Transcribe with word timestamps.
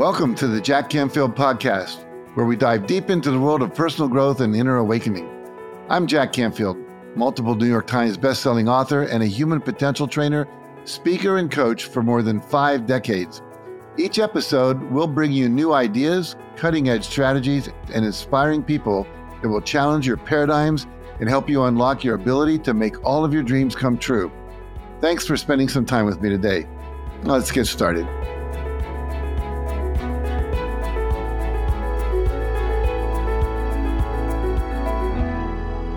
Welcome 0.00 0.34
to 0.36 0.46
the 0.46 0.62
Jack 0.62 0.88
Canfield 0.88 1.36
Podcast, 1.36 2.06
where 2.32 2.46
we 2.46 2.56
dive 2.56 2.86
deep 2.86 3.10
into 3.10 3.30
the 3.30 3.38
world 3.38 3.60
of 3.60 3.74
personal 3.74 4.08
growth 4.08 4.40
and 4.40 4.56
inner 4.56 4.78
awakening. 4.78 5.28
I'm 5.90 6.06
Jack 6.06 6.32
Canfield, 6.32 6.78
multiple 7.14 7.54
New 7.54 7.68
York 7.68 7.86
Times 7.86 8.16
bestselling 8.16 8.66
author 8.66 9.02
and 9.02 9.22
a 9.22 9.26
human 9.26 9.60
potential 9.60 10.08
trainer, 10.08 10.48
speaker, 10.84 11.36
and 11.36 11.50
coach 11.50 11.84
for 11.84 12.02
more 12.02 12.22
than 12.22 12.40
five 12.40 12.86
decades. 12.86 13.42
Each 13.98 14.18
episode 14.18 14.82
will 14.84 15.06
bring 15.06 15.32
you 15.32 15.50
new 15.50 15.74
ideas, 15.74 16.34
cutting 16.56 16.88
edge 16.88 17.04
strategies, 17.04 17.68
and 17.92 18.02
inspiring 18.02 18.62
people 18.62 19.06
that 19.42 19.50
will 19.50 19.60
challenge 19.60 20.06
your 20.06 20.16
paradigms 20.16 20.86
and 21.20 21.28
help 21.28 21.46
you 21.46 21.64
unlock 21.64 22.04
your 22.04 22.14
ability 22.14 22.58
to 22.60 22.72
make 22.72 23.04
all 23.04 23.22
of 23.22 23.34
your 23.34 23.42
dreams 23.42 23.76
come 23.76 23.98
true. 23.98 24.32
Thanks 25.02 25.26
for 25.26 25.36
spending 25.36 25.68
some 25.68 25.84
time 25.84 26.06
with 26.06 26.22
me 26.22 26.30
today. 26.30 26.66
Let's 27.22 27.52
get 27.52 27.66
started. 27.66 28.08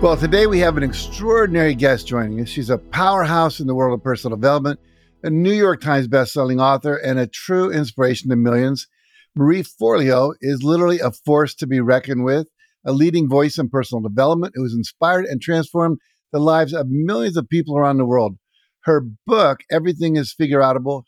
Well, 0.04 0.18
today 0.18 0.46
we 0.46 0.58
have 0.58 0.76
an 0.76 0.82
extraordinary 0.82 1.74
guest 1.74 2.06
joining 2.06 2.38
us. 2.42 2.50
She's 2.50 2.68
a 2.68 2.76
powerhouse 2.76 3.58
in 3.58 3.66
the 3.66 3.74
world 3.74 3.98
of 3.98 4.04
personal 4.04 4.36
development, 4.36 4.78
a 5.22 5.30
New 5.30 5.54
York 5.54 5.80
Times 5.80 6.08
bestselling 6.08 6.60
author, 6.60 6.94
and 6.96 7.18
a 7.18 7.26
true 7.26 7.72
inspiration 7.72 8.28
to 8.28 8.36
millions. 8.36 8.86
Marie 9.34 9.62
Forleo 9.62 10.34
is 10.42 10.62
literally 10.62 11.00
a 11.00 11.10
force 11.10 11.54
to 11.54 11.66
be 11.66 11.80
reckoned 11.80 12.22
with, 12.22 12.48
a 12.84 12.92
leading 12.92 13.30
voice 13.30 13.56
in 13.56 13.70
personal 13.70 14.02
development 14.02 14.52
who 14.54 14.64
has 14.64 14.74
inspired 14.74 15.24
and 15.24 15.40
transformed 15.40 15.96
the 16.34 16.38
lives 16.38 16.74
of 16.74 16.88
millions 16.90 17.38
of 17.38 17.48
people 17.48 17.74
around 17.74 17.96
the 17.96 18.04
world. 18.04 18.36
Her 18.80 19.06
book, 19.26 19.60
Everything 19.70 20.16
is 20.16 20.34
Figure 20.34 20.60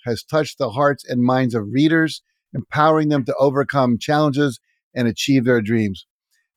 has 0.06 0.24
touched 0.24 0.56
the 0.56 0.70
hearts 0.70 1.05
and 1.06 1.22
minds 1.22 1.55
of 1.55 1.66
readers, 1.70 2.22
empowering 2.55 3.10
them 3.10 3.27
to 3.27 3.36
overcome 3.38 3.98
challenges 3.98 4.58
and 4.94 5.06
achieve 5.06 5.44
their 5.44 5.60
dreams. 5.60 6.06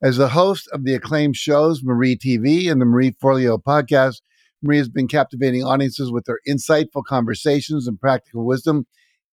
As 0.01 0.15
the 0.15 0.29
host 0.29 0.69
of 0.71 0.85
the 0.85 0.93
acclaimed 0.93 1.35
shows 1.35 1.83
Marie 1.83 2.15
TV 2.15 2.71
and 2.71 2.79
the 2.79 2.85
Marie 2.85 3.11
Forleo 3.21 3.61
podcast, 3.61 4.21
Marie 4.63 4.77
has 4.77 4.87
been 4.87 5.09
captivating 5.09 5.61
audiences 5.61 6.09
with 6.09 6.25
her 6.27 6.39
insightful 6.47 7.03
conversations 7.03 7.85
and 7.85 7.99
practical 7.99 8.45
wisdom, 8.45 8.87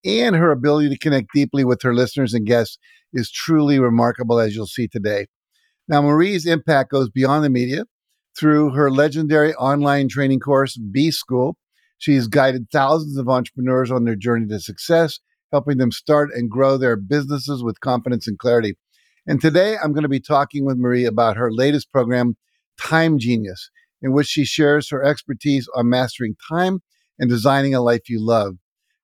and 0.05 0.35
her 0.35 0.51
ability 0.51 0.89
to 0.89 0.99
connect 0.99 1.29
deeply 1.33 1.63
with 1.63 1.83
her 1.83 1.95
listeners 1.95 2.35
and 2.35 2.47
guests 2.47 2.79
is 3.13 3.31
truly 3.31 3.79
remarkable, 3.79 4.41
as 4.41 4.57
you'll 4.57 4.67
see 4.67 4.89
today. 4.89 5.27
Now, 5.87 6.03
Marie's 6.03 6.47
impact 6.47 6.91
goes 6.91 7.11
beyond 7.11 7.45
the 7.45 7.51
media. 7.51 7.85
Through 8.37 8.71
her 8.71 8.91
legendary 8.91 9.55
online 9.55 10.09
training 10.09 10.41
course, 10.41 10.77
B 10.77 11.13
School, 11.13 11.57
she's 11.99 12.27
guided 12.27 12.73
thousands 12.73 13.17
of 13.17 13.29
entrepreneurs 13.29 13.93
on 13.93 14.05
their 14.05 14.17
journey 14.17 14.49
to 14.49 14.59
success, 14.59 15.21
helping 15.53 15.79
them 15.79 15.93
start 15.93 16.31
and 16.35 16.51
grow 16.51 16.77
their 16.77 16.97
businesses 16.97 17.63
with 17.63 17.79
confidence 17.79 18.27
and 18.27 18.37
clarity. 18.37 18.75
And 19.29 19.41
today 19.41 19.77
I'm 19.77 19.93
going 19.93 20.05
to 20.05 20.09
be 20.09 20.21
talking 20.21 20.65
with 20.65 20.79
Marie 20.79 21.05
about 21.05 21.37
her 21.37 21.51
latest 21.51 21.91
program, 21.91 22.37
Time 22.81 23.19
Genius, 23.19 23.71
in 24.01 24.13
which 24.13 24.29
she 24.29 24.45
shares 24.45 24.89
her 24.91 25.03
expertise 25.03 25.69
on 25.75 25.89
mastering 25.89 26.37
time 26.49 26.81
and 27.19 27.29
designing 27.29 27.75
a 27.75 27.81
life 27.81 28.09
you 28.09 28.25
love. 28.25 28.55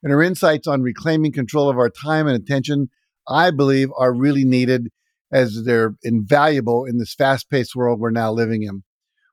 And 0.01 0.13
her 0.13 0.23
insights 0.23 0.69
on 0.69 0.83
reclaiming 0.83 1.33
control 1.33 1.69
of 1.69 1.77
our 1.77 1.91
time 1.91 2.29
and 2.29 2.37
attention, 2.41 2.89
I 3.27 3.51
believe, 3.51 3.89
are 3.99 4.15
really 4.15 4.45
needed 4.45 4.91
as 5.33 5.65
they're 5.65 5.97
invaluable 6.05 6.85
in 6.85 6.99
this 6.99 7.15
fast 7.15 7.51
paced 7.51 7.75
world 7.75 7.99
we're 7.99 8.11
now 8.11 8.31
living 8.31 8.63
in. 8.63 8.85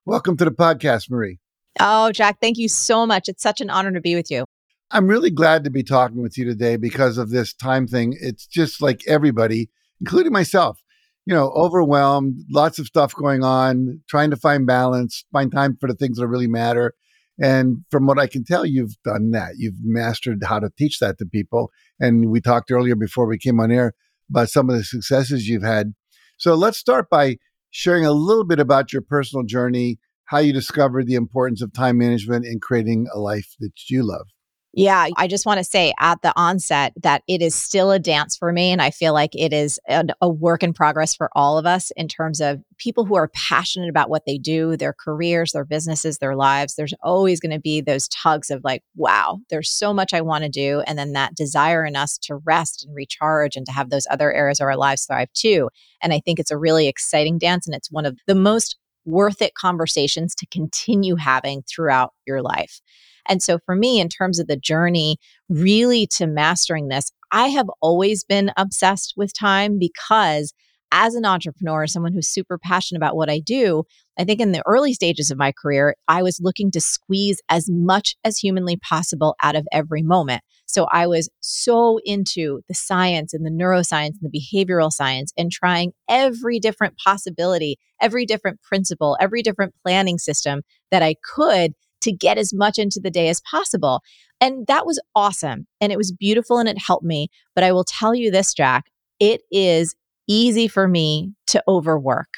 Welcome 0.06 0.38
to 0.38 0.46
the 0.46 0.52
podcast, 0.52 1.12
Marie. 1.12 1.38
Oh, 1.80 2.12
Jack, 2.12 2.40
thank 2.42 2.58
you 2.58 2.68
so 2.68 3.06
much. 3.06 3.30
It's 3.30 3.44
such 3.44 3.62
an 3.62 3.70
honor 3.70 3.92
to 3.92 4.02
be 4.02 4.16
with 4.16 4.32
you. 4.32 4.44
I'm 4.90 5.06
really 5.06 5.30
glad 5.30 5.64
to 5.66 5.70
be 5.70 5.84
talking 5.84 6.24
with 6.24 6.36
you 6.36 6.46
today 6.46 6.78
because 6.78 7.20
of 7.20 7.30
this 7.30 7.54
time 7.54 7.86
thing. 7.86 8.18
It's 8.20 8.48
just 8.48 8.82
like 8.82 9.02
everybody 9.06 9.70
including 10.02 10.32
myself, 10.32 10.80
you 11.26 11.34
know, 11.34 11.50
overwhelmed, 11.52 12.36
lots 12.50 12.80
of 12.80 12.88
stuff 12.88 13.14
going 13.14 13.44
on, 13.44 14.02
trying 14.10 14.32
to 14.32 14.38
find 14.38 14.66
balance, 14.66 15.26
find 15.32 15.52
time 15.52 15.78
for 15.80 15.88
the 15.88 15.96
things 15.96 16.18
that 16.18 16.28
really 16.28 16.48
matter. 16.48 16.94
And 17.42 17.86
from 17.90 18.06
what 18.06 18.20
I 18.20 18.28
can 18.28 18.44
tell, 18.44 18.66
you've 18.66 18.96
done 19.06 19.32
that. 19.32 19.54
You've 19.58 19.78
mastered 19.82 20.40
how 20.44 20.60
to 20.60 20.70
teach 20.78 21.00
that 21.00 21.18
to 21.20 21.26
people. 21.26 21.72
And 22.00 22.30
we 22.30 22.42
talked 22.42 22.72
earlier 22.72 22.96
before 22.96 23.28
we 23.28 23.38
came 23.38 23.60
on 23.60 23.72
air 23.72 23.94
about 24.30 24.50
some 24.50 24.70
of 24.70 24.76
the 24.76 24.84
successes 24.84 25.48
you've 25.48 25.64
had. 25.64 25.94
So 26.38 26.56
let's 26.56 26.78
start 26.78 27.10
by 27.10 27.38
sharing 27.72 28.06
a 28.06 28.12
little 28.12 28.44
bit 28.44 28.60
about 28.60 28.92
your 28.92 29.02
personal 29.02 29.46
journey, 29.46 30.00
how 30.26 30.40
you 30.40 30.52
discovered 30.52 31.08
the 31.08 31.16
importance 31.16 31.62
of 31.62 31.74
time 31.74 31.98
management 31.98 32.46
in 32.46 32.60
creating 32.60 33.08
a 33.14 33.20
life 33.20 33.56
that 33.60 33.72
you 33.90 34.04
love. 34.04 34.28
Yeah, 34.74 35.08
I 35.18 35.28
just 35.28 35.48
want 35.48 35.58
to 35.58 35.64
say 35.64 35.94
at 36.00 36.22
the 36.22 36.32
onset 36.36 36.94
that 37.02 37.24
it 37.28 37.42
is 37.42 37.56
still 37.56 37.90
a 37.90 37.98
dance 37.98 38.38
for 38.38 38.54
me. 38.54 38.72
And 38.72 38.84
I 38.84 38.92
feel 38.92 39.14
like 39.14 39.36
it 39.36 39.52
is 39.52 39.80
a, 39.90 40.06
a, 40.22 40.30
work 40.30 40.62
in 40.62 40.74
progress 40.74 41.16
for 41.16 41.32
all 41.34 41.58
of 41.58 41.66
us 41.66 41.92
in 41.98 42.08
terms 42.08 42.40
of 42.40 42.62
people 42.78 43.04
who 43.04 43.16
are 43.16 43.30
passionate 43.30 43.90
about 43.90 44.12
what 44.12 44.26
they 44.28 44.38
do, 44.38 44.78
their 44.78 44.94
careers, 44.94 45.54
their 45.54 45.66
businesses, 45.66 46.20
their 46.20 46.36
lives. 46.36 46.76
There's 46.76 46.94
always 47.02 47.40
going 47.40 47.52
to 47.52 47.60
be 47.60 47.82
those 47.82 48.08
tugs 48.10 48.52
of 48.52 48.64
like, 48.64 48.84
wow, 48.96 49.40
there's 49.50 49.72
so 49.72 49.92
much 49.92 50.14
I 50.14 50.22
want 50.22 50.44
to 50.44 50.50
do. 50.50 50.84
And 50.86 51.00
then 51.00 51.14
that 51.14 51.34
desire 51.34 51.84
in 51.84 51.96
us 51.96 52.20
to 52.20 52.36
rest 52.36 52.86
and 52.86 52.96
recharge 52.96 53.56
and 53.56 53.66
to 53.66 53.72
have 53.72 53.90
those 53.90 54.06
other 54.12 54.32
areas 54.32 54.60
of 54.60 54.66
our 54.66 54.78
lives 54.78 55.06
thrive 55.06 55.34
too. 55.34 55.70
And 56.04 56.14
I 56.14 56.20
think 56.20 56.40
it's 56.40 56.52
a 56.52 56.58
really 56.58 56.88
exciting 56.88 57.40
dance. 57.40 57.66
And 57.66 57.76
it's 57.76 57.92
one 57.92 58.06
of 58.06 58.20
the 58.28 58.36
most 58.36 58.78
worth 59.04 59.42
it 59.42 59.56
conversations 59.56 60.36
to 60.36 60.46
continue 60.46 61.16
having 61.16 61.64
throughout 61.64 62.14
your 62.28 62.44
life. 62.44 62.82
And 63.30 63.42
so 63.42 63.60
for 63.66 63.76
me, 63.76 64.00
in 64.00 64.10
terms 64.10 64.40
of 64.40 64.48
the 64.48 64.58
journey 64.58 65.18
really 65.48 66.08
to 66.18 66.28
mastering 66.28 66.88
this, 66.88 67.12
I 67.32 67.48
have 67.50 67.68
always 67.82 68.24
been 68.24 68.52
obsessed 68.58 69.14
with 69.16 69.38
time 69.38 69.78
because 69.80 70.54
as 70.92 71.14
an 71.14 71.26
entrepreneur, 71.26 71.86
someone 71.86 72.14
who's 72.14 72.28
super 72.28 72.58
passionate 72.58 72.98
about 72.98 73.16
what 73.16 73.30
I 73.30 73.40
do, 73.40 73.84
I 74.18 74.24
think 74.24 74.42
in 74.42 74.52
the 74.52 74.64
early 74.66 74.94
stages 74.94 75.30
of 75.30 75.38
my 75.38 75.52
career, 75.52 75.96
I 76.08 76.24
was 76.24 76.40
looking 76.42 76.72
to 76.72 76.82
squeeze 76.82 77.40
as 77.50 77.68
much 77.70 78.16
as 78.24 78.38
humanly 78.38 78.78
possible 78.78 79.36
out 79.42 79.56
of 79.56 79.68
every 79.72 80.02
moment. 80.02 80.42
So 80.66 80.88
I 80.92 81.08
was 81.08 81.30
so 81.42 82.00
into 82.06 82.62
the 82.68 82.74
science 82.74 83.34
and 83.34 83.46
the 83.46 83.52
neuroscience 83.52 84.16
and 84.22 84.32
the 84.32 84.40
behavioral 84.40 84.92
science 84.92 85.32
and 85.38 85.52
trying 85.52 85.94
every 86.10 86.60
different 86.60 86.96
possibility, 87.04 87.78
every 88.02 88.26
different 88.26 88.62
principle, 88.62 89.18
every 89.20 89.42
different 89.42 89.74
planning 89.84 90.18
system 90.18 90.62
that 90.92 91.04
I 91.04 91.16
could 91.36 91.74
to 92.02 92.12
get 92.12 92.38
as 92.38 92.54
much 92.54 92.78
into 92.78 93.00
the 93.02 93.12
day 93.12 93.30
as 93.30 93.42
possible. 93.42 94.02
And 94.42 94.68
that 94.68 94.86
was 94.86 95.02
awesome. 95.16 95.68
And 95.82 95.92
it 95.92 95.98
was 95.98 96.12
beautiful 96.12 96.58
and 96.58 96.70
it 96.70 96.78
helped 96.78 97.06
me. 97.06 97.30
But 97.56 97.64
I 97.64 97.72
will 97.72 97.84
tell 97.84 98.16
you 98.16 98.32
this, 98.32 98.54
Jack, 98.54 98.86
it 99.20 99.42
is 99.52 99.96
easy 100.28 100.68
for 100.68 100.88
me 100.88 101.34
to 101.48 101.62
overwork. 101.68 102.30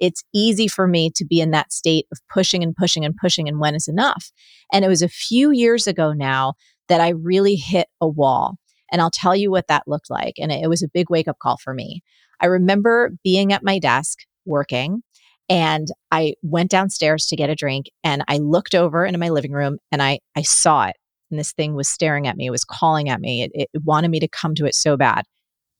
It's 0.00 0.24
easy 0.34 0.66
for 0.66 0.88
me 0.88 1.10
to 1.14 1.24
be 1.24 1.40
in 1.40 1.52
that 1.52 1.72
state 1.72 2.06
of 2.10 2.18
pushing 2.32 2.62
and 2.62 2.74
pushing 2.74 3.04
and 3.04 3.14
pushing 3.16 3.48
and 3.48 3.60
when 3.60 3.74
is 3.74 3.86
enough. 3.86 4.32
And 4.72 4.84
it 4.84 4.88
was 4.88 5.02
a 5.02 5.08
few 5.08 5.50
years 5.50 5.86
ago 5.86 6.12
now 6.12 6.54
that 6.88 7.00
I 7.00 7.10
really 7.10 7.54
hit 7.54 7.86
a 8.00 8.08
wall. 8.08 8.56
And 8.90 9.00
I'll 9.00 9.10
tell 9.10 9.34
you 9.36 9.50
what 9.50 9.68
that 9.68 9.86
looked 9.86 10.10
like. 10.10 10.34
And 10.38 10.50
it 10.52 10.68
was 10.68 10.82
a 10.82 10.88
big 10.92 11.10
wake 11.10 11.28
up 11.28 11.38
call 11.38 11.56
for 11.56 11.74
me. 11.74 12.02
I 12.40 12.46
remember 12.46 13.12
being 13.22 13.52
at 13.52 13.62
my 13.62 13.78
desk 13.78 14.18
working 14.44 15.02
and 15.48 15.88
I 16.10 16.34
went 16.42 16.70
downstairs 16.70 17.26
to 17.26 17.36
get 17.36 17.50
a 17.50 17.54
drink 17.54 17.90
and 18.02 18.24
I 18.28 18.38
looked 18.38 18.74
over 18.74 19.04
into 19.04 19.18
my 19.18 19.28
living 19.28 19.52
room 19.52 19.78
and 19.92 20.02
I, 20.02 20.20
I 20.36 20.42
saw 20.42 20.86
it. 20.86 20.96
And 21.30 21.38
this 21.38 21.52
thing 21.52 21.74
was 21.74 21.88
staring 21.88 22.26
at 22.26 22.36
me, 22.36 22.46
it 22.46 22.50
was 22.50 22.64
calling 22.64 23.08
at 23.08 23.20
me. 23.20 23.42
It, 23.42 23.50
it 23.54 23.82
wanted 23.82 24.10
me 24.10 24.20
to 24.20 24.28
come 24.28 24.54
to 24.56 24.66
it 24.66 24.74
so 24.74 24.96
bad. 24.96 25.24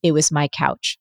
It 0.02 0.12
was 0.12 0.32
my 0.32 0.48
couch. 0.48 0.98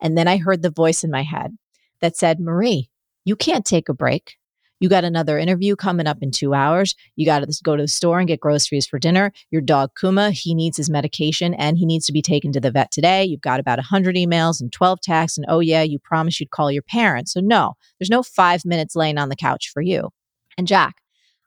And 0.00 0.16
then 0.16 0.28
I 0.28 0.36
heard 0.36 0.62
the 0.62 0.70
voice 0.70 1.04
in 1.04 1.10
my 1.10 1.22
head 1.22 1.56
that 2.00 2.16
said, 2.16 2.40
Marie, 2.40 2.90
you 3.24 3.36
can't 3.36 3.64
take 3.64 3.88
a 3.88 3.94
break. 3.94 4.36
You 4.80 4.88
got 4.88 5.04
another 5.04 5.38
interview 5.38 5.76
coming 5.76 6.06
up 6.06 6.22
in 6.22 6.30
two 6.30 6.54
hours. 6.54 6.94
You 7.14 7.26
got 7.26 7.40
to 7.40 7.60
go 7.62 7.76
to 7.76 7.82
the 7.82 7.88
store 7.88 8.18
and 8.18 8.26
get 8.26 8.40
groceries 8.40 8.86
for 8.86 8.98
dinner. 8.98 9.30
Your 9.50 9.60
dog, 9.60 9.90
Kuma, 9.98 10.30
he 10.30 10.54
needs 10.54 10.78
his 10.78 10.88
medication 10.88 11.52
and 11.52 11.76
he 11.76 11.84
needs 11.84 12.06
to 12.06 12.14
be 12.14 12.22
taken 12.22 12.50
to 12.52 12.60
the 12.60 12.70
vet 12.70 12.90
today. 12.90 13.22
You've 13.22 13.42
got 13.42 13.60
about 13.60 13.78
100 13.78 14.16
emails 14.16 14.58
and 14.58 14.72
12 14.72 15.02
texts. 15.02 15.36
And 15.36 15.46
oh, 15.50 15.60
yeah, 15.60 15.82
you 15.82 15.98
promised 15.98 16.40
you'd 16.40 16.50
call 16.50 16.72
your 16.72 16.82
parents. 16.82 17.34
So, 17.34 17.40
no, 17.40 17.74
there's 17.98 18.08
no 18.08 18.22
five 18.22 18.64
minutes 18.64 18.96
laying 18.96 19.18
on 19.18 19.28
the 19.28 19.36
couch 19.36 19.70
for 19.72 19.82
you. 19.82 20.08
And 20.56 20.66
Jack, 20.66 20.96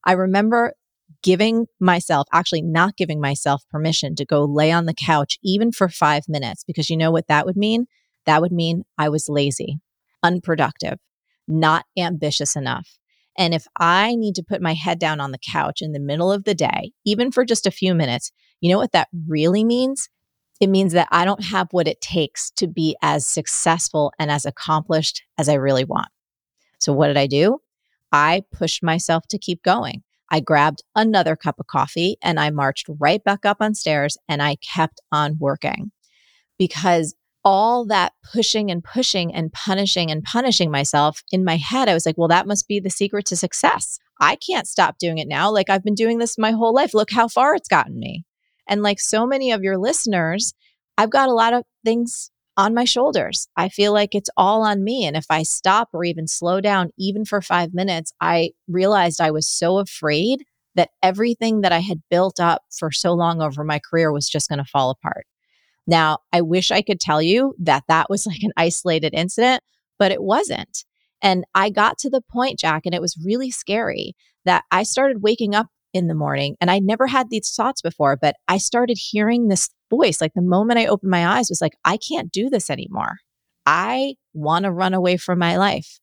I 0.04 0.12
remember 0.12 0.74
giving 1.24 1.66
myself, 1.80 2.28
actually 2.32 2.62
not 2.62 2.98
giving 2.98 3.20
myself 3.20 3.64
permission 3.72 4.14
to 4.16 4.26
go 4.26 4.44
lay 4.46 4.72
on 4.72 4.86
the 4.86 4.94
couch 4.94 5.40
even 5.44 5.72
for 5.72 5.90
five 5.90 6.26
minutes, 6.28 6.64
because 6.64 6.90
you 6.90 6.98
know 6.98 7.10
what 7.10 7.28
that 7.30 7.48
would 7.48 7.58
mean? 7.58 7.88
That 8.26 8.42
would 8.42 8.52
mean 8.52 8.84
I 8.98 9.10
was 9.10 9.28
lazy, 9.28 9.80
unproductive, 10.22 11.00
not 11.48 11.86
ambitious 11.98 12.56
enough. 12.56 13.00
And 13.38 13.54
if 13.54 13.68
I 13.80 14.16
need 14.16 14.36
to 14.36 14.44
put 14.44 14.62
my 14.62 14.74
head 14.74 15.00
down 15.00 15.20
on 15.20 15.32
the 15.32 15.40
couch 15.40 15.82
in 15.82 15.92
the 15.92 16.00
middle 16.00 16.32
of 16.32 16.44
the 16.44 16.54
day, 16.54 16.92
even 17.06 17.32
for 17.32 17.46
just 17.46 17.66
a 17.66 17.72
few 17.72 17.96
minutes, 17.96 18.32
you 18.62 18.72
know 18.72 18.78
what 18.78 18.92
that 18.92 19.10
really 19.28 19.64
means? 19.64 20.10
It 20.62 20.68
means 20.68 20.94
that 20.94 21.08
I 21.12 21.26
don't 21.26 21.44
have 21.44 21.68
what 21.72 21.88
it 21.88 22.00
takes 22.00 22.52
to 22.52 22.68
be 22.68 22.96
as 23.02 23.26
successful 23.26 24.14
and 24.20 24.32
as 24.32 24.46
accomplished 24.46 25.24
as 25.38 25.50
I 25.50 25.56
really 25.56 25.84
want. 25.84 26.08
So, 26.80 26.94
what 26.94 27.08
did 27.08 27.18
I 27.18 27.28
do? 27.28 27.60
I 28.12 28.44
pushed 28.52 28.84
myself 28.84 29.28
to 29.30 29.40
keep 29.40 29.64
going. 29.64 30.04
I 30.30 30.40
grabbed 30.40 30.84
another 30.96 31.36
cup 31.36 31.60
of 31.60 31.68
coffee 31.68 32.18
and 32.22 32.40
I 32.40 32.50
marched 32.52 32.88
right 33.00 33.24
back 33.24 33.46
up 33.46 33.58
on 33.60 33.76
stairs 33.76 34.18
and 34.30 34.42
I 34.42 34.56
kept 34.58 35.02
on 35.12 35.38
working. 35.40 35.92
because 36.58 37.16
all 37.46 37.86
that 37.86 38.14
pushing 38.32 38.72
and 38.72 38.84
pushing 38.84 39.34
and 39.34 39.52
punishing 39.52 40.10
and 40.10 40.24
punishing 40.24 40.72
myself 40.72 41.24
in 41.32 41.44
my 41.44 41.58
head, 41.58 41.90
I 41.90 41.94
was 41.94 42.06
like, 42.06 42.18
well, 42.18 42.30
that 42.30 42.48
must 42.48 42.68
be 42.68 42.80
the 42.80 42.90
secret 42.90 43.26
to 43.28 43.36
success. 43.36 44.00
I 44.20 44.36
can't 44.36 44.68
stop 44.68 44.98
doing 44.98 45.18
it 45.18 45.28
now. 45.28 45.52
Like 45.52 45.70
I've 45.70 45.84
been 45.84 45.96
doing 45.96 46.18
this 46.18 46.38
my 46.38 46.52
whole 46.52 46.74
life. 46.74 46.94
Look 46.94 47.12
how 47.12 47.28
far 47.28 47.56
it's 47.56 47.68
gotten 47.68 48.00
me. 48.00 48.26
And 48.68 48.82
like 48.82 49.00
so 49.00 49.26
many 49.26 49.52
of 49.52 49.64
your 49.64 49.78
listeners, 49.78 50.54
I've 50.98 51.10
got 51.10 51.30
a 51.30 51.34
lot 51.34 51.54
of 51.54 51.64
things 51.84 52.32
on 52.56 52.74
my 52.74 52.86
shoulders. 52.86 53.48
I 53.58 53.70
feel 53.70 53.94
like 53.94 54.14
it's 54.14 54.30
all 54.38 54.62
on 54.62 54.84
me. 54.84 55.06
And 55.06 55.18
if 55.18 55.26
I 55.30 55.44
stop 55.44 55.90
or 55.92 56.04
even 56.04 56.28
slow 56.28 56.62
down, 56.62 56.92
even 56.98 57.26
for 57.26 57.42
five 57.42 57.74
minutes, 57.74 58.14
I 58.22 58.52
realized 58.68 59.20
I 59.20 59.32
was 59.32 59.50
so 59.50 59.80
afraid 59.80 60.44
that 60.76 60.90
everything 61.02 61.62
that 61.62 61.72
I 61.72 61.80
had 61.80 62.02
built 62.10 62.40
up 62.40 62.64
for 62.72 62.92
so 62.92 63.14
long 63.14 63.42
over 63.42 63.64
my 63.64 63.80
career 63.80 64.12
was 64.12 64.30
just 64.30 64.50
going 64.50 64.60
to 64.60 64.66
fall 64.66 64.92
apart. 64.92 65.26
Now, 65.86 66.20
I 66.32 66.42
wish 66.42 66.72
I 66.72 66.82
could 66.82 67.00
tell 67.00 67.22
you 67.22 67.56
that 67.60 67.84
that 67.88 68.10
was 68.10 68.26
like 68.26 68.42
an 68.44 68.52
isolated 68.58 69.14
incident, 69.14 69.64
but 70.00 70.12
it 70.12 70.24
wasn't. 70.24 70.86
And 71.22 71.46
I 71.56 71.70
got 71.70 71.98
to 72.00 72.10
the 72.10 72.22
point, 72.22 72.60
Jack, 72.60 72.84
and 72.86 72.94
it 72.94 73.02
was 73.02 73.18
really 73.24 73.52
scary 73.52 74.16
that 74.46 74.64
I 74.72 74.84
started 74.84 75.24
waking 75.24 75.56
up 75.56 75.68
in 75.94 76.08
the 76.08 76.16
morning 76.16 76.56
and 76.60 76.72
I 76.72 76.80
never 76.80 77.08
had 77.08 77.30
these 77.30 77.54
thoughts 77.56 77.82
before, 77.82 78.18
but 78.18 78.36
I 78.48 78.58
started 78.58 78.98
hearing 79.00 79.48
this 79.48 79.70
voice. 79.90 80.20
Like 80.20 80.34
the 80.34 80.42
moment 80.42 80.80
I 80.80 80.88
opened 80.88 81.12
my 81.12 81.38
eyes 81.38 81.48
was 81.50 81.62
like, 81.62 81.78
I 81.86 81.98
can't 81.98 82.32
do 82.32 82.50
this 82.50 82.70
anymore. 82.70 83.20
I 83.66 84.16
want 84.34 84.66
to 84.66 84.72
run 84.72 84.94
away 84.94 85.18
from 85.18 85.40
my 85.40 85.58
life. 85.58 86.00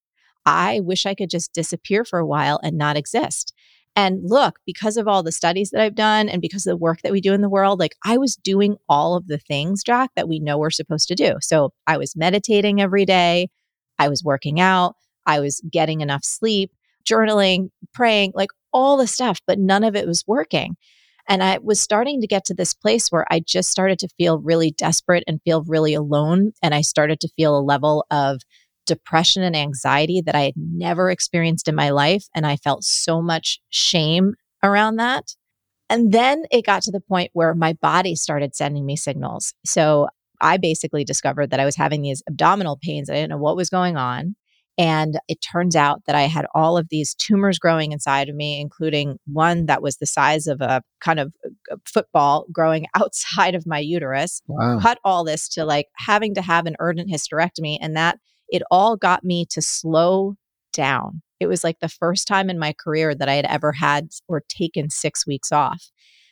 I 0.46 0.80
wish 0.80 1.04
I 1.04 1.14
could 1.14 1.28
just 1.28 1.52
disappear 1.52 2.04
for 2.04 2.18
a 2.18 2.26
while 2.26 2.58
and 2.62 2.78
not 2.78 2.96
exist. 2.96 3.52
And 3.96 4.20
look, 4.24 4.60
because 4.66 4.96
of 4.96 5.08
all 5.08 5.22
the 5.22 5.32
studies 5.32 5.70
that 5.70 5.80
I've 5.80 5.94
done 5.94 6.28
and 6.28 6.40
because 6.40 6.66
of 6.66 6.70
the 6.70 6.76
work 6.76 7.02
that 7.02 7.12
we 7.12 7.20
do 7.20 7.32
in 7.32 7.40
the 7.40 7.48
world, 7.48 7.78
like 7.78 7.96
I 8.04 8.18
was 8.18 8.36
doing 8.36 8.76
all 8.88 9.16
of 9.16 9.26
the 9.26 9.38
things, 9.38 9.82
Jack, 9.82 10.10
that 10.16 10.28
we 10.28 10.38
know 10.38 10.58
we're 10.58 10.70
supposed 10.70 11.08
to 11.08 11.14
do. 11.14 11.34
So 11.40 11.72
I 11.86 11.98
was 11.98 12.16
meditating 12.16 12.80
every 12.80 13.04
day, 13.04 13.48
I 13.98 14.08
was 14.08 14.22
working 14.22 14.60
out, 14.60 14.94
I 15.26 15.40
was 15.40 15.60
getting 15.70 16.00
enough 16.00 16.24
sleep, 16.24 16.72
journaling, 17.08 17.70
praying, 17.92 18.32
like 18.34 18.50
all 18.72 18.96
the 18.96 19.06
stuff, 19.06 19.40
but 19.46 19.58
none 19.58 19.84
of 19.84 19.96
it 19.96 20.06
was 20.06 20.24
working. 20.26 20.76
And 21.28 21.42
I 21.42 21.58
was 21.58 21.80
starting 21.80 22.20
to 22.20 22.26
get 22.26 22.44
to 22.46 22.54
this 22.54 22.74
place 22.74 23.08
where 23.10 23.26
I 23.30 23.40
just 23.40 23.70
started 23.70 23.98
to 24.00 24.08
feel 24.18 24.40
really 24.40 24.72
desperate 24.72 25.24
and 25.26 25.40
feel 25.42 25.62
really 25.64 25.94
alone. 25.94 26.52
And 26.62 26.74
I 26.74 26.80
started 26.80 27.20
to 27.20 27.28
feel 27.36 27.56
a 27.56 27.60
level 27.60 28.04
of 28.10 28.40
depression 28.90 29.44
and 29.44 29.54
anxiety 29.54 30.20
that 30.20 30.34
I 30.34 30.40
had 30.42 30.54
never 30.56 31.10
experienced 31.10 31.68
in 31.68 31.76
my 31.76 31.90
life. 31.90 32.24
And 32.34 32.44
I 32.44 32.56
felt 32.56 32.82
so 32.82 33.22
much 33.22 33.60
shame 33.70 34.34
around 34.64 34.96
that. 34.96 35.36
And 35.88 36.10
then 36.12 36.42
it 36.50 36.66
got 36.66 36.82
to 36.82 36.90
the 36.90 37.00
point 37.00 37.30
where 37.32 37.54
my 37.54 37.74
body 37.74 38.16
started 38.16 38.56
sending 38.56 38.84
me 38.84 38.96
signals. 38.96 39.54
So 39.64 40.08
I 40.40 40.56
basically 40.56 41.04
discovered 41.04 41.50
that 41.50 41.60
I 41.60 41.64
was 41.64 41.76
having 41.76 42.02
these 42.02 42.20
abdominal 42.28 42.78
pains. 42.82 43.08
I 43.08 43.14
didn't 43.14 43.30
know 43.30 43.38
what 43.38 43.56
was 43.56 43.70
going 43.70 43.96
on. 43.96 44.34
And 44.76 45.20
it 45.28 45.42
turns 45.42 45.76
out 45.76 46.02
that 46.06 46.16
I 46.16 46.22
had 46.22 46.46
all 46.54 46.78
of 46.78 46.88
these 46.88 47.14
tumors 47.14 47.58
growing 47.58 47.92
inside 47.92 48.28
of 48.28 48.34
me, 48.34 48.60
including 48.60 49.18
one 49.26 49.66
that 49.66 49.82
was 49.82 49.98
the 49.98 50.06
size 50.06 50.46
of 50.46 50.60
a 50.60 50.82
kind 51.00 51.20
of 51.20 51.32
a 51.70 51.76
football 51.84 52.46
growing 52.50 52.86
outside 52.94 53.54
of 53.54 53.66
my 53.66 53.78
uterus. 53.78 54.40
Wow. 54.46 54.80
Cut 54.80 54.98
all 55.04 55.22
this 55.22 55.48
to 55.50 55.64
like 55.64 55.86
having 55.96 56.34
to 56.34 56.42
have 56.42 56.66
an 56.66 56.76
urgent 56.80 57.10
hysterectomy. 57.10 57.78
And 57.80 57.94
that 57.96 58.18
it 58.50 58.62
all 58.70 58.96
got 58.96 59.24
me 59.24 59.46
to 59.50 59.62
slow 59.62 60.36
down. 60.72 61.22
It 61.40 61.46
was 61.46 61.64
like 61.64 61.80
the 61.80 61.88
first 61.88 62.28
time 62.28 62.50
in 62.50 62.58
my 62.58 62.72
career 62.72 63.14
that 63.14 63.28
I 63.28 63.34
had 63.34 63.46
ever 63.46 63.72
had 63.72 64.10
or 64.28 64.42
taken 64.48 64.90
six 64.90 65.26
weeks 65.26 65.50
off. 65.52 65.90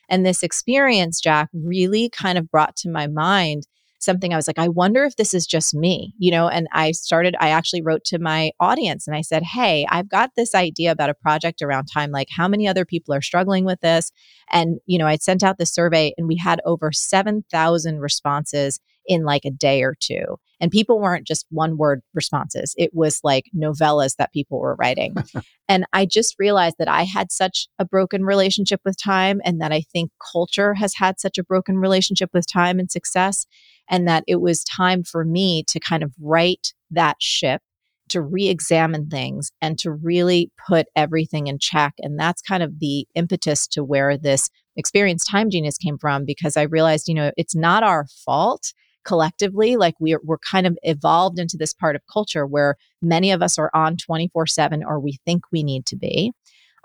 And 0.09 0.25
this 0.25 0.43
experience, 0.43 1.21
Jack, 1.21 1.49
really 1.53 2.11
kind 2.11 2.39
of 2.39 2.51
brought 2.51 2.77
to 2.77 2.91
my 2.91 3.07
mind 3.07 3.67
something 4.01 4.33
I 4.33 4.37
was 4.37 4.47
like, 4.47 4.59
I 4.59 4.69
wonder 4.69 5.05
if 5.05 5.17
this 5.17 5.35
is 5.35 5.47
just 5.47 5.75
me, 5.75 6.15
you 6.19 6.31
know? 6.31 6.49
And 6.49 6.69
I 6.73 6.93
started, 6.93 7.35
I 7.41 7.51
actually 7.51 7.83
wrote 7.83 8.05
to 8.05 8.19
my 8.19 8.53
audience 8.61 9.07
and 9.07 9.17
I 9.17 9.23
said, 9.23 9.43
Hey, 9.43 9.87
I've 9.91 10.09
got 10.09 10.31
this 10.37 10.55
idea 10.55 10.93
about 10.93 11.11
a 11.11 11.15
project 11.15 11.63
around 11.63 11.87
time. 11.87 12.11
Like, 12.11 12.29
how 12.31 12.49
many 12.49 12.69
other 12.69 12.85
people 12.85 13.13
are 13.15 13.21
struggling 13.21 13.65
with 13.65 13.81
this? 13.81 14.11
And, 14.51 14.79
you 14.87 14.99
know, 14.99 15.07
I 15.07 15.17
sent 15.17 15.43
out 15.43 15.59
the 15.59 15.67
survey 15.67 16.15
and 16.17 16.29
we 16.29 16.37
had 16.37 16.61
over 16.65 16.93
7,000 16.93 17.99
responses 17.99 18.81
in 19.09 19.25
like 19.25 19.45
a 19.45 19.51
day 19.51 19.83
or 19.83 19.97
two. 19.99 20.37
And 20.61 20.71
people 20.71 21.01
weren't 21.01 21.27
just 21.27 21.47
one 21.51 21.77
word 21.77 22.03
responses, 22.15 22.75
it 22.77 22.91
was 22.93 23.21
like 23.25 23.47
novellas 23.57 24.17
that 24.17 24.33
people 24.33 24.61
were 24.61 24.77
writing. 24.77 25.17
and 25.69 25.85
I 25.93 26.05
just 26.07 26.37
realized 26.39 26.77
that 26.79 26.89
I 26.89 27.03
had 27.03 27.33
such 27.33 27.69
a 27.79 27.85
broken 27.85 28.25
relationship 28.25 28.81
with 28.85 29.03
time, 29.03 29.41
and 29.45 29.61
that 29.61 29.73
I 29.73 29.81
think 29.93 30.11
culture 30.33 30.75
has 30.75 30.95
had 30.95 31.19
such 31.19 31.39
a 31.39 31.45
broken 31.45 31.79
relationship 31.79 32.31
with 32.33 32.51
time 32.51 32.79
and 32.79 32.91
success, 32.91 33.47
and 33.89 34.07
that 34.07 34.25
it 34.27 34.41
was 34.41 34.63
time 34.65 35.03
for 35.03 35.25
me 35.25 35.65
to 35.69 35.81
kind 35.81 36.03
of 36.03 36.13
right 36.21 36.73
that 36.91 37.17
ship 37.21 37.63
to 38.09 38.23
re-examine 38.23 39.09
things 39.09 39.53
and 39.61 39.79
to 39.79 39.91
really 39.91 40.51
put 40.67 40.87
everything 40.97 41.47
in 41.47 41.59
check 41.59 41.95
and 41.99 42.19
that's 42.19 42.43
kind 42.43 42.63
of 42.63 42.79
the 42.81 43.07
impetus 43.15 43.67
to 43.67 43.85
where 43.85 44.17
this 44.17 44.49
experience 44.77 45.27
time 45.27 45.51
genius 45.51 45.77
came 45.77 45.99
from 45.99 46.25
because 46.25 46.57
i 46.57 46.63
realized 46.63 47.09
you 47.09 47.15
know 47.15 47.31
it's 47.37 47.55
not 47.55 47.83
our 47.83 48.07
fault 48.25 48.73
collectively 49.09 49.77
like 49.77 49.95
we're, 49.99 50.21
we're 50.23 50.39
kind 50.39 50.67
of 50.67 50.77
evolved 50.83 51.39
into 51.39 51.57
this 51.57 51.73
part 51.73 51.97
of 51.97 52.03
culture 52.13 52.47
where 52.47 52.77
many 53.01 53.31
of 53.31 53.41
us 53.41 53.59
are 53.59 53.71
on 53.73 53.97
24 53.97 54.47
7 54.47 54.85
or 54.85 55.01
we 55.01 55.19
think 55.25 55.45
we 55.51 55.63
need 55.63 55.87
to 55.87 55.97
be. 55.97 56.31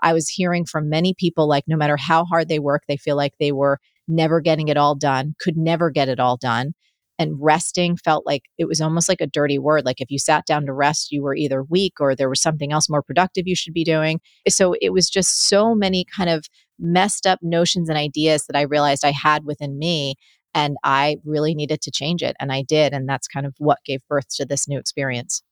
I 0.00 0.14
was 0.14 0.28
hearing 0.28 0.64
from 0.64 0.88
many 0.88 1.14
people 1.14 1.46
like 1.46 1.64
no 1.66 1.76
matter 1.76 1.98
how 1.98 2.24
hard 2.24 2.48
they 2.48 2.58
work 2.58 2.84
they 2.88 2.96
feel 2.96 3.16
like 3.16 3.34
they 3.38 3.52
were 3.52 3.78
never 4.08 4.40
getting 4.40 4.68
it 4.68 4.78
all 4.78 4.94
done 4.94 5.34
could 5.38 5.58
never 5.58 5.90
get 5.90 6.08
it 6.08 6.18
all 6.18 6.38
done 6.38 6.72
and 7.18 7.36
resting 7.38 7.96
felt 7.96 8.26
like 8.26 8.44
it 8.58 8.64
was 8.64 8.80
almost 8.80 9.08
like 9.08 9.20
a 9.20 9.26
dirty 9.26 9.58
word 9.58 9.84
like 9.84 10.00
if 10.00 10.10
you 10.10 10.18
sat 10.18 10.46
down 10.46 10.64
to 10.64 10.72
rest 10.72 11.12
you 11.12 11.22
were 11.22 11.36
either 11.36 11.62
weak 11.62 11.94
or 12.00 12.14
there 12.14 12.30
was 12.30 12.40
something 12.40 12.72
else 12.72 12.88
more 12.88 13.02
productive 13.02 13.46
you 13.46 13.54
should 13.54 13.74
be 13.74 13.84
doing. 13.84 14.18
So 14.48 14.74
it 14.80 14.94
was 14.94 15.10
just 15.10 15.46
so 15.48 15.74
many 15.74 16.06
kind 16.16 16.30
of 16.30 16.46
messed 16.78 17.26
up 17.26 17.38
notions 17.40 17.88
and 17.88 17.96
ideas 17.96 18.46
that 18.46 18.56
i 18.56 18.62
realized 18.62 19.04
i 19.04 19.12
had 19.12 19.44
within 19.44 19.78
me 19.78 20.16
and 20.54 20.76
I 20.84 21.16
really 21.24 21.54
needed 21.54 21.80
to 21.82 21.90
change 21.90 22.22
it. 22.22 22.36
And 22.38 22.52
I 22.52 22.62
did. 22.62 22.92
And 22.92 23.08
that's 23.08 23.26
kind 23.26 23.44
of 23.44 23.54
what 23.58 23.78
gave 23.84 24.00
birth 24.08 24.28
to 24.36 24.44
this 24.44 24.68
new 24.68 24.78
experience. 24.78 25.42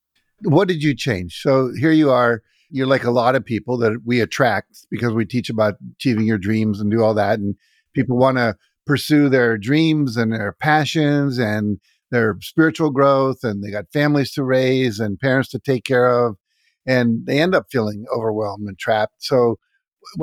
What 0.42 0.68
did 0.68 0.82
you 0.82 0.94
change? 0.94 1.40
So 1.40 1.72
here 1.78 1.92
you 1.92 2.10
are. 2.10 2.42
You're 2.70 2.86
like 2.86 3.04
a 3.04 3.10
lot 3.10 3.34
of 3.34 3.44
people 3.44 3.76
that 3.78 4.00
we 4.04 4.20
attract 4.20 4.86
because 4.90 5.12
we 5.12 5.26
teach 5.26 5.50
about 5.50 5.74
achieving 5.96 6.26
your 6.26 6.38
dreams 6.38 6.80
and 6.80 6.90
do 6.90 7.02
all 7.02 7.14
that. 7.14 7.38
And 7.38 7.54
people 7.94 8.16
want 8.16 8.38
to 8.38 8.56
pursue 8.86 9.28
their 9.28 9.58
dreams 9.58 10.16
and 10.16 10.32
their 10.32 10.56
passions 10.58 11.38
and 11.38 11.78
their 12.10 12.36
spiritual 12.40 12.90
growth. 12.90 13.38
And 13.42 13.62
they 13.62 13.70
got 13.70 13.92
families 13.92 14.32
to 14.32 14.44
raise 14.44 15.00
and 15.00 15.18
parents 15.18 15.50
to 15.50 15.58
take 15.58 15.84
care 15.84 16.06
of. 16.06 16.36
And 16.86 17.26
they 17.26 17.40
end 17.40 17.54
up 17.54 17.66
feeling 17.70 18.06
overwhelmed 18.12 18.66
and 18.66 18.78
trapped. 18.78 19.16
So 19.18 19.56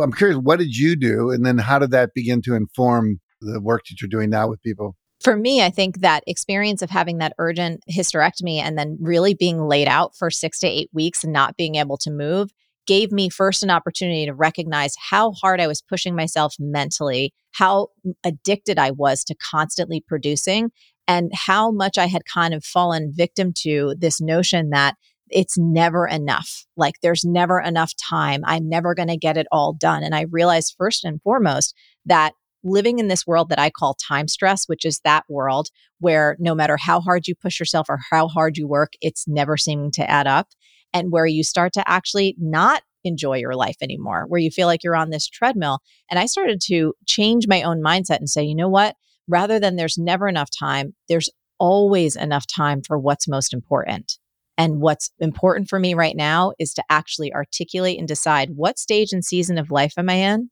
I'm 0.01 0.11
curious, 0.11 0.37
what 0.37 0.59
did 0.59 0.75
you 0.75 0.95
do? 0.95 1.29
And 1.31 1.45
then 1.45 1.57
how 1.57 1.79
did 1.79 1.91
that 1.91 2.13
begin 2.13 2.41
to 2.43 2.55
inform 2.55 3.19
the 3.41 3.59
work 3.59 3.83
that 3.89 4.01
you're 4.01 4.09
doing 4.09 4.29
now 4.29 4.47
with 4.47 4.61
people? 4.61 4.95
For 5.21 5.35
me, 5.35 5.61
I 5.61 5.69
think 5.69 5.99
that 5.99 6.23
experience 6.27 6.81
of 6.81 6.89
having 6.89 7.17
that 7.17 7.33
urgent 7.37 7.83
hysterectomy 7.91 8.59
and 8.59 8.77
then 8.77 8.97
really 9.01 9.33
being 9.33 9.67
laid 9.67 9.87
out 9.87 10.15
for 10.15 10.29
six 10.29 10.59
to 10.59 10.67
eight 10.67 10.89
weeks 10.93 11.23
and 11.23 11.33
not 11.33 11.57
being 11.57 11.75
able 11.75 11.97
to 11.97 12.11
move 12.11 12.51
gave 12.87 13.11
me 13.11 13.29
first 13.29 13.61
an 13.61 13.69
opportunity 13.69 14.25
to 14.25 14.33
recognize 14.33 14.95
how 14.97 15.31
hard 15.33 15.59
I 15.59 15.67
was 15.67 15.81
pushing 15.81 16.15
myself 16.15 16.55
mentally, 16.57 17.33
how 17.51 17.89
addicted 18.23 18.79
I 18.79 18.91
was 18.91 19.23
to 19.25 19.35
constantly 19.35 20.03
producing, 20.07 20.71
and 21.07 21.31
how 21.33 21.69
much 21.69 21.97
I 21.97 22.07
had 22.07 22.23
kind 22.25 22.53
of 22.53 22.63
fallen 22.63 23.11
victim 23.13 23.51
to 23.59 23.95
this 23.99 24.21
notion 24.21 24.69
that 24.69 24.95
it's 25.29 25.57
never 25.57 26.07
enough. 26.07 26.65
Like 26.77 26.95
there's 27.01 27.23
never 27.23 27.59
enough 27.59 27.93
time. 28.01 28.41
I'm 28.45 28.67
never 28.67 28.95
going 28.95 29.09
to 29.09 29.17
get 29.17 29.37
it 29.37 29.47
all 29.51 29.73
done. 29.73 30.01
And 30.01 30.15
I 30.15 30.25
realized 30.31 30.75
first 30.77 31.03
and 31.03 31.21
foremost 31.21 31.75
that 32.05 32.33
living 32.63 32.99
in 32.99 33.07
this 33.07 33.25
world 33.25 33.49
that 33.49 33.59
I 33.59 33.69
call 33.69 33.95
time 33.95 34.27
stress, 34.27 34.65
which 34.65 34.85
is 34.85 34.99
that 35.03 35.25
world 35.29 35.67
where 35.99 36.35
no 36.39 36.55
matter 36.55 36.77
how 36.77 36.99
hard 37.01 37.27
you 37.27 37.35
push 37.35 37.59
yourself 37.59 37.87
or 37.89 37.99
how 38.11 38.27
hard 38.27 38.57
you 38.57 38.67
work, 38.67 38.93
it's 39.01 39.27
never 39.27 39.57
seeming 39.57 39.91
to 39.91 40.09
add 40.09 40.27
up. 40.27 40.47
And 40.93 41.11
where 41.11 41.25
you 41.25 41.43
start 41.43 41.73
to 41.73 41.87
actually 41.87 42.35
not 42.39 42.81
enjoy 43.03 43.37
your 43.37 43.55
life 43.55 43.77
anymore, 43.81 44.25
where 44.27 44.39
you 44.39 44.49
feel 44.49 44.67
like 44.67 44.83
you're 44.83 44.95
on 44.95 45.09
this 45.09 45.27
treadmill. 45.27 45.79
And 46.09 46.19
I 46.19 46.25
started 46.25 46.59
to 46.65 46.93
change 47.05 47.47
my 47.47 47.61
own 47.61 47.81
mindset 47.81 48.17
and 48.17 48.29
say, 48.29 48.43
you 48.43 48.55
know 48.55 48.69
what? 48.69 48.95
Rather 49.27 49.59
than 49.59 49.75
there's 49.75 49.97
never 49.97 50.27
enough 50.27 50.49
time, 50.57 50.95
there's 51.07 51.29
always 51.59 52.15
enough 52.15 52.45
time 52.47 52.81
for 52.85 52.97
what's 52.97 53.27
most 53.27 53.53
important. 53.53 54.17
And 54.57 54.81
what's 54.81 55.11
important 55.19 55.69
for 55.69 55.79
me 55.79 55.93
right 55.93 56.15
now 56.15 56.53
is 56.59 56.73
to 56.73 56.83
actually 56.89 57.33
articulate 57.33 57.97
and 57.97 58.07
decide 58.07 58.49
what 58.55 58.79
stage 58.79 59.13
and 59.13 59.23
season 59.23 59.57
of 59.57 59.71
life 59.71 59.93
am 59.97 60.09
I 60.09 60.15
in? 60.15 60.49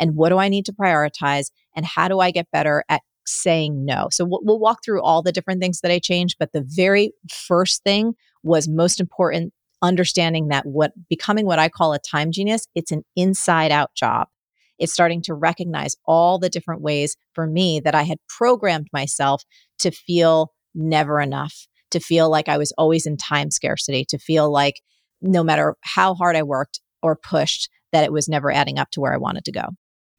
And 0.00 0.16
what 0.16 0.30
do 0.30 0.38
I 0.38 0.48
need 0.48 0.66
to 0.66 0.72
prioritize 0.72 1.52
and 1.76 1.86
how 1.86 2.08
do 2.08 2.18
I 2.18 2.32
get 2.32 2.50
better 2.50 2.84
at 2.88 3.02
saying 3.26 3.84
no. 3.84 4.08
So 4.10 4.24
we'll, 4.24 4.40
we'll, 4.42 4.58
walk 4.58 4.78
through 4.84 5.02
all 5.02 5.22
the 5.22 5.30
different 5.30 5.60
things 5.60 5.82
that 5.82 5.92
I 5.92 6.00
changed, 6.00 6.36
but 6.40 6.52
the 6.52 6.64
very 6.66 7.12
first 7.30 7.84
thing 7.84 8.14
was 8.42 8.66
most 8.66 8.98
important 8.98 9.52
understanding 9.82 10.48
that 10.48 10.66
what 10.66 10.92
becoming 11.08 11.46
what 11.46 11.58
I 11.58 11.68
call 11.68 11.92
a 11.92 11.98
time 11.98 12.32
genius, 12.32 12.66
it's 12.74 12.90
an 12.90 13.04
inside 13.16 13.70
out 13.70 13.94
job. 13.94 14.28
it's 14.78 14.92
starting 14.94 15.20
to 15.20 15.34
recognize 15.34 15.96
all 16.06 16.38
the 16.38 16.48
different 16.48 16.80
ways 16.80 17.14
for 17.34 17.46
me 17.46 17.80
that 17.80 17.94
I 17.94 18.02
had 18.02 18.18
programmed 18.28 18.88
myself 18.94 19.44
to 19.80 19.90
feel 19.90 20.52
never 20.74 21.20
enough, 21.20 21.66
to 21.90 22.00
feel 22.00 22.30
like 22.30 22.48
I 22.48 22.56
was 22.56 22.72
always 22.78 23.06
in 23.06 23.18
time 23.18 23.50
scarcity, 23.50 24.06
to 24.06 24.18
feel 24.18 24.50
like 24.50 24.80
no 25.20 25.44
matter 25.44 25.76
how 25.82 26.14
hard 26.14 26.34
I 26.34 26.42
worked 26.42 26.80
or 27.02 27.14
pushed, 27.14 27.68
that 27.92 28.04
it 28.04 28.12
was 28.12 28.28
never 28.28 28.50
adding 28.50 28.78
up 28.78 28.90
to 28.92 29.00
where 29.00 29.12
I 29.12 29.18
wanted 29.18 29.44
to 29.44 29.52
go. 29.52 29.64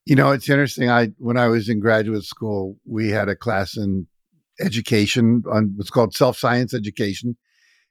You 0.05 0.15
know, 0.15 0.31
it's 0.31 0.49
interesting. 0.49 0.89
I 0.89 1.09
when 1.17 1.37
I 1.37 1.47
was 1.47 1.69
in 1.69 1.79
graduate 1.79 2.23
school, 2.23 2.77
we 2.85 3.09
had 3.09 3.29
a 3.29 3.35
class 3.35 3.77
in 3.77 4.07
education 4.59 5.43
on 5.51 5.73
what's 5.75 5.91
called 5.91 6.15
self 6.15 6.37
science 6.37 6.73
education, 6.73 7.37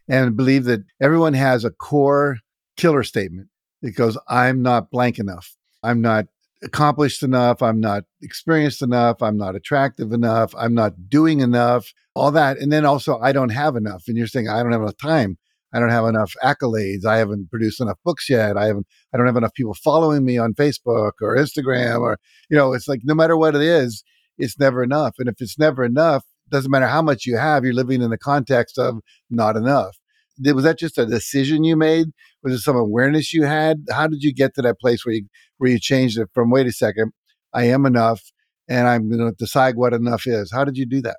and 0.09 0.37
believe 0.37 0.65
that 0.65 0.81
everyone 1.01 1.35
has 1.35 1.65
a 1.65 1.71
core 1.71 2.39
killer 2.77 3.03
statement. 3.05 3.49
that 3.83 3.93
goes, 3.93 4.19
"I'm 4.29 4.61
not 4.61 4.91
blank 4.91 5.19
enough. 5.19 5.55
I'm 5.83 6.01
not 6.03 6.27
accomplished 6.63 7.23
enough. 7.23 7.63
I'm 7.63 7.81
not 7.81 8.05
experienced 8.21 8.83
enough. 8.83 9.23
I'm 9.23 9.39
not 9.39 9.57
attractive 9.57 10.13
enough. 10.13 10.55
I'm 10.59 10.75
not 10.75 11.09
doing 11.09 11.41
enough. 11.41 11.95
All 12.15 12.31
that, 12.33 12.59
and 12.59 12.71
then 12.73 12.85
also 12.85 13.19
I 13.19 13.33
don't 13.33 13.51
have 13.51 13.77
enough. 13.77 14.05
And 14.09 14.17
you're 14.17 14.27
saying 14.27 14.49
I 14.49 14.63
don't 14.63 14.73
have 14.73 14.83
enough 14.83 14.97
time. 14.97 15.39
I 15.73 15.79
don't 15.79 15.91
have 15.91 16.07
enough 16.07 16.35
accolades. 16.43 17.05
I 17.05 17.19
haven't 17.19 17.51
produced 17.51 17.81
enough 17.81 17.99
books 18.05 18.29
yet. 18.29 18.57
I 18.57 18.67
haven't, 18.67 18.87
I 19.15 19.17
don't 19.17 19.27
have 19.27 19.37
enough 19.37 19.55
people 19.55 19.75
following 19.75 20.25
me 20.25 20.37
on 20.39 20.55
Facebook 20.55 21.13
or 21.21 21.37
Instagram 21.37 22.01
or, 22.01 22.19
you 22.49 22.57
know, 22.57 22.73
it's 22.73 22.89
like 22.89 23.01
no 23.05 23.15
matter 23.15 23.37
what 23.37 23.55
it 23.55 23.63
is, 23.63 24.03
it's 24.39 24.59
never 24.59 24.83
enough. 24.83 25.15
And 25.19 25.29
if 25.29 25.37
it's 25.39 25.59
never 25.59 25.85
enough, 25.85 26.25
doesn't 26.51 26.71
matter 26.71 26.89
how 26.89 27.03
much 27.03 27.27
you 27.27 27.37
have, 27.37 27.65
you're 27.65 27.73
living 27.73 28.03
in 28.03 28.11
the 28.11 28.19
context 28.19 28.79
of 28.79 28.99
not 29.31 29.57
enough. 29.57 29.97
Was 30.43 30.65
that 30.65 30.79
just 30.79 30.99
a 30.99 31.07
decision 31.07 31.65
you 31.65 31.77
made? 31.77 32.09
Was 32.43 32.55
it 32.55 32.61
some 32.61 32.77
awareness 32.77 33.33
you 33.33 33.45
had? 33.45 33.85
How 33.91 34.07
did 34.07 34.23
you 34.23 34.33
get 34.33 34.55
to 34.55 34.63
that 34.63 34.81
place 34.81 35.05
where 35.05 35.15
you 35.15 35.27
where 35.59 35.71
you 35.71 35.79
changed 35.79 36.19
it 36.19 36.29
from 36.33 36.51
wait 36.51 36.67
a 36.67 36.73
second, 36.73 37.13
I 37.53 37.65
am 37.65 37.85
enough 37.85 38.23
and 38.69 38.89
I'm 38.89 39.11
going 39.11 39.31
to 39.31 39.37
decide 39.37 39.77
what 39.77 39.93
enough 39.93 40.27
is? 40.27 40.51
How 40.51 40.65
did 40.65 40.79
you 40.79 40.87
do 40.87 41.03
that? 41.03 41.19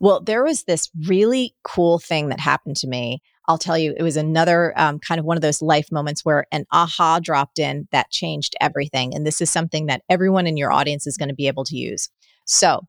Well, 0.00 0.20
there 0.20 0.44
was 0.44 0.64
this 0.64 0.90
really 1.06 1.54
cool 1.64 1.98
thing 1.98 2.28
that 2.28 2.40
happened 2.40 2.76
to 2.76 2.86
me. 2.86 3.20
I'll 3.48 3.58
tell 3.58 3.78
you, 3.78 3.94
it 3.96 4.02
was 4.02 4.16
another 4.16 4.72
um, 4.76 4.98
kind 4.98 5.18
of 5.18 5.24
one 5.24 5.36
of 5.36 5.42
those 5.42 5.62
life 5.62 5.90
moments 5.90 6.24
where 6.24 6.44
an 6.52 6.66
aha 6.70 7.18
dropped 7.20 7.58
in 7.58 7.88
that 7.92 8.10
changed 8.10 8.54
everything. 8.60 9.14
And 9.14 9.26
this 9.26 9.40
is 9.40 9.50
something 9.50 9.86
that 9.86 10.02
everyone 10.08 10.46
in 10.46 10.56
your 10.56 10.70
audience 10.70 11.06
is 11.06 11.16
going 11.16 11.30
to 11.30 11.34
be 11.34 11.48
able 11.48 11.64
to 11.64 11.76
use. 11.76 12.10
So 12.44 12.86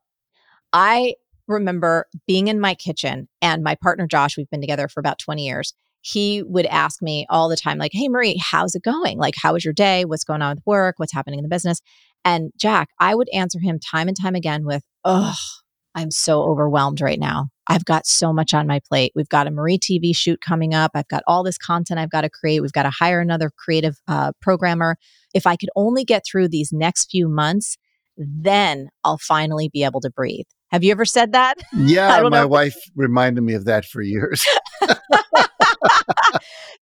I 0.72 1.14
remember 1.48 2.06
being 2.26 2.48
in 2.48 2.60
my 2.60 2.74
kitchen 2.74 3.28
and 3.42 3.64
my 3.64 3.74
partner, 3.74 4.06
Josh, 4.06 4.36
we've 4.36 4.50
been 4.50 4.60
together 4.60 4.86
for 4.86 5.00
about 5.00 5.18
20 5.18 5.44
years. 5.44 5.74
He 6.02 6.42
would 6.42 6.66
ask 6.66 7.02
me 7.02 7.26
all 7.28 7.48
the 7.48 7.56
time, 7.56 7.78
like, 7.78 7.92
Hey, 7.92 8.08
Marie, 8.08 8.40
how's 8.40 8.74
it 8.74 8.82
going? 8.82 9.18
Like, 9.18 9.34
how 9.36 9.54
was 9.54 9.64
your 9.64 9.74
day? 9.74 10.04
What's 10.04 10.24
going 10.24 10.42
on 10.42 10.56
with 10.56 10.66
work? 10.66 10.98
What's 10.98 11.12
happening 11.12 11.38
in 11.38 11.42
the 11.42 11.48
business? 11.48 11.80
And 12.24 12.52
Jack, 12.58 12.90
I 12.98 13.14
would 13.14 13.28
answer 13.32 13.58
him 13.58 13.78
time 13.78 14.08
and 14.08 14.16
time 14.18 14.34
again 14.34 14.64
with, 14.64 14.82
Oh, 15.04 15.34
I'm 15.94 16.10
so 16.10 16.42
overwhelmed 16.42 17.00
right 17.00 17.18
now. 17.18 17.48
I've 17.68 17.84
got 17.84 18.06
so 18.06 18.32
much 18.32 18.54
on 18.54 18.66
my 18.66 18.80
plate. 18.88 19.12
We've 19.14 19.28
got 19.28 19.46
a 19.46 19.50
Marie 19.50 19.78
TV 19.78 20.14
shoot 20.14 20.40
coming 20.40 20.74
up. 20.74 20.92
I've 20.94 21.08
got 21.08 21.22
all 21.26 21.42
this 21.42 21.58
content 21.58 22.00
I've 22.00 22.10
got 22.10 22.22
to 22.22 22.30
create. 22.30 22.60
We've 22.60 22.72
got 22.72 22.82
to 22.84 22.90
hire 22.90 23.20
another 23.20 23.50
creative 23.56 23.96
uh, 24.08 24.32
programmer. 24.40 24.96
If 25.34 25.46
I 25.46 25.56
could 25.56 25.70
only 25.76 26.04
get 26.04 26.24
through 26.24 26.48
these 26.48 26.72
next 26.72 27.10
few 27.10 27.28
months, 27.28 27.76
then 28.16 28.88
I'll 29.04 29.18
finally 29.18 29.68
be 29.68 29.84
able 29.84 30.00
to 30.00 30.10
breathe. 30.10 30.46
Have 30.70 30.84
you 30.84 30.92
ever 30.92 31.04
said 31.04 31.32
that? 31.32 31.58
Yeah, 31.72 32.22
my 32.28 32.44
wife 32.44 32.76
reminded 32.94 33.42
me 33.42 33.54
of 33.54 33.64
that 33.64 33.84
for 33.84 34.02
years. 34.02 34.46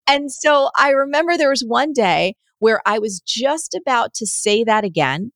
and 0.06 0.30
so 0.30 0.70
I 0.76 0.90
remember 0.90 1.36
there 1.36 1.48
was 1.50 1.64
one 1.66 1.92
day 1.92 2.34
where 2.58 2.80
I 2.84 2.98
was 2.98 3.20
just 3.20 3.74
about 3.74 4.14
to 4.14 4.26
say 4.26 4.64
that 4.64 4.84
again. 4.84 5.32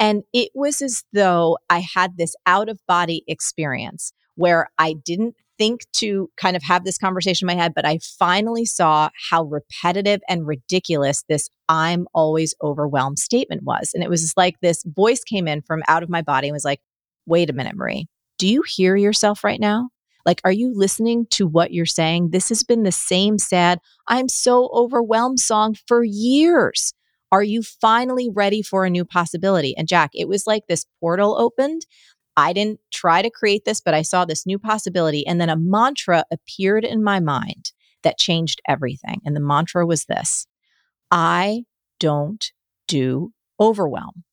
And 0.00 0.24
it 0.32 0.50
was 0.54 0.80
as 0.80 1.04
though 1.12 1.58
I 1.68 1.84
had 1.94 2.16
this 2.16 2.34
out 2.46 2.68
of 2.68 2.80
body 2.88 3.22
experience 3.28 4.12
where 4.34 4.70
I 4.78 4.94
didn't 4.94 5.36
think 5.58 5.82
to 5.92 6.30
kind 6.38 6.56
of 6.56 6.62
have 6.62 6.84
this 6.84 6.96
conversation 6.96 7.48
in 7.48 7.54
my 7.54 7.62
head, 7.62 7.74
but 7.74 7.84
I 7.84 7.98
finally 8.18 8.64
saw 8.64 9.10
how 9.28 9.44
repetitive 9.44 10.20
and 10.26 10.46
ridiculous 10.46 11.22
this 11.28 11.50
I'm 11.68 12.06
always 12.14 12.54
overwhelmed 12.62 13.18
statement 13.18 13.64
was. 13.64 13.90
And 13.92 14.02
it 14.02 14.08
was 14.08 14.32
like 14.38 14.54
this 14.62 14.82
voice 14.86 15.22
came 15.22 15.46
in 15.46 15.60
from 15.60 15.82
out 15.86 16.02
of 16.02 16.08
my 16.08 16.22
body 16.22 16.48
and 16.48 16.54
was 16.54 16.64
like, 16.64 16.80
wait 17.26 17.50
a 17.50 17.52
minute, 17.52 17.76
Marie, 17.76 18.08
do 18.38 18.48
you 18.48 18.62
hear 18.66 18.96
yourself 18.96 19.44
right 19.44 19.60
now? 19.60 19.90
Like, 20.24 20.40
are 20.44 20.52
you 20.52 20.72
listening 20.74 21.26
to 21.32 21.46
what 21.46 21.72
you're 21.72 21.84
saying? 21.84 22.30
This 22.30 22.48
has 22.48 22.62
been 22.62 22.82
the 22.82 22.92
same 22.92 23.38
sad, 23.38 23.80
I'm 24.08 24.28
so 24.28 24.70
overwhelmed 24.72 25.40
song 25.40 25.76
for 25.86 26.02
years. 26.02 26.94
Are 27.32 27.42
you 27.42 27.62
finally 27.62 28.28
ready 28.28 28.62
for 28.62 28.84
a 28.84 28.90
new 28.90 29.04
possibility? 29.04 29.76
And 29.76 29.86
Jack, 29.86 30.10
it 30.14 30.28
was 30.28 30.46
like 30.46 30.66
this 30.66 30.86
portal 30.98 31.36
opened. 31.38 31.86
I 32.36 32.52
didn't 32.52 32.80
try 32.92 33.22
to 33.22 33.30
create 33.30 33.64
this, 33.64 33.80
but 33.80 33.94
I 33.94 34.02
saw 34.02 34.24
this 34.24 34.46
new 34.46 34.58
possibility. 34.58 35.26
And 35.26 35.40
then 35.40 35.50
a 35.50 35.56
mantra 35.56 36.24
appeared 36.30 36.84
in 36.84 37.04
my 37.04 37.20
mind 37.20 37.72
that 38.02 38.18
changed 38.18 38.60
everything. 38.66 39.20
And 39.24 39.36
the 39.36 39.40
mantra 39.40 39.86
was 39.86 40.06
this 40.06 40.46
I 41.10 41.64
don't 41.98 42.50
do 42.88 43.32
overwhelm. 43.60 44.24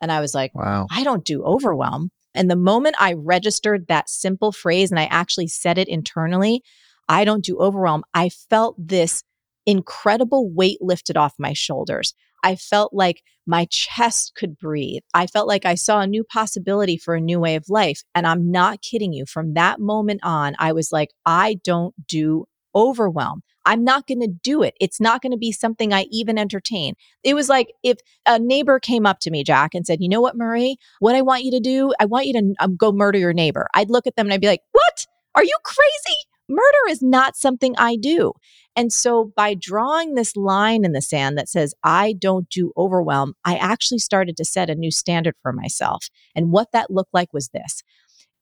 And 0.00 0.10
I 0.10 0.20
was 0.20 0.34
like, 0.34 0.54
wow, 0.54 0.86
I 0.90 1.04
don't 1.04 1.24
do 1.24 1.42
overwhelm. 1.44 2.10
And 2.34 2.50
the 2.50 2.56
moment 2.56 2.96
I 2.98 3.12
registered 3.12 3.86
that 3.88 4.08
simple 4.08 4.52
phrase 4.52 4.90
and 4.90 4.98
I 4.98 5.04
actually 5.06 5.48
said 5.48 5.78
it 5.78 5.88
internally, 5.88 6.62
I 7.08 7.24
don't 7.24 7.44
do 7.44 7.58
overwhelm, 7.58 8.04
I 8.14 8.28
felt 8.28 8.76
this 8.78 9.24
incredible 9.66 10.50
weight 10.50 10.78
lifted 10.80 11.16
off 11.16 11.34
my 11.38 11.52
shoulders. 11.52 12.14
I 12.42 12.56
felt 12.56 12.92
like 12.92 13.22
my 13.46 13.66
chest 13.70 14.32
could 14.36 14.58
breathe. 14.58 15.02
I 15.14 15.26
felt 15.26 15.48
like 15.48 15.66
I 15.66 15.74
saw 15.74 16.00
a 16.00 16.06
new 16.06 16.24
possibility 16.24 16.96
for 16.96 17.14
a 17.14 17.20
new 17.20 17.40
way 17.40 17.56
of 17.56 17.68
life. 17.68 18.02
And 18.14 18.26
I'm 18.26 18.50
not 18.50 18.82
kidding 18.82 19.12
you. 19.12 19.26
From 19.26 19.54
that 19.54 19.80
moment 19.80 20.20
on, 20.22 20.54
I 20.58 20.72
was 20.72 20.92
like, 20.92 21.10
I 21.26 21.58
don't 21.64 21.94
do 22.06 22.46
overwhelm. 22.74 23.42
I'm 23.66 23.84
not 23.84 24.06
going 24.06 24.20
to 24.20 24.28
do 24.28 24.62
it. 24.62 24.74
It's 24.80 25.00
not 25.00 25.20
going 25.20 25.32
to 25.32 25.38
be 25.38 25.52
something 25.52 25.92
I 25.92 26.06
even 26.10 26.38
entertain. 26.38 26.94
It 27.22 27.34
was 27.34 27.48
like 27.48 27.72
if 27.82 27.98
a 28.26 28.38
neighbor 28.38 28.78
came 28.78 29.04
up 29.04 29.20
to 29.20 29.30
me, 29.30 29.44
Jack, 29.44 29.74
and 29.74 29.86
said, 29.86 30.00
You 30.00 30.08
know 30.08 30.20
what, 30.20 30.36
Marie? 30.36 30.76
What 31.00 31.14
I 31.14 31.22
want 31.22 31.44
you 31.44 31.50
to 31.52 31.60
do, 31.60 31.92
I 32.00 32.06
want 32.06 32.26
you 32.26 32.32
to 32.34 32.54
um, 32.60 32.76
go 32.76 32.92
murder 32.92 33.18
your 33.18 33.32
neighbor. 33.32 33.68
I'd 33.74 33.90
look 33.90 34.06
at 34.06 34.16
them 34.16 34.26
and 34.26 34.32
I'd 34.32 34.40
be 34.40 34.46
like, 34.46 34.62
What? 34.72 35.06
Are 35.34 35.44
you 35.44 35.56
crazy? 35.64 36.16
Murder 36.50 36.90
is 36.90 37.00
not 37.00 37.36
something 37.36 37.74
I 37.78 37.96
do. 37.96 38.32
And 38.74 38.92
so 38.92 39.32
by 39.36 39.54
drawing 39.54 40.14
this 40.14 40.36
line 40.36 40.84
in 40.84 40.92
the 40.92 41.00
sand 41.00 41.38
that 41.38 41.48
says, 41.48 41.74
I 41.84 42.14
don't 42.18 42.48
do 42.48 42.72
overwhelm, 42.76 43.34
I 43.44 43.56
actually 43.56 43.98
started 43.98 44.36
to 44.36 44.44
set 44.44 44.68
a 44.68 44.74
new 44.74 44.90
standard 44.90 45.34
for 45.42 45.52
myself. 45.52 46.08
And 46.34 46.50
what 46.50 46.72
that 46.72 46.90
looked 46.90 47.14
like 47.14 47.32
was 47.32 47.50
this. 47.50 47.82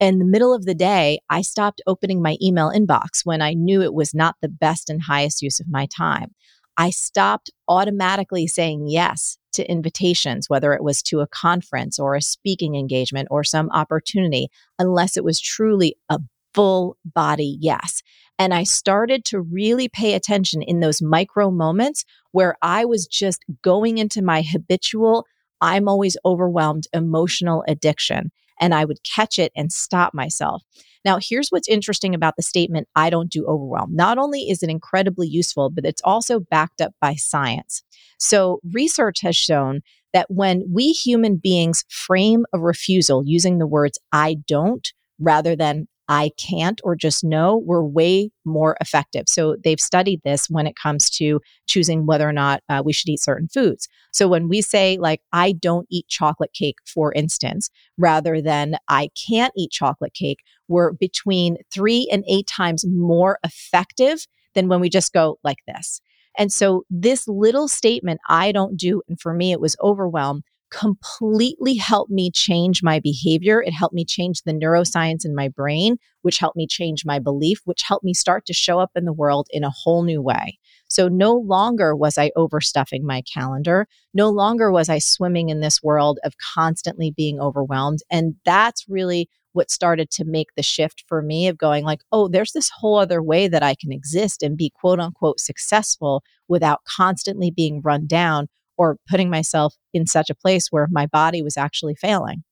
In 0.01 0.19
the 0.19 0.25
middle 0.25 0.55
of 0.55 0.65
the 0.65 0.75
day, 0.75 1.19
I 1.29 1.43
stopped 1.43 1.83
opening 1.87 2.23
my 2.23 2.37
email 2.41 2.71
inbox 2.71 3.23
when 3.25 3.43
I 3.43 3.53
knew 3.53 3.83
it 3.83 3.93
was 3.93 4.15
not 4.15 4.37
the 4.41 4.49
best 4.49 4.89
and 4.89 5.03
highest 5.03 5.43
use 5.43 5.61
of 5.61 5.69
my 5.69 5.87
time. 5.87 6.35
I 6.79 6.91
stopped 6.91 7.51
automatically 7.67 8.47
saying 8.47 8.87
yes 8.87 9.37
to 9.53 9.69
invitations, 9.69 10.49
whether 10.49 10.73
it 10.73 10.85
was 10.85 11.03
to 11.03 11.21
a 11.21 11.27
conference 11.27 11.99
or 11.99 12.15
a 12.15 12.23
speaking 12.23 12.77
engagement 12.77 13.29
or 13.31 13.43
some 13.43 13.69
opportunity, 13.71 14.49
unless 14.79 15.17
it 15.17 15.25
was 15.25 15.41
truly 15.41 15.97
a 16.09 16.21
full 16.55 16.97
body 17.05 17.57
yes. 17.61 18.03
And 18.39 18.55
I 18.55 18.63
started 18.63 19.25
to 19.27 19.41
really 19.41 19.89
pay 19.89 20.15
attention 20.15 20.63
in 20.63 20.81
those 20.81 21.03
micro 21.03 21.51
moments 21.51 22.05
where 22.33 22.57
I 22.63 22.85
was 22.85 23.07
just 23.07 23.45
going 23.63 23.99
into 23.99 24.23
my 24.23 24.43
habitual, 24.43 25.27
I'm 25.61 25.89
always 25.89 26.17
overwhelmed 26.25 26.85
emotional 26.93 27.65
addiction. 27.67 28.31
And 28.61 28.75
I 28.75 28.85
would 28.85 28.99
catch 29.05 29.39
it 29.39 29.53
and 29.57 29.73
stop 29.73 30.15
myself. 30.15 30.63
Now, 31.05 31.19
here's 31.21 31.51
what's 31.51 31.69
interesting 31.69 32.15
about 32.15 32.35
the 32.37 32.43
statement, 32.43 32.89
I 32.97 33.09
don't 33.09 33.31
do 33.31 33.47
overwhelm. 33.47 33.95
Not 33.95 34.19
only 34.19 34.51
is 34.51 34.63
it 34.63 34.71
incredibly 34.71 35.29
useful, 35.29 35.71
but 35.71 35.85
it's 35.85 36.03
also 36.05 36.41
backed 36.41 36.81
up 36.81 36.93
by 37.01 37.15
science. 37.15 37.83
So, 38.19 38.61
research 38.73 39.21
has 39.23 39.37
shown 39.37 39.81
that 40.13 40.27
when 40.29 40.65
we 40.73 40.91
human 40.91 41.37
beings 41.37 41.85
frame 41.89 42.47
a 42.53 42.59
refusal 42.59 43.23
using 43.25 43.59
the 43.59 43.67
words 43.67 43.99
I 44.13 44.39
don't 44.47 44.93
rather 45.21 45.55
than 45.55 45.87
I 46.09 46.31
can't 46.39 46.81
or 46.85 46.97
just 46.97 47.23
no 47.23 47.59
were 47.59 47.85
way 47.85 48.31
more 48.45 48.77
effective. 48.81 49.25
So 49.29 49.57
they've 49.63 49.81
studied 49.81 50.23
this 50.25 50.49
when 50.49 50.67
it 50.67 50.77
comes 50.77 51.11
to 51.11 51.41
choosing 51.67 52.07
whether 52.07 52.29
or 52.29 52.33
not 52.33 52.63
uh, 52.69 52.83
we 52.85 52.93
should 52.93 53.11
eat 53.11 53.21
certain 53.21 53.49
foods. 53.49 53.89
So 54.13 54.27
when 54.27 54.49
we 54.49 54.63
say, 54.63 54.97
like, 54.99 55.21
I 55.33 55.53
don't 55.53 55.87
eat 55.91 56.09
chocolate 56.09 56.53
cake, 56.55 56.77
for 56.87 57.13
instance, 57.13 57.69
rather 57.99 58.41
than 58.41 58.77
I 58.89 59.11
can't 59.29 59.53
eat 59.57 59.71
chocolate 59.71 60.15
cake, 60.15 60.39
we're 60.67 60.93
between 60.93 61.59
three 61.73 62.09
and 62.11 62.25
eight 62.29 62.47
times 62.47 62.87
more 62.87 63.39
effective 63.45 64.27
than 64.55 64.69
when 64.69 64.81
we 64.81 64.89
just 64.89 65.13
go 65.13 65.39
like 65.45 65.59
this. 65.67 66.01
And 66.39 66.53
so 66.53 66.85
this 66.89 67.27
little 67.27 67.69
statement, 67.69 68.21
I 68.29 68.53
don't 68.53 68.77
do, 68.77 69.03
and 69.09 69.21
for 69.21 69.35
me, 69.35 69.53
it 69.53 69.61
was 69.61 69.77
overwhelm, 69.83 70.43
completely 70.71 71.75
helped 71.75 72.11
me 72.11 72.31
change 72.31 72.83
my 72.83 73.01
behavior. 73.01 73.63
It 73.63 73.73
helped 73.73 73.95
me 73.95 74.05
change 74.05 74.43
the 74.43 74.53
neuroscience 74.53 75.25
in 75.25 75.35
my 75.35 75.49
brain, 75.49 75.97
which 76.23 76.39
helped 76.39 76.57
me 76.57 76.67
change 76.67 77.05
my 77.05 77.19
belief, 77.19 77.61
which 77.65 77.83
helped 77.83 78.05
me 78.05 78.15
start 78.15 78.47
to 78.47 78.53
show 78.53 78.79
up 78.79 78.91
in 78.95 79.05
the 79.05 79.13
world 79.13 79.49
in 79.51 79.65
a 79.65 79.71
whole 79.71 80.03
new 80.03 80.21
way. 80.23 80.59
So 80.89 81.09
no 81.09 81.35
longer 81.35 81.95
was 81.95 82.19
I 82.19 82.31
overstuffing 82.37 83.03
my 83.03 83.23
calendar. 83.23 83.87
No 84.15 84.31
longer 84.31 84.71
was 84.71 84.89
I 84.89 84.99
swimming 84.99 85.49
in 85.49 85.61
this 85.61 85.83
world 85.83 86.19
of 86.25 86.35
constantly 86.55 87.11
being 87.11 87.41
overwhelmed. 87.41 88.01
And 88.11 88.37
that's 88.45 88.85
really 88.89 89.29
what 89.53 89.71
started 89.71 90.11
to 90.11 90.25
make 90.25 90.49
the 90.57 90.63
shift 90.63 91.05
for 91.09 91.23
me 91.23 91.49
of 91.49 91.59
going 91.59 91.85
like, 91.85 92.01
oh, 92.13 92.29
there's 92.29 92.53
this 92.53 92.71
whole 92.71 92.97
other 92.97 93.23
way 93.23 93.49
that 93.49 93.63
I 93.63 93.75
can 93.75 93.93
exist 93.93 94.43
and 94.43 94.57
be 94.57 94.71
quote 94.71 95.01
unquote 95.01 95.41
successful 95.41 96.23
without 96.49 96.85
constantly 96.85 97.51
being 97.51 97.81
run 97.83 98.07
down 98.07 98.49
or 98.79 98.97
putting 99.09 99.29
myself 99.29 99.75
in 99.93 100.07
such 100.07 100.31
a 100.31 100.35
place 100.35 100.69
where 100.71 100.89
my 100.91 101.07
body 101.07 101.43
was 101.43 101.57
actually 101.57 101.95
failing. 101.95 102.45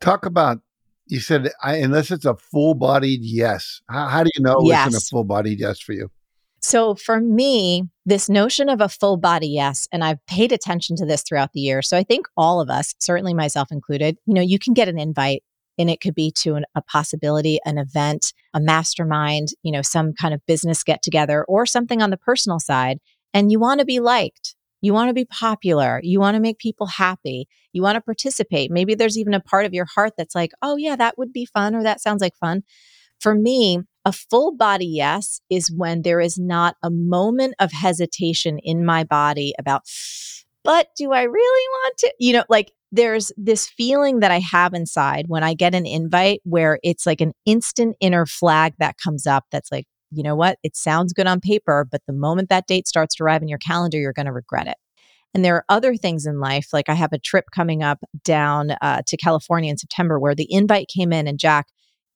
Talk 0.00 0.24
about 0.24 0.60
you 1.06 1.20
said 1.20 1.50
I, 1.62 1.76
unless 1.76 2.10
it's 2.10 2.24
a 2.24 2.36
full 2.36 2.74
bodied 2.74 3.20
yes. 3.22 3.82
How, 3.88 4.08
how, 4.08 4.22
do 4.22 4.30
you 4.34 4.42
know 4.42 4.56
yes. 4.62 4.94
it's 4.94 5.08
a 5.08 5.10
full 5.10 5.24
bodied 5.24 5.60
yes 5.60 5.80
for 5.80 5.92
you? 5.92 6.10
So 6.60 6.94
for 6.94 7.20
me, 7.20 7.88
this 8.06 8.28
notion 8.28 8.68
of 8.68 8.80
a 8.80 8.88
full 8.88 9.16
body 9.16 9.48
yes, 9.48 9.88
and 9.90 10.04
I've 10.04 10.24
paid 10.26 10.52
attention 10.52 10.94
to 10.96 11.06
this 11.06 11.22
throughout 11.22 11.52
the 11.52 11.60
year. 11.60 11.82
So 11.82 11.96
I 11.96 12.04
think 12.04 12.26
all 12.36 12.60
of 12.60 12.70
us, 12.70 12.94
certainly 13.00 13.34
myself 13.34 13.72
included, 13.72 14.16
you 14.26 14.34
know, 14.34 14.40
you 14.40 14.60
can 14.60 14.72
get 14.72 14.88
an 14.88 14.98
invite 14.98 15.42
and 15.76 15.90
it 15.90 16.00
could 16.00 16.14
be 16.14 16.30
to 16.38 16.54
an, 16.54 16.64
a 16.76 16.82
possibility, 16.82 17.58
an 17.64 17.78
event, 17.78 18.32
a 18.54 18.60
mastermind, 18.60 19.48
you 19.62 19.72
know, 19.72 19.82
some 19.82 20.12
kind 20.12 20.32
of 20.32 20.46
business 20.46 20.84
get 20.84 21.02
together 21.02 21.44
or 21.44 21.66
something 21.66 22.00
on 22.00 22.10
the 22.10 22.16
personal 22.16 22.60
side. 22.60 23.00
And 23.34 23.50
you 23.50 23.58
want 23.58 23.80
to 23.80 23.86
be 23.86 23.98
liked. 23.98 24.54
You 24.82 24.92
want 24.92 25.08
to 25.08 25.14
be 25.14 25.24
popular. 25.24 26.00
You 26.02 26.20
want 26.20 26.34
to 26.34 26.40
make 26.40 26.58
people 26.58 26.86
happy. 26.86 27.48
You 27.72 27.82
want 27.82 27.96
to 27.96 28.02
participate. 28.02 28.70
Maybe 28.70 28.94
there's 28.94 29.16
even 29.16 29.32
a 29.32 29.40
part 29.40 29.64
of 29.64 29.72
your 29.72 29.86
heart 29.86 30.14
that's 30.18 30.34
like, 30.34 30.50
oh, 30.60 30.76
yeah, 30.76 30.96
that 30.96 31.16
would 31.16 31.32
be 31.32 31.46
fun 31.46 31.74
or 31.74 31.82
that 31.84 32.02
sounds 32.02 32.20
like 32.20 32.36
fun. 32.36 32.64
For 33.20 33.34
me, 33.34 33.80
a 34.04 34.12
full 34.12 34.54
body 34.56 34.86
yes 34.86 35.40
is 35.48 35.72
when 35.72 36.02
there 36.02 36.20
is 36.20 36.36
not 36.36 36.76
a 36.82 36.90
moment 36.90 37.54
of 37.60 37.72
hesitation 37.72 38.58
in 38.58 38.84
my 38.84 39.04
body 39.04 39.54
about, 39.58 39.82
but 40.64 40.88
do 40.96 41.12
I 41.12 41.22
really 41.22 41.68
want 41.68 41.96
to? 41.98 42.14
You 42.18 42.32
know, 42.34 42.44
like 42.48 42.72
there's 42.90 43.32
this 43.36 43.68
feeling 43.68 44.20
that 44.20 44.32
I 44.32 44.40
have 44.40 44.74
inside 44.74 45.26
when 45.28 45.44
I 45.44 45.54
get 45.54 45.74
an 45.74 45.86
invite 45.86 46.40
where 46.42 46.78
it's 46.82 47.06
like 47.06 47.20
an 47.20 47.32
instant 47.46 47.96
inner 48.00 48.26
flag 48.26 48.74
that 48.78 48.98
comes 48.98 49.26
up 49.26 49.44
that's 49.52 49.70
like, 49.70 49.86
you 50.12 50.22
know 50.22 50.36
what? 50.36 50.58
It 50.62 50.76
sounds 50.76 51.12
good 51.12 51.26
on 51.26 51.40
paper, 51.40 51.86
but 51.90 52.02
the 52.06 52.12
moment 52.12 52.48
that 52.50 52.66
date 52.66 52.86
starts 52.86 53.14
to 53.16 53.24
arrive 53.24 53.42
in 53.42 53.48
your 53.48 53.58
calendar, 53.58 53.98
you're 53.98 54.12
going 54.12 54.26
to 54.26 54.32
regret 54.32 54.66
it. 54.66 54.76
And 55.34 55.44
there 55.44 55.56
are 55.56 55.64
other 55.68 55.96
things 55.96 56.26
in 56.26 56.40
life, 56.40 56.68
like 56.72 56.88
I 56.88 56.94
have 56.94 57.12
a 57.12 57.18
trip 57.18 57.46
coming 57.54 57.82
up 57.82 58.00
down 58.22 58.72
uh, 58.82 59.00
to 59.06 59.16
California 59.16 59.70
in 59.70 59.78
September 59.78 60.18
where 60.18 60.34
the 60.34 60.46
invite 60.52 60.88
came 60.88 61.12
in, 61.12 61.26
and 61.26 61.38
Jack, 61.38 61.68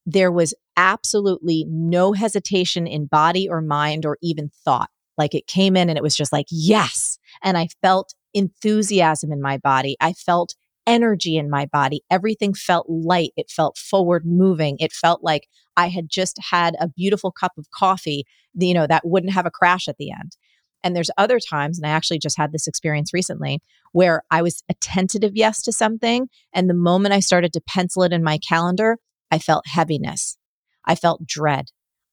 there 0.05 0.31
was 0.31 0.55
absolutely 0.77 1.65
no 1.69 2.13
hesitation 2.13 2.87
in 2.87 3.07
body 3.07 3.49
or 3.49 3.63
mind 3.63 4.05
or 4.05 4.19
even 4.23 4.51
thought. 4.65 4.91
Like 5.17 5.35
it 5.35 5.47
came 5.47 5.77
in 5.77 5.89
and 5.89 5.97
it 5.97 6.03
was 6.03 6.15
just 6.15 6.33
like, 6.33 6.47
yes. 6.51 7.19
And 7.43 7.57
I 7.57 7.69
felt 7.83 8.15
enthusiasm 8.35 9.33
in 9.33 9.41
my 9.41 9.57
body. 9.57 9.97
I 10.01 10.13
felt 10.13 10.55
energy 10.87 11.37
in 11.37 11.51
my 11.51 11.67
body. 11.67 12.03
Everything 12.11 12.55
felt 12.55 12.87
light. 12.89 13.33
It 13.37 13.51
felt 13.51 13.77
forward 13.77 14.25
moving. 14.25 14.77
It 14.79 14.93
felt 14.93 15.23
like 15.23 15.49
I 15.77 15.89
had 15.89 16.09
just 16.09 16.39
had 16.51 16.77
a 16.81 16.89
beautiful 16.89 17.33
cup 17.33 17.53
of 17.59 17.71
coffee, 17.71 18.25
you 18.55 18.75
know, 18.75 18.87
that 18.87 19.07
wouldn't 19.07 19.33
have 19.33 19.47
a 19.47 19.51
crash 19.51 19.89
at 19.89 19.97
the 19.99 20.11
end. 20.11 20.37
And 20.85 20.95
there's 20.95 21.11
other 21.19 21.41
times, 21.41 21.79
and 21.79 21.87
I 21.87 21.91
actually 21.91 22.21
just 22.21 22.39
had 22.39 22.53
this 22.53 22.69
experience 22.69 23.13
recently 23.13 23.61
where 23.93 24.23
I 24.31 24.43
was 24.43 24.63
a 24.69 24.75
tentative 24.75 25.33
yes 25.35 25.63
to 25.63 25.73
something. 25.73 26.29
And 26.53 26.71
the 26.71 26.75
moment 26.75 27.15
I 27.15 27.21
started 27.21 27.53
to 27.55 27.61
pencil 27.67 28.05
it 28.05 28.13
in 28.13 28.23
my 28.23 28.39
calendar, 28.39 28.99
I 29.31 29.39
felt 29.39 29.67
heaviness. 29.67 30.37
I 30.85 30.95
felt 30.95 31.27
dread. 31.27 31.67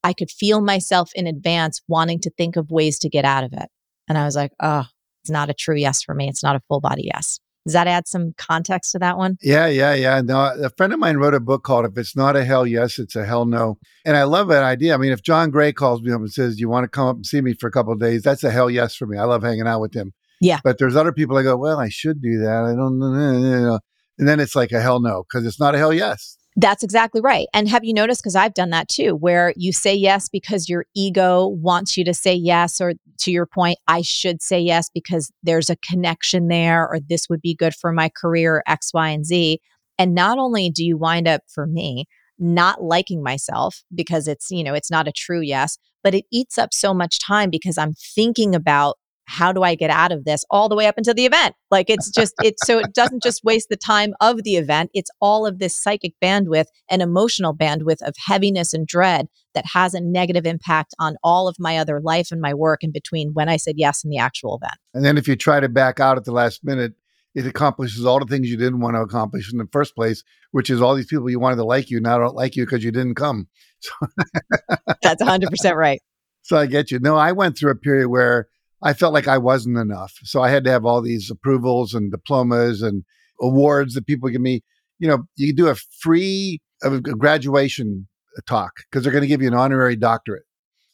I 0.04 0.14
could 0.14 0.32
feel 0.32 0.60
myself 0.60 1.12
in 1.14 1.28
advance 1.28 1.82
wanting 1.88 2.20
to 2.22 2.32
think 2.32 2.56
of 2.56 2.72
ways 2.72 2.98
to 3.00 3.10
get 3.10 3.26
out 3.26 3.44
of 3.44 3.54
it. 3.54 3.70
And 4.08 4.18
I 4.18 4.26
was 4.26 4.36
like, 4.36 4.52
oh, 4.60 4.86
it's 5.22 5.30
not 5.30 5.50
a 5.50 5.54
true 5.54 5.78
yes 5.78 6.02
for 6.02 6.16
me. 6.16 6.28
It's 6.28 6.44
not 6.44 6.56
a 6.56 6.62
full 6.68 6.82
body 6.82 7.10
yes. 7.14 7.40
Does 7.66 7.74
that 7.74 7.88
add 7.88 8.08
some 8.08 8.34
context 8.38 8.92
to 8.92 9.00
that 9.00 9.18
one? 9.18 9.38
Yeah, 9.42 9.68
yeah, 9.68 9.94
yeah. 9.94 10.22
No, 10.22 10.54
a 10.62 10.70
friend 10.72 10.92
of 10.92 11.00
mine 11.00 11.18
wrote 11.18 11.34
a 11.34 11.40
book 11.40 11.64
called 11.64 11.86
"If 11.86 11.98
It's 11.98 12.16
Not 12.16 12.36
a 12.36 12.44
Hell 12.44 12.68
Yes, 12.68 13.00
It's 13.00 13.16
a 13.16 13.26
Hell 13.26 13.46
No," 13.46 13.78
and 14.06 14.18
I 14.18 14.24
love 14.24 14.50
that 14.50 14.64
idea. 14.64 14.94
I 14.94 14.98
mean, 14.98 15.14
if 15.14 15.24
John 15.24 15.50
Gray 15.50 15.72
calls 15.72 16.02
me 16.02 16.12
up 16.12 16.20
and 16.20 16.32
says, 16.32 16.60
"You 16.60 16.68
want 16.68 16.84
to 16.84 16.90
come 16.90 17.08
up 17.08 17.16
and 17.16 17.26
see 17.26 17.40
me 17.40 17.54
for 17.54 17.68
a 17.68 17.72
couple 17.72 17.94
of 17.94 18.00
days?" 18.00 18.22
That's 18.24 18.44
a 18.44 18.52
hell 18.52 18.70
yes 18.70 18.96
for 18.96 19.06
me. 19.06 19.18
I 19.18 19.24
love 19.24 19.44
hanging 19.44 19.68
out 19.68 19.80
with 19.80 19.94
him. 19.94 20.12
Yeah. 20.42 20.60
But 20.64 20.78
there's 20.78 20.98
other 20.98 21.14
people 21.14 21.38
I 21.38 21.44
go, 21.44 21.56
"Well, 21.56 21.80
I 21.80 21.88
should 21.90 22.22
do 22.22 22.40
that. 22.40 22.64
I 22.64 22.76
don't 22.76 23.00
know," 23.00 23.80
and 24.20 24.28
then 24.28 24.40
it's 24.42 24.56
like 24.56 24.74
a 24.74 24.82
hell 24.82 25.00
no 25.00 25.24
because 25.24 25.46
it's 25.46 25.60
not 25.60 25.74
a 25.74 25.78
hell 25.78 25.94
yes. 25.94 26.38
That's 26.56 26.84
exactly 26.84 27.20
right. 27.22 27.48
And 27.54 27.68
have 27.68 27.84
you 27.84 27.94
noticed? 27.94 28.22
Because 28.22 28.36
I've 28.36 28.54
done 28.54 28.70
that 28.70 28.88
too, 28.88 29.16
where 29.16 29.54
you 29.58 29.74
say 29.74 29.96
yes 29.96 30.30
because 30.30 30.70
your 30.70 30.86
ego 30.96 31.48
wants 31.48 31.98
you 31.98 32.06
to 32.06 32.14
say 32.14 32.34
yes, 32.34 32.80
or 32.80 32.94
to 33.20 33.32
your 33.32 33.46
point, 33.46 33.80
I 33.88 34.02
should 34.02 34.42
say 34.42 34.60
yes 34.60 34.90
because 34.94 35.32
there's 35.42 35.70
a 35.70 35.78
connection 35.78 36.50
there, 36.50 36.88
or 36.88 37.00
this 37.00 37.28
would 37.30 37.42
be 37.42 37.56
good 37.56 37.74
for 37.74 37.92
my 37.92 38.10
career, 38.10 38.64
X, 38.68 38.94
Y, 38.94 39.10
and 39.10 39.26
Z. 39.26 39.60
And 39.98 40.14
not 40.14 40.38
only 40.38 40.70
do 40.70 40.84
you 40.84 40.98
wind 40.98 41.28
up, 41.28 41.42
for 41.48 41.66
me, 41.66 42.06
not 42.38 42.84
liking 42.84 43.24
myself 43.24 43.84
because 43.94 44.28
it's, 44.28 44.52
you 44.52 44.64
know, 44.64 44.74
it's 44.74 44.92
not 44.92 45.08
a 45.08 45.12
true 45.12 45.42
yes, 45.42 45.78
but 46.04 46.14
it 46.14 46.26
eats 46.32 46.58
up 46.58 46.74
so 46.74 46.94
much 46.94 47.20
time 47.20 47.50
because 47.50 47.78
I'm 47.78 47.94
thinking 47.94 48.54
about 48.54 48.98
how 49.26 49.52
do 49.52 49.64
I 49.64 49.76
get 49.76 49.90
out 49.90 50.12
of 50.12 50.26
this 50.26 50.46
all 50.50 50.70
the 50.70 50.76
way 50.76 50.88
up 50.88 50.98
until 50.98 51.14
the 51.14 51.26
event? 51.26 51.56
Like 51.72 51.90
it's 51.90 52.10
just, 52.10 52.34
it's 52.44 52.66
so 52.66 52.80
it 52.80 52.94
doesn't 52.94 53.24
just 53.24 53.44
waste 53.44 53.70
the 53.70 53.78
time 53.78 54.14
of 54.22 54.44
the 54.44 54.56
event. 54.56 54.92
It's 54.94 55.10
all 55.22 55.46
of 55.46 55.60
this 55.60 55.82
psychic 55.82 56.14
bandwidth 56.22 56.66
and 56.90 57.02
emotional 57.02 57.56
bandwidth 57.56 58.02
of 58.02 58.16
heaviness 58.26 58.74
and 58.74 58.86
dread 58.88 59.28
that 59.54 59.66
has 59.74 59.94
a 59.94 60.02
negative 60.02 60.46
impact 60.46 60.94
on 61.00 61.16
all 61.24 61.48
of 61.48 61.56
my 61.60 61.78
other 61.78 62.02
life 62.02 62.30
and 62.32 62.42
my 62.42 62.54
work 62.54 62.84
in 62.84 62.92
between 62.92 63.32
when 63.34 63.50
I 63.50 63.58
said 63.58 63.76
yes 63.78 64.04
and 64.04 64.12
the 64.12 64.18
actual 64.18 64.58
event. 64.62 64.78
And 64.94 65.06
then 65.06 65.18
if 65.18 65.28
you 65.28 65.36
try 65.36 65.60
to 65.60 65.70
back 65.70 66.00
out 66.00 66.18
at 66.18 66.26
the 66.26 66.32
last 66.32 66.64
minute, 66.64 66.94
it 67.36 67.48
accomplishes 67.48 68.06
all 68.06 68.20
the 68.20 68.26
things 68.26 68.50
you 68.50 68.58
didn't 68.58 68.80
want 68.80 68.96
to 68.96 69.02
accomplish 69.02 69.52
in 69.52 69.58
the 69.58 69.68
first 69.72 69.96
place, 69.96 70.24
which 70.52 70.70
is 70.70 70.82
all 70.82 70.96
these 70.96 71.08
people 71.08 71.30
you 71.30 71.40
wanted 71.40 71.56
to 71.56 71.66
like 71.66 71.90
you 71.90 72.00
now 72.00 72.20
don't 72.20 72.36
like 72.36 72.56
you 72.56 72.66
because 72.66 72.84
you 72.84 72.92
didn't 72.92 73.16
come. 73.16 73.48
So 73.80 73.92
That's 75.02 75.22
100% 75.22 75.76
right. 75.76 76.02
So 76.44 76.58
I 76.58 76.68
get 76.68 76.92
you. 76.92 77.00
No, 77.00 77.16
I 77.16 77.32
went 77.32 77.58
through 77.58 77.72
a 77.72 77.76
period 77.76 78.10
where 78.10 78.48
I 78.84 78.94
felt 78.94 79.14
like 79.14 79.28
I 79.28 79.38
wasn't 79.38 79.78
enough. 79.78 80.14
So 80.24 80.42
I 80.42 80.50
had 80.50 80.64
to 80.66 80.72
have 80.72 80.86
all 80.86 81.02
these 81.02 81.32
approvals 81.32 81.94
and 81.94 82.12
diplomas 82.12 82.82
and 82.82 83.04
awards 83.42 83.94
that 83.94 84.06
people 84.06 84.30
give 84.30 84.42
me. 84.42 84.62
You 85.00 85.08
know, 85.08 85.24
you 85.36 85.54
do 85.54 85.68
a 85.68 85.76
free 85.76 86.62
a 86.84 87.00
graduation 87.00 88.08
talk 88.46 88.72
because 88.90 89.04
they're 89.04 89.12
going 89.12 89.24
to 89.24 89.28
give 89.28 89.42
you 89.42 89.48
an 89.48 89.54
honorary 89.54 89.96
doctorate, 89.96 90.44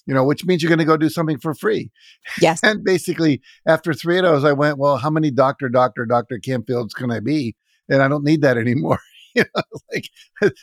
you 0.06 0.14
know, 0.14 0.24
which 0.24 0.46
means 0.46 0.62
you're 0.62 0.70
going 0.70 0.80
to 0.80 0.86
go 0.86 0.98
do 0.98 1.10
something 1.10 1.40
for 1.40 1.54
free. 1.54 1.92
Yes. 2.42 2.60
and 2.64 2.84
basically, 2.84 3.42
after 3.68 3.94
three 3.94 4.18
of 4.18 4.24
those, 4.24 4.44
I 4.44 4.54
went, 4.54 4.78
well, 4.78 4.98
how 4.98 5.10
many 5.10 5.32
doctor, 5.32 5.70
doctor, 5.70 6.06
doctor 6.06 6.40
Canfields 6.40 6.94
can 6.94 7.12
I 7.12 7.20
be? 7.20 7.56
And 7.90 8.02
I 8.02 8.08
don't 8.08 8.24
need 8.24 8.42
that 8.42 8.58
anymore. 8.58 9.00
you 9.36 9.44
know, 9.56 9.64
like, 9.94 10.10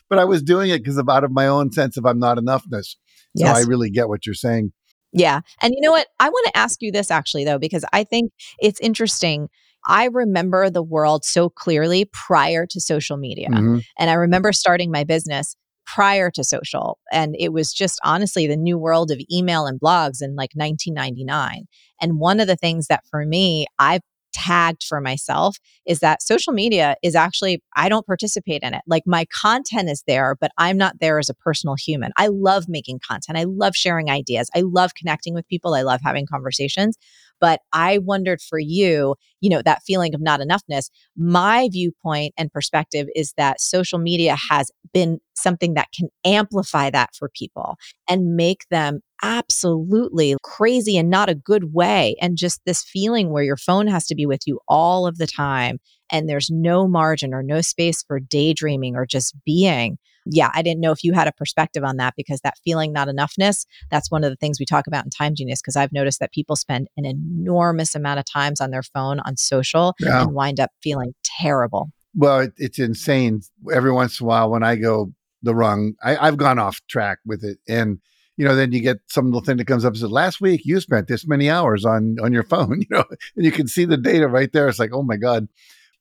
but 0.09 0.19
I 0.19 0.25
was 0.25 0.43
doing 0.43 0.71
it 0.71 0.79
because 0.79 0.99
of 0.99 1.09
out 1.09 1.25
of 1.25 1.33
my 1.33 1.47
own 1.47 1.73
sense 1.73 1.97
of 1.97 2.07
I'm 2.07 2.19
not 2.19 2.39
enoughness. 2.39 2.97
Yes. 3.35 3.57
So. 3.57 3.63
I 3.63 3.67
really 3.67 3.91
get 3.91 4.09
what 4.09 4.27
you're 4.27 4.35
saying. 4.35 4.73
Yeah. 5.13 5.41
And 5.63 5.73
you 5.75 5.81
know 5.81 5.93
what? 5.93 6.09
I 6.21 6.29
want 6.29 6.47
to 6.47 6.57
ask 6.57 6.83
you 6.83 6.93
this 6.93 7.11
actually, 7.11 7.45
though, 7.45 7.59
because 7.59 7.85
I 7.93 8.05
think 8.05 8.33
it's 8.59 8.81
interesting. 8.81 9.49
I 9.87 10.07
remember 10.07 10.69
the 10.69 10.83
world 10.83 11.25
so 11.25 11.49
clearly 11.49 12.07
prior 12.13 12.67
to 12.67 12.81
social 12.81 13.17
media. 13.17 13.49
Mm-hmm. 13.49 13.79
And 13.99 14.11
I 14.11 14.15
remember 14.15 14.53
starting 14.53 14.91
my 14.91 15.05
business 15.05 15.57
prior 15.87 16.31
to 16.33 16.43
social. 16.43 16.99
And 17.13 17.37
it 17.39 17.53
was 17.53 17.73
just 17.73 18.01
honestly 18.05 18.47
the 18.47 18.57
new 18.57 18.77
world 18.77 19.11
of 19.11 19.21
email 19.33 19.67
and 19.67 19.81
blogs 19.81 20.21
in 20.21 20.35
like 20.35 20.51
1999. 20.55 21.67
And 22.01 22.19
one 22.19 22.41
of 22.41 22.49
the 22.49 22.57
things 22.57 22.89
that 22.89 23.05
for 23.09 23.25
me, 23.25 23.67
I've 23.79 24.03
tagged 24.37 24.85
for 24.85 25.01
myself 25.01 25.57
is 25.87 26.01
that 26.01 26.21
social 26.21 26.53
media 26.53 26.95
is 27.03 27.15
actually, 27.15 27.63
I 27.75 27.89
don't 27.89 28.07
participate 28.07 28.63
in 28.63 28.75
it. 28.75 28.83
Like 28.87 29.05
my 29.07 29.25
content 29.33 29.89
is 29.89 30.05
there, 30.07 30.37
but 30.39 30.51
I'm 30.59 30.77
not 30.77 31.01
there 31.01 31.19
as 31.19 31.31
a 31.31 31.35
personal 31.35 31.75
human. 31.75 32.13
I 32.19 32.27
love 32.29 32.67
making 32.69 33.01
content. 33.07 33.39
I 33.39 33.45
love 33.45 33.75
sharing 33.75 34.11
ideas. 34.11 34.51
I 34.55 34.61
love 34.61 34.95
connecting 34.95 35.33
with 35.33 35.49
people. 35.49 35.75
I 35.75 35.83
love 35.83 36.01
having 36.05 36.27
conversations. 36.27 36.99
But 37.41 37.61
I 37.73 37.99
wondered 37.99 38.41
for 38.41 38.59
you, 38.59 39.15
you 39.41 39.51
know, 39.51 39.63
that 39.63 39.83
feeling 39.87 40.15
of 40.15 40.21
not 40.21 40.41
enoughness. 40.41 40.91
My 41.17 41.69
viewpoint 41.71 42.35
and 42.37 42.53
perspective 42.53 43.09
is 43.15 43.33
that 43.37 43.61
social 43.61 43.99
media 43.99 44.37
has 44.51 44.71
been 44.93 45.19
something 45.35 45.75
that 45.75 45.89
can 45.97 46.09
amplify 46.25 46.91
that 46.91 47.15
for 47.15 47.31
people 47.35 47.77
and 48.09 48.37
make 48.37 48.67
them 48.71 49.01
absolutely 49.23 50.37
crazy 50.43 50.97
and 50.97 51.11
not 51.11 51.29
a 51.29 51.35
good 51.35 51.73
way. 51.73 52.17
And 52.21 52.37
just 52.37 52.61
this 52.67 52.83
feeling 52.83 53.31
where 53.31 53.43
your 53.43 53.57
phone 53.57 53.87
has 53.87 54.07
to 54.07 54.15
be 54.15 54.27
with 54.27 54.43
you 54.47 54.61
all 54.69 55.07
of 55.07 55.19
the 55.19 55.27
time 55.27 55.79
and 56.11 56.29
there's 56.29 56.51
no 56.51 56.87
margin 56.87 57.35
or 57.35 57.43
no 57.43 57.61
space 57.61 58.03
for 58.03 58.21
daydreaming 58.21 58.95
or 58.97 59.07
just 59.07 59.35
being. 59.45 59.99
yeah, 60.29 60.51
I 60.55 60.63
didn't 60.63 60.81
know 60.81 60.93
if 60.93 61.05
you 61.05 61.13
had 61.13 61.29
a 61.29 61.33
perspective 61.33 61.85
on 61.85 61.99
that 61.99 62.15
because 62.17 62.41
that 62.41 62.59
feeling 62.65 62.93
not 62.93 63.09
enoughness, 63.09 63.65
that's 63.91 64.11
one 64.11 64.25
of 64.25 64.31
the 64.31 64.37
things 64.37 64.59
we 64.59 64.67
talk 64.67 64.87
about 64.87 65.05
in 65.05 65.11
Time 65.11 65.35
Genius 65.35 65.61
because 65.63 65.77
I've 65.77 65.93
noticed 65.93 66.19
that 66.21 66.33
people 66.33 66.57
spend 66.57 66.89
an 66.97 67.05
enormous 67.05 67.95
amount 67.95 68.19
of 68.19 68.25
times 68.25 68.61
on 68.61 68.71
their 68.71 68.83
phone 68.83 69.21
on 69.21 69.37
social 69.37 69.95
yeah. 70.01 70.23
and 70.23 70.35
wind 70.35 70.59
up 70.59 70.71
feeling 70.83 71.15
terrible. 71.25 71.91
Well, 72.15 72.41
it, 72.41 72.55
it's 72.57 72.79
insane. 72.79 73.43
Every 73.73 73.93
once 73.93 74.21
in 74.21 74.25
a 74.25 74.29
while 74.29 74.51
when 74.51 74.63
I 74.63 74.77
go 74.77 75.13
the 75.43 75.55
wrong, 75.55 75.95
I, 76.03 76.17
I've 76.17 76.37
gone 76.37 76.59
off 76.59 76.81
track 76.89 77.19
with 77.25 77.45
it. 77.45 77.59
And, 77.69 78.01
you 78.37 78.45
know, 78.45 78.55
then 78.55 78.73
you 78.73 78.81
get 78.81 78.99
some 79.09 79.27
little 79.27 79.41
thing 79.41 79.57
that 79.57 79.67
comes 79.67 79.85
up 79.85 79.93
and 79.93 79.99
says, 79.99 80.11
last 80.11 80.41
week 80.41 80.63
you 80.65 80.81
spent 80.81 81.09
this 81.09 81.27
many 81.27 81.49
hours 81.49 81.85
on 81.85 82.17
on 82.23 82.33
your 82.33 82.43
phone, 82.43 82.81
you 82.81 82.87
know, 82.91 83.05
and 83.37 83.45
you 83.45 83.53
can 83.53 83.67
see 83.67 83.85
the 83.85 83.97
data 83.97 84.29
right 84.29 84.53
there. 84.53 84.69
It's 84.69 84.79
like, 84.79 84.93
oh 84.93 85.03
my 85.03 85.17
God. 85.17 85.49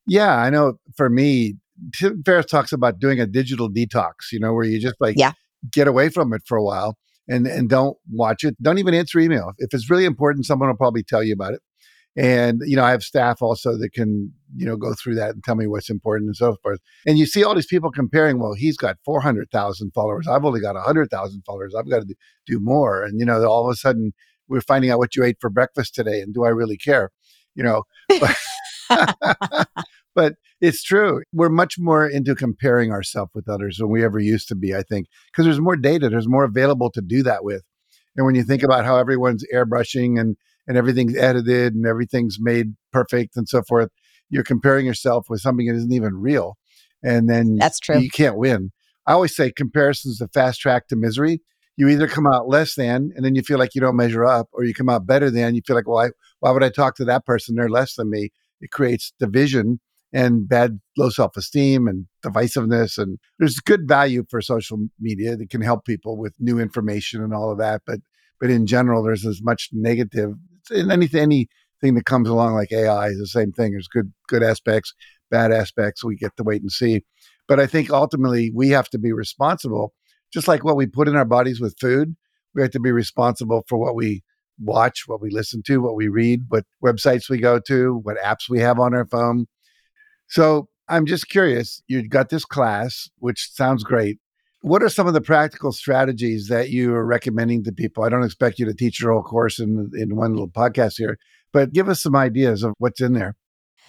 Yeah, 0.08 0.36
I 0.36 0.52
know 0.52 0.80
for 0.95 1.10
me, 1.10 1.56
Tim 1.93 2.21
Ferriss 2.24 2.45
talks 2.45 2.71
about 2.71 3.00
doing 3.00 3.19
a 3.19 3.26
digital 3.26 3.69
detox, 3.69 4.32
you 4.32 4.39
know, 4.39 4.54
where 4.54 4.63
you 4.63 4.80
just 4.80 4.95
like 5.00 5.15
yeah. 5.17 5.32
get 5.71 5.88
away 5.88 6.10
from 6.10 6.32
it 6.34 6.43
for 6.45 6.58
a 6.58 6.63
while 6.63 6.98
and 7.28 7.48
and 7.48 7.69
don't 7.69 7.98
watch 8.12 8.43
it. 8.43 8.56
Don't 8.62 8.78
even 8.78 8.93
answer 8.93 9.19
email. 9.19 9.54
If 9.58 9.74
it's 9.74 9.89
really 9.89 10.06
important, 10.06 10.45
someone 10.45 10.69
will 10.69 10.78
probably 10.78 11.04
tell 11.04 11.24
you 11.24 11.34
about 11.34 11.54
it. 11.54 11.62
And 12.17 12.62
you 12.65 12.75
know, 12.75 12.84
I 12.84 12.91
have 12.91 13.04
staff 13.04 13.41
also 13.41 13.78
that 13.78 13.91
can 13.93 14.32
you 14.56 14.65
know 14.65 14.78
go 14.78 14.93
through 14.93 15.15
that 15.15 15.32
and 15.32 15.43
tell 15.43 15.56
me 15.56 15.67
what's 15.67 15.89
important 15.89 16.28
and 16.28 16.36
so 16.36 16.56
forth. 16.63 16.80
And 17.06 17.17
you 17.17 17.25
see 17.25 17.43
all 17.43 17.56
these 17.56 17.65
people 17.65 17.91
comparing. 17.91 18.39
Well, 18.39 18.54
he's 18.54 18.78
got 18.78 18.97
four 19.04 19.19
hundred 19.21 19.51
thousand 19.51 19.91
followers. 19.93 20.28
I've 20.28 20.45
only 20.45 20.62
got 20.62 20.78
hundred 20.78 21.10
thousand 21.10 21.43
followers. 21.45 21.75
I've 21.78 21.89
got 21.89 22.08
to 22.08 22.15
do 22.45 22.60
more. 22.62 23.04
And 23.04 23.19
you 23.19 23.25
know, 23.25 23.43
all 23.45 23.67
of 23.67 23.73
a 23.73 23.75
sudden 23.75 24.13
we're 24.47 24.62
finding 24.62 24.91
out 24.91 24.99
what 24.99 25.15
you 25.15 25.23
ate 25.23 25.38
for 25.41 25.49
breakfast 25.49 25.95
today. 25.95 26.21
And 26.21 26.34
do 26.34 26.45
I 26.45 26.49
really 26.49 26.78
care? 26.78 27.12
You 27.56 27.63
know. 27.63 27.84
but 30.15 30.36
it's 30.62 30.84
true. 30.84 31.21
We're 31.34 31.49
much 31.49 31.75
more 31.78 32.08
into 32.08 32.34
comparing 32.34 32.91
ourselves 32.91 33.32
with 33.36 33.49
others 33.49 33.78
than 33.78 33.89
we 33.89 34.04
ever 34.04 34.19
used 34.19 34.47
to 34.47 34.56
be, 34.56 34.73
I 34.73 34.84
think, 34.84 35.08
because 35.32 35.45
there's 35.45 35.60
more 35.60 35.75
data, 35.75 36.10
there's 36.10 36.28
more 36.28 36.45
available 36.45 36.89
to 36.91 37.01
do 37.01 37.21
that 37.23 37.43
with. 37.43 37.63
And 38.15 38.25
when 38.25 38.36
you 38.36 38.43
think 38.43 38.63
about 38.63 38.86
how 38.86 38.97
everyone's 38.97 39.43
airbrushing 39.54 40.19
and 40.19 40.38
and 40.67 40.78
everything's 40.78 41.15
edited 41.15 41.73
and 41.73 41.86
everything's 41.86 42.38
made 42.39 42.75
perfect 42.91 43.36
and 43.36 43.47
so 43.47 43.62
forth, 43.63 43.89
you're 44.30 44.43
comparing 44.43 44.86
yourself 44.86 45.28
with 45.30 45.41
something 45.41 45.67
that 45.67 45.75
isn't 45.75 45.91
even 45.91 46.15
real. 46.15 46.58
And 47.04 47.30
then 47.30 47.58
that's 47.58 47.80
true. 47.80 47.99
You 47.99 48.10
can't 48.10 48.38
win. 48.38 48.71
I 49.06 49.13
always 49.13 49.36
say 49.36 49.51
comparison 49.51 50.12
is 50.12 50.17
the 50.17 50.28
fast 50.28 50.60
track 50.60 50.88
to 50.88 50.95
misery. 50.95 51.41
You 51.78 51.89
either 51.89 52.08
come 52.08 52.25
out 52.25 52.47
less 52.47 52.75
than, 52.75 53.12
and 53.15 53.23
then 53.23 53.36
you 53.36 53.43
feel 53.43 53.60
like 53.60 53.75
you 53.75 53.82
don't 53.82 53.97
measure 53.97 54.25
up, 54.25 54.47
or 54.54 54.63
you 54.63 54.73
come 54.73 54.89
out 54.89 55.06
better 55.06 55.30
than, 55.30 55.56
you 55.56 55.62
feel 55.67 55.75
like, 55.75 55.88
well, 55.88 55.99
I, 55.99 56.10
why 56.39 56.51
would 56.51 56.63
I 56.63 56.69
talk 56.69 56.95
to 56.95 57.06
that 57.06 57.25
person? 57.25 57.56
They're 57.56 57.69
less 57.69 57.95
than 57.95 58.10
me. 58.10 58.30
It 58.62 58.71
creates 58.71 59.13
division 59.19 59.82
and 60.15 60.47
bad 60.47 60.80
low 60.97 61.10
self-esteem 61.10 61.88
and 61.88 62.08
divisiveness 62.25 62.97
and 62.97 63.19
there's 63.38 63.60
good 63.60 63.88
value 63.88 64.23
for 64.30 64.41
social 64.41 64.78
media 64.99 65.36
that 65.36 65.49
can 65.49 65.62
help 65.62 65.84
people 65.84 66.17
with 66.17 66.34
new 66.39 66.58
information 66.58 67.21
and 67.21 67.34
all 67.34 67.51
of 67.51 67.58
that 67.58 67.82
but 67.86 67.99
but 68.39 68.49
in 68.49 68.65
general 68.65 69.04
there's 69.04 69.25
as 69.25 69.41
much 69.43 69.69
negative 69.73 70.36
in 70.71 70.91
anything 70.91 71.21
anything 71.21 71.95
that 71.95 72.06
comes 72.06 72.30
along 72.30 72.54
like 72.54 72.71
ai 72.71 73.08
is 73.08 73.17
the 73.17 73.28
same 73.28 73.51
thing 73.51 73.71
there's 73.71 73.88
good 73.88 74.12
good 74.28 74.43
aspects 74.43 74.93
bad 75.32 75.51
aspects 75.51 76.04
we 76.04 76.15
get 76.15 76.36
to 76.38 76.43
wait 76.43 76.62
and 76.62 76.71
see 76.71 77.04
but 77.47 77.60
i 77.60 77.65
think 77.65 77.89
ultimately 77.89 78.51
we 78.54 78.69
have 78.69 78.89
to 78.89 78.97
be 78.97 79.12
responsible 79.12 79.93
just 80.34 80.47
like 80.47 80.63
what 80.63 80.75
we 80.75 80.86
put 80.86 81.08
in 81.08 81.15
our 81.15 81.25
bodies 81.25 81.60
with 81.60 81.75
food 81.80 82.15
we 82.54 82.62
have 82.62 82.71
to 82.71 82.80
be 82.80 82.91
responsible 82.91 83.63
for 83.67 83.78
what 83.78 83.95
we 83.95 84.23
watch 84.60 85.04
what 85.08 85.21
we 85.21 85.30
listen 85.30 85.62
to 85.62 85.82
what 85.82 85.95
we 85.95 86.08
read 86.08 86.41
what 86.49 86.63
websites 86.84 87.30
we 87.30 87.38
go 87.38 87.60
to 87.60 87.99
what 88.04 88.17
apps 88.23 88.49
we 88.49 88.60
have 88.60 88.80
on 88.80 88.93
our 88.93 89.06
phone 89.06 89.45
so 90.28 90.69
I'm 90.88 91.06
just 91.06 91.30
curious. 91.30 91.82
You've 91.88 92.10
got 92.10 92.30
this 92.30 92.45
class, 92.45 93.10
which 93.17 93.49
sounds 93.51 93.84
great. 93.84 94.19
What 94.65 94.82
are 94.82 94.89
some 94.89 95.06
of 95.06 95.13
the 95.13 95.21
practical 95.21 95.71
strategies 95.71 96.47
that 96.47 96.71
you 96.71 96.91
are 96.95 97.06
recommending 97.06 97.63
to 97.65 97.71
people? 97.71 98.04
I 98.04 98.10
don't 98.10 98.23
expect 98.23 98.58
you 98.58 98.65
to 98.65 98.73
teach 98.73 98.99
your 98.99 99.13
whole 99.13 99.21
course 99.21 99.60
in 99.60 99.91
in 99.93 100.15
one 100.15 100.32
little 100.32 100.47
podcast 100.47 100.97
here, 100.97 101.19
but 101.54 101.71
give 101.71 101.88
us 101.88 102.01
some 102.01 102.15
ideas 102.15 102.63
of 102.63 102.73
what's 102.80 102.99
in 102.99 103.13
there. 103.13 103.36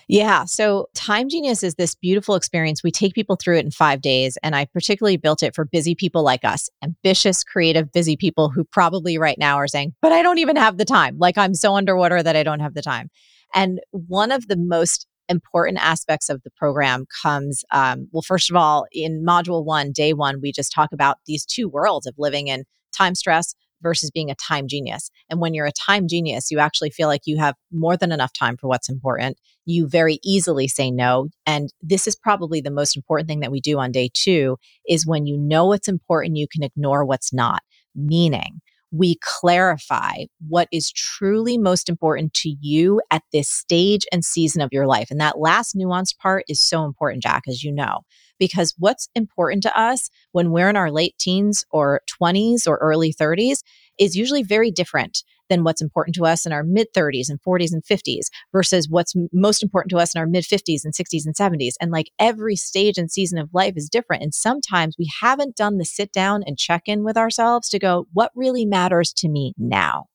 Yeah. 0.07 0.45
So 0.45 0.91
Time 0.95 1.31
Genius 1.31 1.63
is 1.63 1.77
this 1.77 1.95
beautiful 1.95 2.35
experience. 2.35 2.83
We 2.83 2.91
take 2.91 3.15
people 3.15 3.37
through 3.37 3.57
it 3.57 3.65
in 3.65 3.71
five 3.71 4.03
days. 4.03 4.37
And 4.43 4.55
I 4.55 4.67
particularly 4.67 5.17
built 5.17 5.43
it 5.43 5.55
for 5.55 5.65
busy 5.65 5.95
people 5.95 6.23
like 6.23 6.45
us, 6.45 6.69
ambitious, 6.85 7.43
creative, 7.43 7.91
busy 7.91 8.15
people 8.15 8.51
who 8.51 8.63
probably 8.63 9.17
right 9.17 9.39
now 9.39 9.57
are 9.57 9.67
saying, 9.67 9.95
but 10.03 10.13
I 10.13 10.21
don't 10.21 10.39
even 10.39 10.57
have 10.57 10.77
the 10.77 10.85
time. 10.85 11.17
Like 11.19 11.39
I'm 11.39 11.55
so 11.55 11.75
underwater 11.75 12.23
that 12.23 12.37
I 12.37 12.43
don't 12.43 12.61
have 12.61 12.75
the 12.75 12.83
time. 12.83 13.09
And 13.55 13.81
one 13.93 14.31
of 14.31 14.47
the 14.47 14.59
most 14.59 15.07
important 15.29 15.79
aspects 15.81 16.29
of 16.29 16.43
the 16.43 16.51
program 16.57 17.07
comes 17.23 17.65
um, 17.73 18.09
well 18.13 18.23
first 18.23 18.51
of 18.51 18.57
all 18.57 18.87
in 18.93 19.25
module 19.25 19.65
one 19.65 19.93
day 19.93 20.13
one 20.13 20.41
we 20.41 20.53
just 20.53 20.73
talk 20.73 20.91
about 20.93 21.19
these 21.27 21.45
two 21.45 21.69
worlds 21.69 22.07
of 22.07 22.15
living 22.19 22.49
in 22.49 22.65
time 22.93 23.15
stress 23.15 23.55
versus 23.83 24.11
being 24.11 24.31
a 24.31 24.35
time 24.37 24.67
genius. 24.67 25.11
And 25.29 25.41
when 25.41 25.55
you're 25.55 25.67
a 25.67 25.73
time 25.73 26.09
genius 26.09 26.51
you 26.51 26.59
actually 26.59 26.91
feel 26.91 27.09
like 27.09 27.23
you 27.25 27.39
have 27.39 27.55
more 27.71 27.97
than 27.97 28.13
enough 28.13 28.33
time 28.33 28.57
for 28.57 28.69
what's 28.69 28.89
important. 28.89 29.39
You 29.65 29.89
very 29.89 30.19
easily 30.25 30.69
say 30.69 30.91
no. 30.91 31.29
And 31.45 31.73
this 31.83 32.07
is 32.07 32.17
probably 32.17 32.61
the 32.61 32.71
most 32.71 32.97
important 32.97 33.29
thing 33.29 33.41
that 33.41 33.51
we 33.51 33.61
do 33.61 33.79
on 33.79 33.93
day 33.93 34.11
two 34.13 34.57
is 34.89 35.07
when 35.07 35.27
you 35.27 35.37
know 35.37 35.67
what's 35.67 35.89
important 35.89 36.37
you 36.37 36.47
can 36.51 36.63
ignore 36.63 37.05
what's 37.05 37.33
not. 37.33 37.63
Meaning 37.95 38.61
we 38.97 39.17
clarify 39.23 40.25
what 40.49 40.69
is 40.73 40.91
truly 40.93 41.59
most 41.59 41.89
important 41.89 42.35
to 42.35 42.55
you 42.61 43.01
at 43.11 43.23
this 43.33 43.49
stage 43.49 44.05
and 44.13 44.25
season 44.25 44.63
of 44.63 44.71
your 44.73 44.87
life. 44.87 45.11
And 45.11 45.21
that 45.21 45.39
last 45.39 45.77
nuanced 45.77 46.19
part 46.19 46.45
is 46.49 46.61
so 46.61 46.85
important, 46.85 47.23
Jack, 47.23 47.45
as 47.49 47.63
you 47.63 47.73
know, 47.73 48.01
because 48.39 48.75
what's 48.79 49.09
important 49.15 49.63
to 49.65 49.79
us 49.79 50.11
when 50.33 50.51
we're 50.51 50.71
in 50.71 50.77
our 50.77 50.91
late 50.91 51.15
teens 51.19 51.65
or 51.71 52.01
20s 52.21 52.67
or 52.67 52.77
early 52.79 53.13
30s 53.13 53.59
is 53.99 54.17
usually 54.17 54.43
very 54.43 54.71
different 54.71 55.23
than 55.49 55.65
what's 55.65 55.83
important 55.83 56.15
to 56.17 56.25
us 56.25 56.47
in 56.47 56.53
our 56.53 56.63
mid 56.63 56.93
30s 56.95 57.29
and 57.29 57.41
40s 57.43 57.73
and 57.73 57.85
50s 57.85 58.27
versus 58.53 58.89
what's 58.89 59.15
most 59.33 59.63
important 59.63 59.91
to 59.91 59.99
us 59.99 60.15
in 60.15 60.21
our 60.21 60.27
mid 60.27 60.45
50s 60.45 60.85
and 60.85 60.95
60s 60.95 61.27
and 61.27 61.35
70s. 61.35 61.75
And 61.81 61.91
like 61.91 62.11
every 62.19 62.57
stage 62.57 62.99
and 62.99 63.11
season 63.11 63.39
of 63.39 63.51
life 63.53 63.75
is 63.77 63.89
different. 63.89 64.23
And 64.23 64.35
sometimes 64.35 64.97
we 64.99 65.11
haven't 65.21 65.57
done 65.57 65.79
the 65.79 65.85
sit 65.85 66.13
down 66.13 66.43
and 66.47 66.59
check 66.59 66.83
in 66.87 67.05
with 67.05 67.17
ourselves 67.17 67.69
to 67.71 67.79
go, 67.79 68.07
what 68.13 68.33
really 68.35 68.65
matters 68.65 69.13
to 69.15 69.29
me 69.29 69.55
now? 69.59 70.07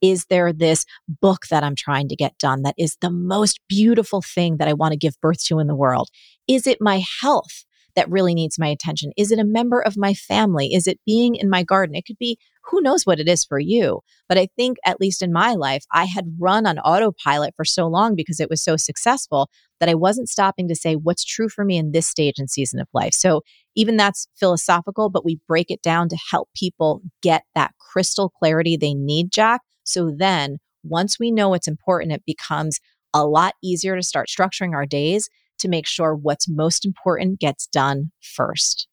Is 0.00 0.26
there 0.26 0.52
this 0.52 0.84
book 1.08 1.48
that 1.50 1.64
I'm 1.64 1.74
trying 1.74 2.08
to 2.08 2.16
get 2.16 2.38
done 2.38 2.62
that 2.62 2.76
is 2.78 2.96
the 3.00 3.10
most 3.10 3.60
beautiful 3.68 4.22
thing 4.22 4.58
that 4.58 4.68
I 4.68 4.72
want 4.72 4.92
to 4.92 4.98
give 4.98 5.20
birth 5.20 5.42
to 5.46 5.58
in 5.58 5.66
the 5.66 5.74
world? 5.74 6.08
Is 6.46 6.66
it 6.66 6.78
my 6.80 7.02
health? 7.20 7.64
That 7.98 8.08
really 8.08 8.32
needs 8.32 8.60
my 8.60 8.68
attention? 8.68 9.10
Is 9.16 9.32
it 9.32 9.40
a 9.40 9.44
member 9.44 9.80
of 9.80 9.96
my 9.96 10.14
family? 10.14 10.72
Is 10.72 10.86
it 10.86 11.00
being 11.04 11.34
in 11.34 11.50
my 11.50 11.64
garden? 11.64 11.96
It 11.96 12.06
could 12.06 12.16
be 12.16 12.38
who 12.62 12.80
knows 12.80 13.04
what 13.04 13.18
it 13.18 13.28
is 13.28 13.44
for 13.44 13.58
you. 13.58 14.00
But 14.28 14.38
I 14.38 14.46
think, 14.54 14.76
at 14.86 15.00
least 15.00 15.20
in 15.20 15.32
my 15.32 15.54
life, 15.54 15.82
I 15.92 16.04
had 16.04 16.36
run 16.38 16.64
on 16.64 16.78
autopilot 16.78 17.54
for 17.56 17.64
so 17.64 17.88
long 17.88 18.14
because 18.14 18.38
it 18.38 18.48
was 18.48 18.62
so 18.62 18.76
successful 18.76 19.50
that 19.80 19.88
I 19.88 19.96
wasn't 19.96 20.28
stopping 20.28 20.68
to 20.68 20.76
say 20.76 20.94
what's 20.94 21.24
true 21.24 21.48
for 21.48 21.64
me 21.64 21.76
in 21.76 21.90
this 21.90 22.06
stage 22.06 22.34
and 22.38 22.48
season 22.48 22.78
of 22.78 22.86
life. 22.94 23.14
So 23.14 23.42
even 23.74 23.96
that's 23.96 24.28
philosophical, 24.38 25.10
but 25.10 25.24
we 25.24 25.40
break 25.48 25.70
it 25.70 25.82
down 25.82 26.08
to 26.10 26.18
help 26.30 26.50
people 26.54 27.02
get 27.20 27.42
that 27.56 27.72
crystal 27.80 28.28
clarity 28.28 28.76
they 28.76 28.94
need, 28.94 29.32
Jack. 29.32 29.62
So 29.82 30.12
then 30.16 30.58
once 30.84 31.18
we 31.18 31.32
know 31.32 31.48
what's 31.48 31.66
important, 31.66 32.12
it 32.12 32.22
becomes 32.24 32.78
a 33.12 33.26
lot 33.26 33.54
easier 33.60 33.96
to 33.96 34.02
start 34.02 34.28
structuring 34.28 34.74
our 34.74 34.86
days 34.86 35.28
to 35.58 35.68
make 35.68 35.86
sure 35.86 36.14
what's 36.14 36.48
most 36.48 36.84
important 36.84 37.40
gets 37.40 37.66
done 37.66 38.10
first. 38.20 38.88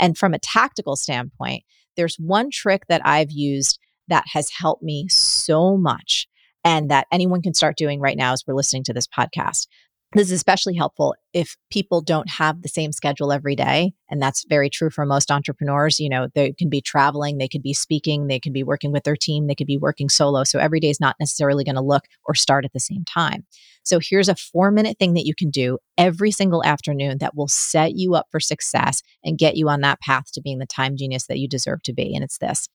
And 0.00 0.16
from 0.16 0.34
a 0.34 0.38
tactical 0.38 0.96
standpoint, 0.96 1.64
there's 1.96 2.16
one 2.16 2.50
trick 2.50 2.82
that 2.88 3.02
I've 3.04 3.30
used 3.30 3.78
that 4.08 4.24
has 4.32 4.50
helped 4.50 4.82
me 4.82 5.06
so 5.08 5.76
much 5.76 6.28
and 6.64 6.90
that 6.90 7.06
anyone 7.12 7.42
can 7.42 7.54
start 7.54 7.76
doing 7.76 8.00
right 8.00 8.16
now 8.16 8.32
as 8.32 8.44
we're 8.46 8.54
listening 8.54 8.84
to 8.84 8.92
this 8.92 9.06
podcast. 9.06 9.66
This 10.14 10.28
is 10.28 10.32
especially 10.32 10.74
helpful 10.74 11.14
if 11.34 11.58
people 11.70 12.00
don't 12.00 12.30
have 12.30 12.62
the 12.62 12.68
same 12.68 12.92
schedule 12.92 13.30
every 13.30 13.54
day. 13.54 13.92
And 14.10 14.22
that's 14.22 14.46
very 14.48 14.70
true 14.70 14.88
for 14.88 15.04
most 15.04 15.30
entrepreneurs. 15.30 16.00
You 16.00 16.08
know, 16.08 16.28
they 16.34 16.52
can 16.54 16.70
be 16.70 16.80
traveling, 16.80 17.36
they 17.36 17.48
could 17.48 17.62
be 17.62 17.74
speaking, 17.74 18.26
they 18.26 18.40
could 18.40 18.54
be 18.54 18.62
working 18.62 18.90
with 18.90 19.04
their 19.04 19.16
team, 19.16 19.46
they 19.46 19.54
could 19.54 19.66
be 19.66 19.76
working 19.76 20.08
solo. 20.08 20.44
So 20.44 20.58
every 20.58 20.80
day 20.80 20.88
is 20.88 20.98
not 20.98 21.16
necessarily 21.20 21.62
going 21.62 21.74
to 21.74 21.82
look 21.82 22.04
or 22.24 22.34
start 22.34 22.64
at 22.64 22.72
the 22.72 22.80
same 22.80 23.04
time. 23.04 23.44
So 23.82 24.00
here's 24.02 24.30
a 24.30 24.34
four 24.34 24.70
minute 24.70 24.98
thing 24.98 25.12
that 25.12 25.26
you 25.26 25.34
can 25.34 25.50
do 25.50 25.76
every 25.98 26.30
single 26.30 26.64
afternoon 26.64 27.18
that 27.18 27.36
will 27.36 27.48
set 27.48 27.92
you 27.94 28.14
up 28.14 28.28
for 28.30 28.40
success 28.40 29.02
and 29.22 29.36
get 29.36 29.58
you 29.58 29.68
on 29.68 29.82
that 29.82 30.00
path 30.00 30.32
to 30.32 30.40
being 30.40 30.58
the 30.58 30.66
time 30.66 30.96
genius 30.96 31.26
that 31.26 31.38
you 31.38 31.48
deserve 31.48 31.82
to 31.82 31.92
be. 31.92 32.14
And 32.14 32.24
it's 32.24 32.38
this 32.38 32.66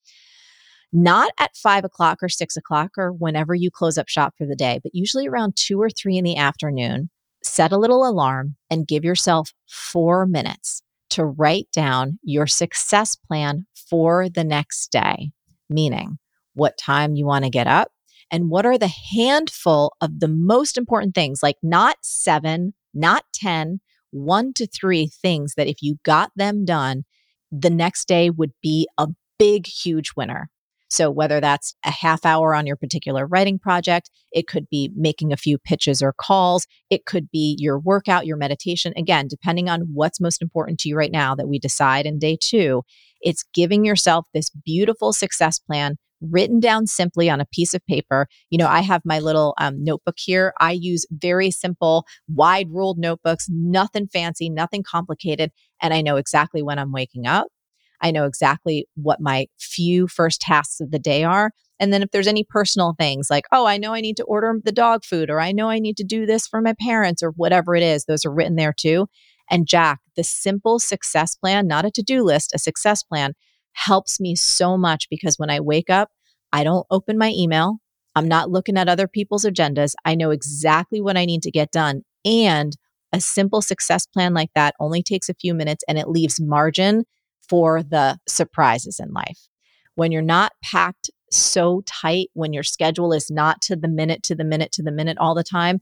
not 0.95 1.31
at 1.39 1.55
five 1.55 1.83
o'clock 1.83 2.21
or 2.21 2.29
six 2.29 2.55
o'clock 2.55 2.91
or 2.99 3.11
whenever 3.11 3.55
you 3.55 3.71
close 3.71 3.97
up 3.97 4.07
shop 4.07 4.35
for 4.37 4.45
the 4.45 4.55
day, 4.55 4.79
but 4.83 4.93
usually 4.93 5.27
around 5.27 5.55
two 5.55 5.81
or 5.81 5.89
three 5.89 6.17
in 6.17 6.23
the 6.23 6.37
afternoon 6.37 7.09
set 7.43 7.71
a 7.71 7.77
little 7.77 8.07
alarm 8.07 8.55
and 8.69 8.87
give 8.87 9.03
yourself 9.03 9.53
four 9.67 10.25
minutes 10.25 10.81
to 11.11 11.25
write 11.25 11.67
down 11.71 12.19
your 12.23 12.47
success 12.47 13.15
plan 13.15 13.65
for 13.89 14.29
the 14.29 14.43
next 14.43 14.91
day, 14.91 15.31
meaning 15.69 16.17
what 16.55 16.77
time 16.77 17.15
you 17.15 17.25
want 17.25 17.43
to 17.43 17.49
get 17.49 17.67
up 17.67 17.91
and 18.31 18.49
what 18.49 18.65
are 18.65 18.77
the 18.77 18.91
handful 19.13 19.93
of 20.01 20.19
the 20.19 20.27
most 20.27 20.77
important 20.77 21.13
things, 21.13 21.43
like 21.43 21.57
not 21.61 21.97
seven, 22.01 22.73
not 22.93 23.23
ten, 23.33 23.79
one 24.11 24.53
to 24.53 24.67
three 24.67 25.07
things 25.07 25.53
that 25.55 25.67
if 25.67 25.81
you 25.81 25.97
got 26.03 26.31
them 26.35 26.65
done, 26.65 27.03
the 27.51 27.69
next 27.69 28.07
day 28.07 28.29
would 28.29 28.51
be 28.61 28.87
a 28.97 29.07
big, 29.37 29.67
huge 29.67 30.11
winner. 30.15 30.49
So, 30.93 31.09
whether 31.09 31.41
that's 31.41 31.73
a 31.83 31.89
half 31.89 32.23
hour 32.23 32.53
on 32.53 32.67
your 32.67 32.75
particular 32.75 33.25
writing 33.25 33.57
project, 33.57 34.11
it 34.31 34.45
could 34.45 34.69
be 34.69 34.91
making 34.95 35.33
a 35.33 35.37
few 35.37 35.57
pitches 35.57 36.03
or 36.03 36.13
calls, 36.13 36.67
it 36.91 37.07
could 37.07 37.31
be 37.31 37.57
your 37.59 37.79
workout, 37.79 38.27
your 38.27 38.37
meditation. 38.37 38.93
Again, 38.95 39.27
depending 39.27 39.69
on 39.69 39.87
what's 39.91 40.21
most 40.21 40.39
important 40.39 40.79
to 40.81 40.89
you 40.89 40.95
right 40.95 41.11
now 41.11 41.33
that 41.33 41.47
we 41.47 41.57
decide 41.57 42.05
in 42.05 42.19
day 42.19 42.37
two, 42.39 42.83
it's 43.21 43.43
giving 43.55 43.83
yourself 43.83 44.27
this 44.35 44.51
beautiful 44.51 45.13
success 45.13 45.57
plan 45.57 45.95
written 46.21 46.59
down 46.59 46.85
simply 46.85 47.27
on 47.27 47.41
a 47.41 47.47
piece 47.51 47.73
of 47.73 47.83
paper. 47.87 48.27
You 48.51 48.59
know, 48.59 48.67
I 48.67 48.81
have 48.81 49.01
my 49.03 49.17
little 49.17 49.55
um, 49.57 49.83
notebook 49.83 50.17
here. 50.19 50.53
I 50.59 50.73
use 50.73 51.07
very 51.11 51.49
simple, 51.49 52.05
wide 52.27 52.67
ruled 52.69 52.99
notebooks, 52.99 53.47
nothing 53.49 54.07
fancy, 54.07 54.47
nothing 54.47 54.83
complicated. 54.83 55.49
And 55.81 55.91
I 55.91 56.01
know 56.01 56.17
exactly 56.17 56.61
when 56.61 56.77
I'm 56.77 56.91
waking 56.91 57.25
up. 57.25 57.47
I 58.03 58.11
know 58.11 58.25
exactly 58.25 58.87
what 58.95 59.21
my 59.21 59.47
few 59.59 60.07
first 60.07 60.41
tasks 60.41 60.81
of 60.81 60.91
the 60.91 60.99
day 60.99 61.23
are. 61.23 61.51
And 61.79 61.91
then 61.91 62.03
if 62.03 62.11
there's 62.11 62.27
any 62.27 62.43
personal 62.43 62.95
things 62.99 63.29
like, 63.29 63.45
oh, 63.51 63.65
I 63.65 63.77
know 63.77 63.93
I 63.93 64.01
need 64.01 64.17
to 64.17 64.23
order 64.23 64.53
the 64.63 64.71
dog 64.71 65.03
food, 65.03 65.29
or 65.29 65.39
I 65.39 65.51
know 65.53 65.69
I 65.69 65.79
need 65.79 65.97
to 65.97 66.03
do 66.03 66.25
this 66.25 66.45
for 66.45 66.61
my 66.61 66.75
parents, 66.79 67.23
or 67.23 67.31
whatever 67.31 67.75
it 67.75 67.83
is, 67.83 68.05
those 68.05 68.25
are 68.25 68.33
written 68.33 68.55
there 68.55 68.73
too. 68.77 69.07
And 69.49 69.67
Jack, 69.67 69.99
the 70.15 70.23
simple 70.23 70.79
success 70.79 71.35
plan, 71.35 71.67
not 71.67 71.85
a 71.85 71.91
to 71.91 72.03
do 72.03 72.23
list, 72.23 72.51
a 72.53 72.59
success 72.59 73.03
plan 73.03 73.33
helps 73.73 74.19
me 74.19 74.35
so 74.35 74.77
much 74.77 75.07
because 75.09 75.35
when 75.37 75.49
I 75.49 75.59
wake 75.59 75.89
up, 75.89 76.09
I 76.51 76.63
don't 76.63 76.85
open 76.91 77.17
my 77.17 77.31
email. 77.35 77.77
I'm 78.15 78.27
not 78.27 78.51
looking 78.51 78.77
at 78.77 78.87
other 78.87 79.07
people's 79.07 79.45
agendas. 79.45 79.93
I 80.05 80.15
know 80.15 80.29
exactly 80.29 81.01
what 81.01 81.17
I 81.17 81.25
need 81.25 81.41
to 81.43 81.51
get 81.51 81.71
done. 81.71 82.03
And 82.23 82.77
a 83.11 83.19
simple 83.19 83.61
success 83.61 84.05
plan 84.05 84.33
like 84.33 84.49
that 84.55 84.75
only 84.79 85.01
takes 85.01 85.29
a 85.29 85.33
few 85.33 85.53
minutes 85.53 85.83
and 85.87 85.97
it 85.97 86.07
leaves 86.07 86.39
margin 86.39 87.05
for 87.53 87.83
the 87.83 88.17
surprises 88.27 88.99
in 88.99 89.13
life. 89.13 89.47
When 89.93 90.11
you're 90.11 90.23
not 90.23 90.53
packed 90.63 91.11
so 91.31 91.83
tight, 91.85 92.29
when 92.33 92.51
your 92.51 92.63
schedule 92.63 93.13
is 93.13 93.29
not 93.29 93.61
to 93.61 93.75
the 93.75 93.87
minute, 93.87 94.23
to 94.23 94.33
the 94.33 94.43
minute, 94.43 94.71
to 94.71 94.81
the 94.81 94.91
minute 94.91 95.19
all 95.19 95.35
the 95.35 95.43
time, 95.43 95.79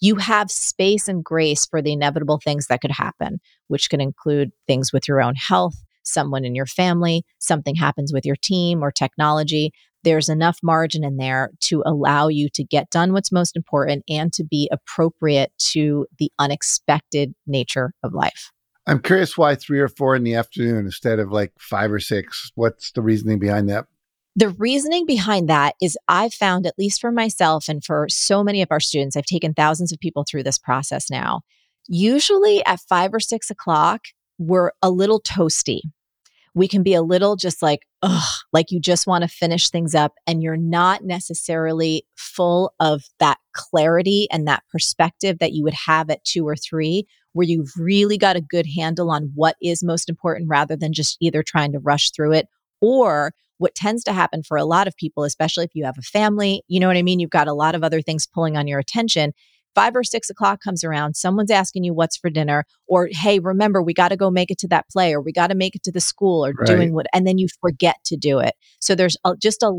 you 0.00 0.16
have 0.16 0.50
space 0.50 1.08
and 1.08 1.22
grace 1.22 1.66
for 1.66 1.82
the 1.82 1.92
inevitable 1.92 2.40
things 2.42 2.68
that 2.68 2.80
could 2.80 2.90
happen, 2.90 3.38
which 3.68 3.90
can 3.90 4.00
include 4.00 4.52
things 4.66 4.94
with 4.94 5.06
your 5.06 5.20
own 5.20 5.34
health, 5.34 5.74
someone 6.04 6.46
in 6.46 6.54
your 6.54 6.64
family, 6.64 7.22
something 7.38 7.74
happens 7.74 8.14
with 8.14 8.24
your 8.24 8.36
team 8.42 8.82
or 8.82 8.90
technology. 8.90 9.72
There's 10.04 10.30
enough 10.30 10.56
margin 10.62 11.04
in 11.04 11.18
there 11.18 11.50
to 11.64 11.82
allow 11.84 12.28
you 12.28 12.48
to 12.54 12.64
get 12.64 12.88
done 12.88 13.12
what's 13.12 13.30
most 13.30 13.58
important 13.58 14.04
and 14.08 14.32
to 14.32 14.42
be 14.42 14.70
appropriate 14.72 15.52
to 15.72 16.06
the 16.18 16.32
unexpected 16.38 17.34
nature 17.46 17.92
of 18.02 18.14
life. 18.14 18.52
I'm 18.90 18.98
curious 18.98 19.38
why 19.38 19.54
three 19.54 19.78
or 19.78 19.86
four 19.86 20.16
in 20.16 20.24
the 20.24 20.34
afternoon 20.34 20.84
instead 20.84 21.20
of 21.20 21.30
like 21.30 21.52
five 21.60 21.92
or 21.92 22.00
six. 22.00 22.50
What's 22.56 22.90
the 22.90 23.02
reasoning 23.02 23.38
behind 23.38 23.68
that? 23.68 23.86
The 24.34 24.48
reasoning 24.48 25.06
behind 25.06 25.48
that 25.48 25.76
is 25.80 25.96
I've 26.08 26.34
found, 26.34 26.66
at 26.66 26.74
least 26.76 27.00
for 27.00 27.12
myself 27.12 27.68
and 27.68 27.84
for 27.84 28.08
so 28.08 28.42
many 28.42 28.62
of 28.62 28.68
our 28.72 28.80
students, 28.80 29.14
I've 29.14 29.26
taken 29.26 29.54
thousands 29.54 29.92
of 29.92 30.00
people 30.00 30.24
through 30.28 30.42
this 30.42 30.58
process 30.58 31.08
now. 31.08 31.42
Usually 31.86 32.66
at 32.66 32.80
five 32.80 33.14
or 33.14 33.20
six 33.20 33.48
o'clock, 33.48 34.06
we're 34.38 34.72
a 34.82 34.90
little 34.90 35.20
toasty. 35.20 35.82
We 36.56 36.66
can 36.66 36.82
be 36.82 36.94
a 36.94 37.02
little 37.02 37.36
just 37.36 37.62
like, 37.62 37.86
ugh, 38.02 38.28
like 38.52 38.72
you 38.72 38.80
just 38.80 39.06
want 39.06 39.22
to 39.22 39.28
finish 39.28 39.70
things 39.70 39.94
up 39.94 40.14
and 40.26 40.42
you're 40.42 40.56
not 40.56 41.04
necessarily 41.04 42.04
full 42.16 42.74
of 42.80 43.04
that 43.20 43.38
clarity 43.52 44.26
and 44.32 44.48
that 44.48 44.64
perspective 44.72 45.38
that 45.38 45.52
you 45.52 45.62
would 45.62 45.74
have 45.86 46.10
at 46.10 46.24
two 46.24 46.44
or 46.44 46.56
three 46.56 47.06
where 47.32 47.46
you've 47.46 47.72
really 47.76 48.18
got 48.18 48.36
a 48.36 48.40
good 48.40 48.66
handle 48.76 49.10
on 49.10 49.30
what 49.34 49.56
is 49.62 49.82
most 49.82 50.08
important 50.08 50.48
rather 50.48 50.76
than 50.76 50.92
just 50.92 51.16
either 51.20 51.42
trying 51.42 51.72
to 51.72 51.78
rush 51.78 52.10
through 52.10 52.32
it 52.32 52.46
or 52.80 53.32
what 53.58 53.74
tends 53.74 54.02
to 54.04 54.12
happen 54.12 54.42
for 54.42 54.56
a 54.56 54.64
lot 54.64 54.88
of 54.88 54.96
people, 54.96 55.22
especially 55.22 55.64
if 55.64 55.70
you 55.74 55.84
have 55.84 55.98
a 55.98 56.02
family, 56.02 56.62
you 56.66 56.80
know 56.80 56.88
what 56.88 56.96
I 56.96 57.02
mean? 57.02 57.20
You've 57.20 57.30
got 57.30 57.46
a 57.46 57.52
lot 57.52 57.74
of 57.74 57.84
other 57.84 58.00
things 58.00 58.26
pulling 58.26 58.56
on 58.56 58.66
your 58.66 58.78
attention. 58.78 59.32
Five 59.74 59.94
or 59.94 60.02
six 60.02 60.30
o'clock 60.30 60.60
comes 60.64 60.82
around, 60.82 61.14
someone's 61.14 61.50
asking 61.50 61.84
you 61.84 61.94
what's 61.94 62.16
for 62.16 62.30
dinner, 62.30 62.64
or 62.88 63.08
hey, 63.12 63.38
remember, 63.38 63.82
we 63.82 63.94
got 63.94 64.08
to 64.08 64.16
go 64.16 64.30
make 64.30 64.50
it 64.50 64.58
to 64.58 64.68
that 64.68 64.88
play, 64.90 65.12
or 65.12 65.20
we 65.20 65.30
got 65.30 65.48
to 65.48 65.54
make 65.54 65.76
it 65.76 65.82
to 65.84 65.92
the 65.92 66.00
school, 66.00 66.44
or 66.44 66.52
right. 66.58 66.66
doing 66.66 66.92
what, 66.92 67.06
and 67.12 67.26
then 67.26 67.38
you 67.38 67.46
forget 67.60 67.96
to 68.06 68.16
do 68.16 68.40
it. 68.40 68.54
So 68.80 68.96
there's 68.96 69.16
a, 69.24 69.36
just 69.36 69.62
a 69.62 69.70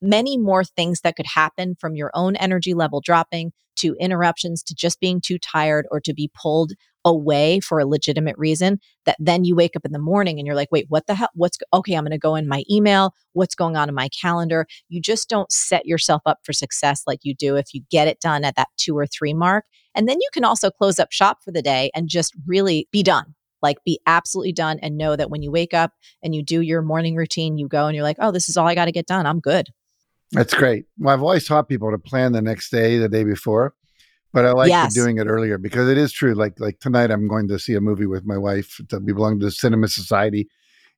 many 0.00 0.38
more 0.38 0.62
things 0.62 1.00
that 1.00 1.16
could 1.16 1.26
happen 1.26 1.74
from 1.80 1.96
your 1.96 2.10
own 2.14 2.36
energy 2.36 2.74
level 2.74 3.00
dropping 3.00 3.52
to 3.76 3.96
interruptions 4.00 4.62
to 4.64 4.74
just 4.74 5.00
being 5.00 5.20
too 5.20 5.38
tired 5.38 5.86
or 5.90 6.00
to 6.00 6.14
be 6.14 6.30
pulled 6.34 6.72
away 7.04 7.60
for 7.60 7.78
a 7.78 7.86
legitimate 7.86 8.36
reason 8.38 8.78
that 9.04 9.16
then 9.20 9.44
you 9.44 9.54
wake 9.54 9.76
up 9.76 9.84
in 9.84 9.92
the 9.92 9.98
morning 9.98 10.38
and 10.38 10.46
you're 10.46 10.56
like 10.56 10.72
wait 10.72 10.86
what 10.88 11.06
the 11.06 11.14
hell? 11.14 11.28
What's 11.34 11.58
okay 11.72 11.94
i'm 11.94 12.04
going 12.04 12.12
to 12.12 12.18
go 12.18 12.34
in 12.34 12.48
my 12.48 12.64
email. 12.70 13.14
What's 13.32 13.54
going 13.54 13.76
on 13.76 13.88
in 13.88 13.94
my 13.94 14.08
calendar? 14.08 14.66
You 14.88 15.00
just 15.00 15.28
don't 15.28 15.52
set 15.52 15.86
yourself 15.86 16.22
up 16.26 16.38
for 16.44 16.52
success 16.52 17.02
like 17.06 17.20
you 17.22 17.34
do 17.34 17.56
if 17.56 17.74
you 17.74 17.82
get 17.90 18.08
it 18.08 18.20
done 18.20 18.44
at 18.44 18.56
that 18.56 18.68
2 18.78 18.96
or 18.96 19.06
3 19.06 19.34
mark. 19.34 19.64
And 19.94 20.08
then 20.08 20.18
you 20.20 20.28
can 20.32 20.44
also 20.44 20.70
close 20.70 20.98
up 20.98 21.12
shop 21.12 21.38
for 21.44 21.52
the 21.52 21.62
day 21.62 21.90
and 21.94 22.08
just 22.08 22.34
really 22.46 22.88
be 22.90 23.02
done. 23.02 23.34
Like 23.60 23.78
be 23.84 24.00
absolutely 24.06 24.52
done 24.52 24.78
and 24.80 24.96
know 24.96 25.16
that 25.16 25.30
when 25.30 25.42
you 25.42 25.50
wake 25.50 25.74
up 25.74 25.92
and 26.22 26.34
you 26.34 26.42
do 26.42 26.60
your 26.60 26.82
morning 26.82 27.16
routine 27.16 27.58
you 27.58 27.68
go 27.68 27.86
and 27.86 27.94
you're 27.94 28.02
like 28.02 28.18
oh 28.18 28.30
this 28.30 28.48
is 28.48 28.56
all 28.56 28.66
i 28.66 28.74
got 28.74 28.86
to 28.86 28.92
get 28.92 29.06
done. 29.06 29.26
I'm 29.26 29.40
good 29.40 29.68
that's 30.34 30.54
great. 30.54 30.86
Well, 30.98 31.14
I've 31.14 31.22
always 31.22 31.46
taught 31.46 31.68
people 31.68 31.90
to 31.90 31.98
plan 31.98 32.32
the 32.32 32.42
next 32.42 32.70
day, 32.70 32.98
the 32.98 33.08
day 33.08 33.24
before, 33.24 33.74
but 34.32 34.44
I 34.44 34.52
like 34.52 34.68
yes. 34.68 34.92
doing 34.92 35.18
it 35.18 35.26
earlier 35.26 35.58
because 35.58 35.88
it 35.88 35.96
is 35.96 36.12
true. 36.12 36.34
Like 36.34 36.58
like 36.58 36.80
tonight, 36.80 37.10
I'm 37.10 37.28
going 37.28 37.48
to 37.48 37.58
see 37.58 37.74
a 37.74 37.80
movie 37.80 38.06
with 38.06 38.26
my 38.26 38.36
wife. 38.36 38.80
We 38.92 39.12
belong 39.12 39.38
to 39.40 39.46
the 39.46 39.52
Cinema 39.52 39.88
Society, 39.88 40.48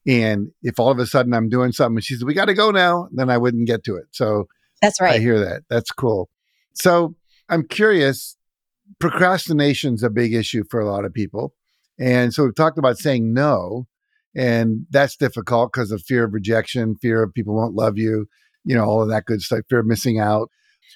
and 0.07 0.49
if 0.63 0.81
all 0.81 0.91
of 0.91 0.99
a 0.99 1.07
sudden 1.07 1.35
I'm 1.35 1.49
doing 1.49 1.73
something 1.73 1.99
and 1.99 2.05
she 2.05 2.15
says 2.15 2.25
we 2.25 2.35
got 2.35 2.47
to 2.47 2.55
go 2.55 2.71
now, 2.71 3.09
then 3.13 3.31
I 3.31 3.39
wouldn't 3.39 3.67
get 3.67 3.85
to 3.85 3.97
it. 3.97 4.07
So 4.13 4.47
that's 4.81 5.01
right. 5.01 5.17
I 5.17 5.19
hear 5.19 5.39
that. 5.39 5.63
That's 5.69 5.91
cool. 5.91 6.29
So 6.75 7.15
I'm 7.49 7.67
curious. 7.69 8.37
Procrastination's 9.01 10.03
a 10.03 10.11
big 10.11 10.33
issue 10.33 10.63
for 10.71 10.81
a 10.81 10.89
lot 10.91 11.05
of 11.05 11.13
people, 11.13 11.55
and 11.99 12.33
so 12.33 12.45
we've 12.45 12.55
talked 12.55 12.79
about 12.79 12.99
saying 12.99 13.35
no, 13.35 13.87
and 14.35 14.87
that's 14.91 15.17
difficult 15.17 15.73
because 15.73 15.91
of 15.91 16.03
fear 16.03 16.25
of 16.25 16.33
rejection, 16.33 16.95
fear 16.95 17.23
of 17.23 17.35
people 17.35 17.55
won't 17.55 17.75
love 17.75 17.99
you 17.99 18.29
you 18.67 18.75
know, 18.75 18.85
all 18.85 19.03
of 19.03 19.09
that 19.09 19.25
good 19.25 19.41
stuff, 19.41 19.61
fear 19.69 19.79
of 19.79 19.87
missing 19.87 20.19
out. 20.19 20.51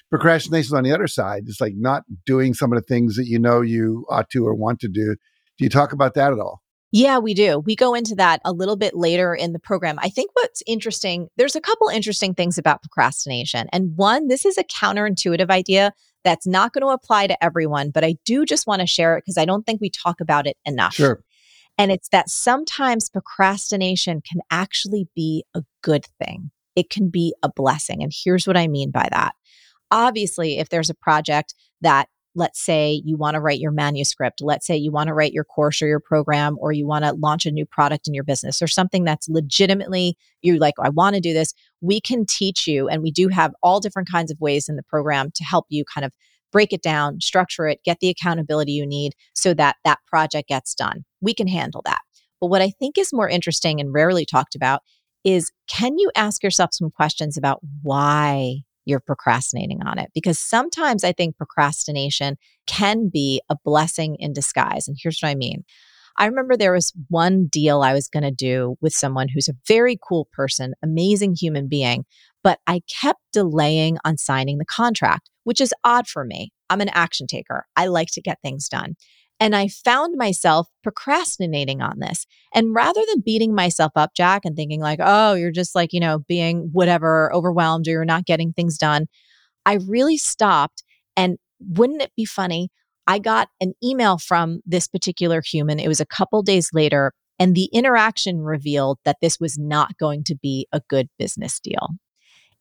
Procrastination 0.09 0.75
on 0.75 0.83
the 0.83 0.91
other 0.91 1.07
side 1.07 1.43
is 1.47 1.59
like 1.59 1.73
not 1.75 2.03
doing 2.25 2.53
some 2.53 2.71
of 2.71 2.77
the 2.77 2.85
things 2.85 3.15
that 3.15 3.25
you 3.25 3.39
know 3.39 3.61
you 3.61 4.05
ought 4.09 4.29
to 4.29 4.45
or 4.45 4.53
want 4.53 4.79
to 4.81 4.87
do. 4.87 5.15
Do 5.57 5.63
you 5.65 5.69
talk 5.69 5.93
about 5.93 6.13
that 6.15 6.33
at 6.33 6.39
all? 6.39 6.61
Yeah, 6.93 7.19
we 7.19 7.33
do. 7.33 7.59
We 7.59 7.77
go 7.77 7.93
into 7.93 8.15
that 8.15 8.41
a 8.43 8.51
little 8.51 8.75
bit 8.75 8.93
later 8.93 9.33
in 9.33 9.53
the 9.53 9.59
program. 9.59 9.97
I 9.99 10.09
think 10.09 10.31
what's 10.33 10.61
interesting, 10.67 11.29
there's 11.37 11.55
a 11.55 11.61
couple 11.61 11.87
interesting 11.87 12.33
things 12.33 12.57
about 12.57 12.81
procrastination. 12.81 13.67
And 13.71 13.95
one, 13.95 14.27
this 14.27 14.45
is 14.45 14.57
a 14.57 14.65
counterintuitive 14.65 15.49
idea 15.49 15.93
that's 16.25 16.45
not 16.45 16.73
going 16.73 16.81
to 16.81 16.89
apply 16.89 17.27
to 17.27 17.41
everyone, 17.43 17.91
but 17.91 18.03
I 18.03 18.15
do 18.25 18.45
just 18.45 18.67
want 18.67 18.81
to 18.81 18.87
share 18.87 19.17
it 19.17 19.23
because 19.25 19.37
I 19.37 19.45
don't 19.45 19.65
think 19.65 19.79
we 19.79 19.89
talk 19.89 20.19
about 20.19 20.45
it 20.45 20.57
enough. 20.65 20.95
Sure. 20.95 21.23
And 21.77 21.91
it's 21.91 22.09
that 22.09 22.29
sometimes 22.29 23.09
procrastination 23.09 24.21
can 24.21 24.41
actually 24.51 25.07
be 25.15 25.45
a 25.55 25.63
good 25.81 26.05
thing 26.21 26.51
it 26.75 26.89
can 26.89 27.09
be 27.09 27.33
a 27.43 27.49
blessing. 27.49 28.03
And 28.03 28.11
here's 28.13 28.47
what 28.47 28.57
I 28.57 28.67
mean 28.67 28.91
by 28.91 29.07
that. 29.11 29.33
Obviously, 29.89 30.57
if 30.59 30.69
there's 30.69 30.89
a 30.89 30.95
project 30.95 31.53
that 31.81 32.07
let's 32.33 32.63
say 32.63 33.01
you 33.03 33.17
want 33.17 33.35
to 33.35 33.41
write 33.41 33.59
your 33.59 33.71
manuscript, 33.71 34.39
let's 34.41 34.65
say 34.65 34.75
you 34.77 34.91
want 34.91 35.07
to 35.07 35.13
write 35.13 35.33
your 35.33 35.43
course 35.43 35.81
or 35.81 35.87
your 35.87 35.99
program, 35.99 36.55
or 36.59 36.71
you 36.71 36.87
want 36.87 37.03
to 37.03 37.13
launch 37.13 37.45
a 37.45 37.51
new 37.51 37.65
product 37.65 38.07
in 38.07 38.13
your 38.13 38.23
business 38.23 38.61
or 38.61 38.67
something 38.67 39.03
that's 39.03 39.27
legitimately 39.27 40.15
you're 40.41 40.57
like, 40.57 40.75
I 40.81 40.89
want 40.89 41.15
to 41.15 41.21
do 41.21 41.33
this. 41.33 41.53
We 41.81 41.99
can 41.99 42.25
teach 42.25 42.67
you, 42.67 42.87
and 42.87 43.01
we 43.01 43.11
do 43.11 43.27
have 43.27 43.53
all 43.61 43.79
different 43.79 44.09
kinds 44.09 44.31
of 44.31 44.39
ways 44.39 44.69
in 44.69 44.77
the 44.77 44.83
program 44.83 45.31
to 45.35 45.43
help 45.43 45.65
you 45.69 45.83
kind 45.83 46.05
of 46.05 46.11
break 46.51 46.73
it 46.73 46.81
down, 46.81 47.19
structure 47.19 47.67
it, 47.67 47.79
get 47.83 47.99
the 47.99 48.09
accountability 48.09 48.73
you 48.73 48.85
need 48.85 49.13
so 49.33 49.53
that 49.53 49.77
that 49.83 49.99
project 50.07 50.49
gets 50.49 50.73
done. 50.73 51.03
We 51.21 51.33
can 51.33 51.47
handle 51.47 51.81
that. 51.85 51.99
But 52.39 52.47
what 52.47 52.61
I 52.61 52.71
think 52.71 52.97
is 52.97 53.13
more 53.13 53.29
interesting 53.29 53.79
and 53.79 53.93
rarely 53.93 54.25
talked 54.25 54.55
about 54.55 54.81
is 55.23 55.51
can 55.69 55.97
you 55.97 56.11
ask 56.15 56.43
yourself 56.43 56.71
some 56.73 56.89
questions 56.89 57.37
about 57.37 57.59
why 57.81 58.57
you're 58.85 58.99
procrastinating 58.99 59.81
on 59.83 59.99
it? 59.99 60.09
Because 60.13 60.39
sometimes 60.39 61.03
I 61.03 61.11
think 61.11 61.37
procrastination 61.37 62.37
can 62.67 63.09
be 63.09 63.41
a 63.49 63.55
blessing 63.63 64.15
in 64.19 64.33
disguise. 64.33 64.87
And 64.87 64.97
here's 64.99 65.19
what 65.21 65.29
I 65.29 65.35
mean. 65.35 65.63
I 66.17 66.25
remember 66.25 66.57
there 66.57 66.73
was 66.73 66.93
one 67.07 67.47
deal 67.47 67.81
I 67.81 67.93
was 67.93 68.07
going 68.07 68.23
to 68.23 68.31
do 68.31 68.75
with 68.81 68.93
someone 68.93 69.27
who's 69.29 69.47
a 69.47 69.55
very 69.67 69.97
cool 70.07 70.27
person, 70.33 70.73
amazing 70.83 71.35
human 71.39 71.67
being, 71.67 72.05
but 72.43 72.59
I 72.67 72.81
kept 73.01 73.21
delaying 73.31 73.97
on 74.03 74.17
signing 74.17 74.57
the 74.57 74.65
contract, 74.65 75.29
which 75.43 75.61
is 75.61 75.73
odd 75.83 76.07
for 76.07 76.25
me. 76.25 76.51
I'm 76.69 76.81
an 76.81 76.89
action 76.89 77.27
taker. 77.27 77.65
I 77.75 77.87
like 77.87 78.09
to 78.13 78.21
get 78.21 78.39
things 78.41 78.67
done. 78.67 78.95
And 79.41 79.55
I 79.55 79.69
found 79.69 80.15
myself 80.17 80.67
procrastinating 80.83 81.81
on 81.81 81.97
this. 81.97 82.27
And 82.53 82.75
rather 82.75 83.01
than 83.09 83.23
beating 83.25 83.55
myself 83.55 83.91
up, 83.95 84.11
Jack, 84.15 84.43
and 84.45 84.55
thinking 84.55 84.79
like, 84.79 84.99
oh, 85.01 85.33
you're 85.33 85.51
just 85.51 85.73
like, 85.73 85.93
you 85.93 85.99
know, 85.99 86.19
being 86.19 86.69
whatever, 86.71 87.33
overwhelmed 87.33 87.87
or 87.87 87.91
you're 87.91 88.05
not 88.05 88.27
getting 88.27 88.53
things 88.53 88.77
done, 88.77 89.07
I 89.65 89.79
really 89.87 90.17
stopped. 90.17 90.83
And 91.17 91.39
wouldn't 91.59 92.03
it 92.03 92.11
be 92.15 92.23
funny? 92.23 92.69
I 93.07 93.17
got 93.17 93.49
an 93.59 93.73
email 93.83 94.19
from 94.19 94.61
this 94.63 94.87
particular 94.87 95.41
human. 95.43 95.79
It 95.79 95.87
was 95.87 95.99
a 95.99 96.05
couple 96.05 96.43
days 96.43 96.69
later. 96.71 97.11
And 97.39 97.55
the 97.55 97.69
interaction 97.73 98.41
revealed 98.41 98.99
that 99.05 99.17
this 99.23 99.39
was 99.39 99.57
not 99.57 99.97
going 99.97 100.23
to 100.25 100.35
be 100.35 100.67
a 100.71 100.81
good 100.87 101.07
business 101.17 101.59
deal. 101.59 101.95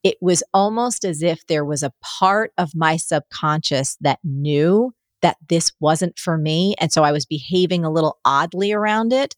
It 0.03 0.17
was 0.23 0.43
almost 0.55 1.05
as 1.05 1.23
if 1.23 1.47
there 1.47 1.65
was 1.67 1.83
a 1.83 1.93
part 2.03 2.53
of 2.57 2.71
my 2.75 2.97
subconscious 2.97 3.99
that 4.01 4.19
knew 4.25 4.95
that 5.23 5.37
this 5.49 5.73
wasn't 5.81 6.19
for 6.19 6.39
me. 6.39 6.75
And 6.79 6.93
so 6.93 7.03
I 7.03 7.13
was 7.13 7.27
behaving 7.27 7.85
a 7.85 7.91
little 7.91 8.19
oddly 8.25 8.73
around 8.73 9.13
it. 9.13 9.37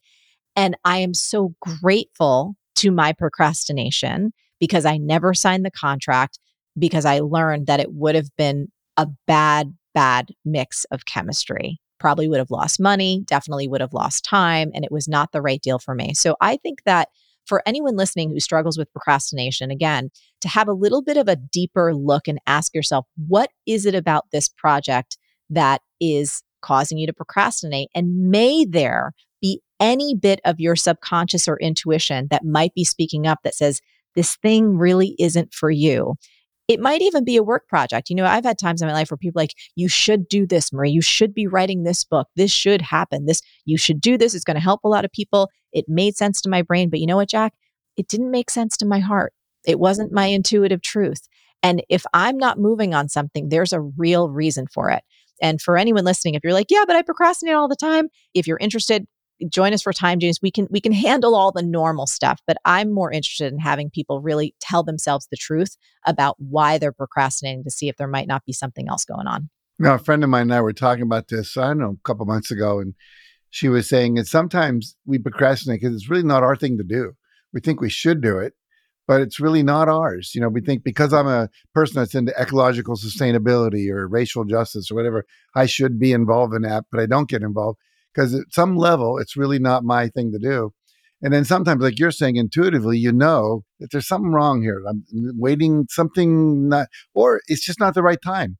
And 0.55 0.77
I 0.85 0.97
am 0.97 1.13
so 1.13 1.53
grateful 1.81 2.55
to 2.77 2.91
my 2.91 3.13
procrastination 3.13 4.31
because 4.59 4.85
I 4.85 4.97
never 4.97 5.33
signed 5.33 5.65
the 5.65 5.71
contract 5.71 6.39
because 6.77 7.05
I 7.05 7.19
learned 7.19 7.67
that 7.67 7.79
it 7.79 7.93
would 7.93 8.15
have 8.15 8.29
been 8.37 8.69
a 8.97 9.07
bad, 9.27 9.73
bad 9.93 10.29
mix 10.45 10.85
of 10.85 11.05
chemistry 11.05 11.79
probably 12.03 12.27
would 12.27 12.39
have 12.39 12.51
lost 12.51 12.81
money, 12.81 13.23
definitely 13.27 13.65
would 13.65 13.79
have 13.79 13.93
lost 13.93 14.25
time, 14.25 14.69
and 14.75 14.83
it 14.83 14.91
was 14.91 15.07
not 15.07 15.31
the 15.31 15.41
right 15.41 15.61
deal 15.61 15.79
for 15.79 15.95
me. 15.95 16.13
So 16.13 16.35
I 16.41 16.57
think 16.57 16.83
that 16.83 17.07
for 17.45 17.63
anyone 17.65 17.95
listening 17.95 18.29
who 18.29 18.41
struggles 18.41 18.77
with 18.77 18.91
procrastination, 18.91 19.71
again, 19.71 20.09
to 20.41 20.49
have 20.49 20.67
a 20.67 20.73
little 20.73 21.01
bit 21.01 21.15
of 21.15 21.29
a 21.29 21.37
deeper 21.37 21.95
look 21.95 22.27
and 22.27 22.39
ask 22.45 22.75
yourself, 22.75 23.05
what 23.27 23.51
is 23.65 23.85
it 23.85 23.95
about 23.95 24.25
this 24.33 24.49
project 24.49 25.17
that 25.49 25.81
is 25.99 26.43
causing 26.61 26.97
you 26.97 27.07
to 27.07 27.13
procrastinate? 27.13 27.89
And 27.93 28.29
may 28.29 28.65
there 28.65 29.13
be 29.41 29.61
any 29.79 30.15
bit 30.15 30.39
of 30.45 30.59
your 30.59 30.75
subconscious 30.75 31.47
or 31.47 31.59
intuition 31.59 32.27
that 32.31 32.45
might 32.45 32.73
be 32.73 32.85
speaking 32.85 33.27
up 33.27 33.39
that 33.43 33.55
says, 33.55 33.81
this 34.15 34.35
thing 34.37 34.77
really 34.77 35.15
isn't 35.19 35.53
for 35.53 35.71
you. 35.71 36.15
It 36.69 36.79
might 36.79 37.01
even 37.01 37.25
be 37.25 37.35
a 37.35 37.43
work 37.43 37.67
project. 37.67 38.09
You 38.09 38.15
know, 38.15 38.25
I've 38.25 38.45
had 38.45 38.57
times 38.57 38.81
in 38.81 38.87
my 38.87 38.93
life 38.93 39.11
where 39.11 39.17
people 39.17 39.39
like, 39.39 39.53
you 39.75 39.89
should 39.89 40.29
do 40.29 40.47
this, 40.47 40.71
Marie. 40.71 40.91
You 40.91 41.01
should 41.01 41.33
be 41.33 41.47
writing 41.47 41.83
this 41.83 42.05
book. 42.05 42.29
This 42.37 42.51
should 42.51 42.81
happen. 42.81 43.25
This, 43.25 43.41
you 43.65 43.77
should 43.77 43.99
do 43.99 44.17
this. 44.17 44.33
It's 44.33 44.45
going 44.45 44.55
to 44.55 44.61
help 44.61 44.79
a 44.83 44.89
lot 44.89 45.03
of 45.03 45.11
people. 45.11 45.49
It 45.73 45.85
made 45.89 46.15
sense 46.15 46.39
to 46.41 46.49
my 46.49 46.61
brain. 46.61 46.89
But 46.89 46.99
you 46.99 47.07
know 47.07 47.17
what, 47.17 47.29
Jack? 47.29 47.53
It 47.97 48.07
didn't 48.07 48.31
make 48.31 48.49
sense 48.49 48.77
to 48.77 48.85
my 48.85 48.99
heart. 48.99 49.33
It 49.65 49.79
wasn't 49.79 50.13
my 50.13 50.27
intuitive 50.27 50.81
truth. 50.81 51.27
And 51.61 51.83
if 51.89 52.05
I'm 52.13 52.37
not 52.37 52.59
moving 52.59 52.93
on 52.93 53.09
something, 53.09 53.49
there's 53.49 53.73
a 53.73 53.81
real 53.81 54.29
reason 54.29 54.67
for 54.67 54.89
it. 54.89 55.03
And 55.43 55.61
for 55.61 55.77
anyone 55.77 56.05
listening, 56.05 56.33
if 56.33 56.43
you're 56.43 56.53
like, 56.53 56.71
yeah, 56.71 56.85
but 56.87 56.95
I 56.95 57.03
procrastinate 57.03 57.53
all 57.53 57.67
the 57.67 57.75
time, 57.75 58.07
if 58.33 58.47
you're 58.47 58.57
interested, 58.57 59.05
join 59.49 59.73
us 59.73 59.81
for 59.81 59.91
time 59.91 60.19
genius 60.19 60.37
we 60.41 60.51
can 60.51 60.67
we 60.69 60.79
can 60.79 60.93
handle 60.93 61.35
all 61.35 61.51
the 61.51 61.63
normal 61.63 62.05
stuff 62.07 62.39
but 62.47 62.55
i'm 62.63 62.93
more 62.93 63.11
interested 63.11 63.51
in 63.51 63.59
having 63.59 63.89
people 63.89 64.21
really 64.21 64.55
tell 64.61 64.83
themselves 64.83 65.27
the 65.31 65.35
truth 65.35 65.75
about 66.05 66.35
why 66.37 66.77
they're 66.77 66.93
procrastinating 66.93 67.61
to 67.61 67.71
see 67.71 67.89
if 67.89 67.97
there 67.97 68.07
might 68.07 68.27
not 68.27 68.45
be 68.45 68.53
something 68.53 68.87
else 68.87 69.03
going 69.03 69.27
on. 69.27 69.49
Now 69.79 69.95
a 69.95 69.99
friend 69.99 70.23
of 70.23 70.29
mine 70.29 70.43
and 70.43 70.53
i 70.53 70.61
were 70.61 70.71
talking 70.71 71.01
about 71.01 71.27
this 71.27 71.57
i 71.57 71.67
don't 71.67 71.79
know 71.79 71.97
a 71.99 72.07
couple 72.07 72.25
months 72.25 72.51
ago 72.51 72.79
and 72.79 72.93
she 73.53 73.69
was 73.69 73.87
saying 73.87 74.15
that 74.15 74.25
sometimes 74.25 74.95
we 75.05 75.19
procrastinate 75.19 75.79
because 75.79 75.95
it's 75.95 76.09
really 76.09 76.23
not 76.23 76.41
our 76.41 76.55
thing 76.55 76.75
to 76.79 76.83
do. 76.83 77.13
We 77.53 77.61
think 77.61 77.79
we 77.79 77.89
should 77.89 78.19
do 78.19 78.39
it 78.39 78.53
but 79.07 79.21
it's 79.21 79.39
really 79.39 79.63
not 79.63 79.89
ours 79.89 80.31
you 80.33 80.41
know 80.41 80.49
we 80.49 80.61
think 80.61 80.83
because 80.83 81.13
i'm 81.13 81.27
a 81.27 81.49
person 81.73 81.95
that's 81.95 82.15
into 82.15 82.33
ecological 82.39 82.95
sustainability 82.95 83.89
or 83.89 84.07
racial 84.07 84.43
justice 84.43 84.89
or 84.89 84.95
whatever 84.95 85.25
i 85.55 85.65
should 85.65 85.99
be 85.99 86.11
involved 86.11 86.53
in 86.53 86.61
that 86.61 86.85
but 86.91 86.99
i 86.99 87.05
don't 87.05 87.29
get 87.29 87.41
involved 87.41 87.77
because 88.13 88.33
at 88.33 88.51
some 88.51 88.75
level, 88.75 89.17
it's 89.17 89.35
really 89.35 89.59
not 89.59 89.83
my 89.83 90.07
thing 90.07 90.31
to 90.31 90.39
do. 90.39 90.71
And 91.21 91.33
then 91.33 91.45
sometimes, 91.45 91.81
like 91.81 91.99
you're 91.99 92.11
saying, 92.11 92.35
intuitively, 92.35 92.97
you 92.97 93.11
know 93.11 93.63
that 93.79 93.91
there's 93.91 94.07
something 94.07 94.31
wrong 94.31 94.61
here. 94.61 94.81
I'm 94.87 95.03
waiting 95.37 95.85
something 95.89 96.67
not, 96.67 96.87
or 97.13 97.41
it's 97.47 97.65
just 97.65 97.79
not 97.79 97.93
the 97.93 98.03
right 98.03 98.21
time. 98.21 98.57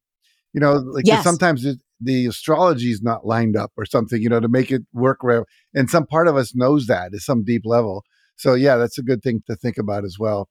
You 0.54 0.62
know, 0.62 0.74
like 0.76 1.06
yes. 1.06 1.24
sometimes 1.24 1.66
it, 1.66 1.80
the 2.00 2.28
astrology 2.28 2.92
is 2.92 3.02
not 3.02 3.26
lined 3.26 3.58
up 3.58 3.72
or 3.76 3.86
something, 3.86 4.22
you 4.22 4.30
know, 4.30 4.40
to 4.40 4.48
make 4.48 4.72
it 4.72 4.84
work. 4.94 5.24
Right. 5.24 5.44
And 5.74 5.90
some 5.90 6.06
part 6.06 6.28
of 6.28 6.38
us 6.38 6.56
knows 6.56 6.86
that 6.88 7.14
at 7.14 7.20
some 7.20 7.44
deep 7.44 7.64
level. 7.66 8.04
So, 8.36 8.54
yeah, 8.54 8.78
that's 8.78 8.98
a 8.98 9.04
good 9.04 9.22
thing 9.22 9.44
to 9.48 9.56
think 9.56 9.78
about 9.78 10.06
as 10.06 10.18
well. 10.20 10.50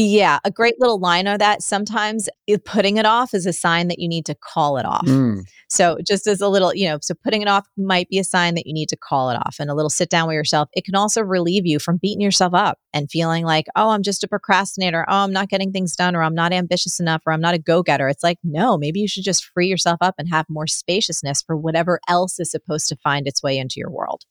Yeah, 0.00 0.38
a 0.44 0.50
great 0.52 0.78
little 0.78 1.00
line 1.00 1.26
of 1.26 1.40
that. 1.40 1.60
Sometimes 1.60 2.28
putting 2.64 2.98
it 2.98 3.04
off 3.04 3.34
is 3.34 3.46
a 3.46 3.52
sign 3.52 3.88
that 3.88 3.98
you 3.98 4.08
need 4.08 4.26
to 4.26 4.36
call 4.36 4.76
it 4.76 4.86
off. 4.86 5.04
Mm. 5.06 5.40
So, 5.68 5.98
just 6.06 6.28
as 6.28 6.40
a 6.40 6.48
little, 6.48 6.72
you 6.72 6.88
know, 6.88 6.98
so 7.02 7.14
putting 7.24 7.42
it 7.42 7.48
off 7.48 7.66
might 7.76 8.08
be 8.08 8.20
a 8.20 8.24
sign 8.24 8.54
that 8.54 8.64
you 8.64 8.72
need 8.72 8.88
to 8.90 8.96
call 8.96 9.28
it 9.30 9.34
off 9.34 9.56
and 9.58 9.68
a 9.68 9.74
little 9.74 9.90
sit 9.90 10.08
down 10.08 10.28
with 10.28 10.36
yourself. 10.36 10.68
It 10.72 10.84
can 10.84 10.94
also 10.94 11.20
relieve 11.20 11.66
you 11.66 11.80
from 11.80 11.96
beating 12.00 12.20
yourself 12.20 12.54
up 12.54 12.78
and 12.94 13.10
feeling 13.10 13.44
like, 13.44 13.66
oh, 13.74 13.90
I'm 13.90 14.04
just 14.04 14.22
a 14.22 14.28
procrastinator. 14.28 15.04
Oh, 15.08 15.24
I'm 15.24 15.32
not 15.32 15.48
getting 15.48 15.72
things 15.72 15.96
done 15.96 16.14
or 16.14 16.22
I'm 16.22 16.34
not 16.34 16.52
ambitious 16.52 17.00
enough 17.00 17.22
or 17.26 17.32
I'm 17.32 17.40
not 17.40 17.54
a 17.54 17.58
go 17.58 17.82
getter. 17.82 18.06
It's 18.08 18.22
like, 18.22 18.38
no, 18.44 18.78
maybe 18.78 19.00
you 19.00 19.08
should 19.08 19.24
just 19.24 19.46
free 19.46 19.66
yourself 19.66 19.98
up 20.00 20.14
and 20.16 20.28
have 20.28 20.46
more 20.48 20.68
spaciousness 20.68 21.42
for 21.42 21.56
whatever 21.56 21.98
else 22.08 22.38
is 22.38 22.52
supposed 22.52 22.86
to 22.90 22.96
find 23.02 23.26
its 23.26 23.42
way 23.42 23.58
into 23.58 23.74
your 23.78 23.90
world. 23.90 24.22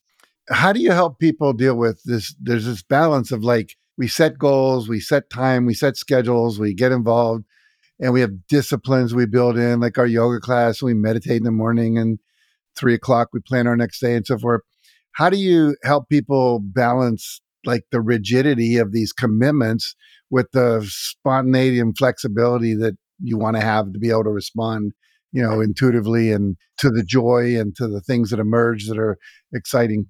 How 0.50 0.72
do 0.72 0.80
you 0.80 0.92
help 0.92 1.20
people 1.20 1.54
deal 1.54 1.76
with 1.76 2.02
this? 2.06 2.34
There's 2.42 2.66
this 2.66 2.84
balance 2.84 3.32
of 3.32 3.44
like, 3.44 3.76
we 3.98 4.08
set 4.08 4.38
goals, 4.38 4.88
we 4.88 5.00
set 5.00 5.30
time, 5.30 5.66
we 5.66 5.74
set 5.74 5.98
schedules, 5.98 6.60
we 6.60 6.74
get 6.74 6.92
involved, 6.92 7.44
and 8.00 8.14
we 8.14 8.22
have 8.22 8.48
disciplines 8.48 9.14
we 9.14 9.26
build 9.26 9.58
in, 9.58 9.80
like 9.80 9.98
our 9.98 10.06
yoga 10.06 10.40
class. 10.40 10.82
We 10.82 10.94
meditate 10.94 11.38
in 11.38 11.44
the 11.44 11.52
morning, 11.52 11.98
and 11.98 12.20
three 12.78 12.94
o'clock 12.94 13.30
we 13.34 13.40
plan 13.40 13.68
our 13.68 13.76
next 13.76 14.00
day, 14.00 14.16
and 14.16 14.26
so 14.26 14.38
forth. 14.38 14.62
How 15.14 15.30
do 15.30 15.38
you 15.38 15.76
help 15.84 16.10
people 16.10 16.60
balance 16.60 17.42
like 17.66 17.86
the 17.92 18.02
rigidity 18.02 18.78
of 18.78 18.92
these 18.92 19.12
commitments 19.12 19.96
with 20.30 20.52
the 20.54 20.86
spontaneity 20.88 21.80
and 21.80 21.98
flexibility 21.98 22.76
that 22.76 22.96
you 23.20 23.38
want 23.38 23.58
to 23.58 23.64
have 23.64 23.92
to 23.92 24.00
be 24.00 24.12
able 24.12 24.26
to 24.26 24.30
respond, 24.30 24.94
you 25.32 25.42
know, 25.42 25.60
intuitively 25.60 26.32
and 26.32 26.56
to 26.78 26.92
the 26.92 27.04
joy 27.04 27.60
and 27.60 27.76
to 27.76 27.88
the 27.88 28.00
things 28.00 28.30
that 28.30 28.40
emerge 28.40 28.88
that 28.88 29.00
are 29.00 29.18
exciting? 29.54 30.06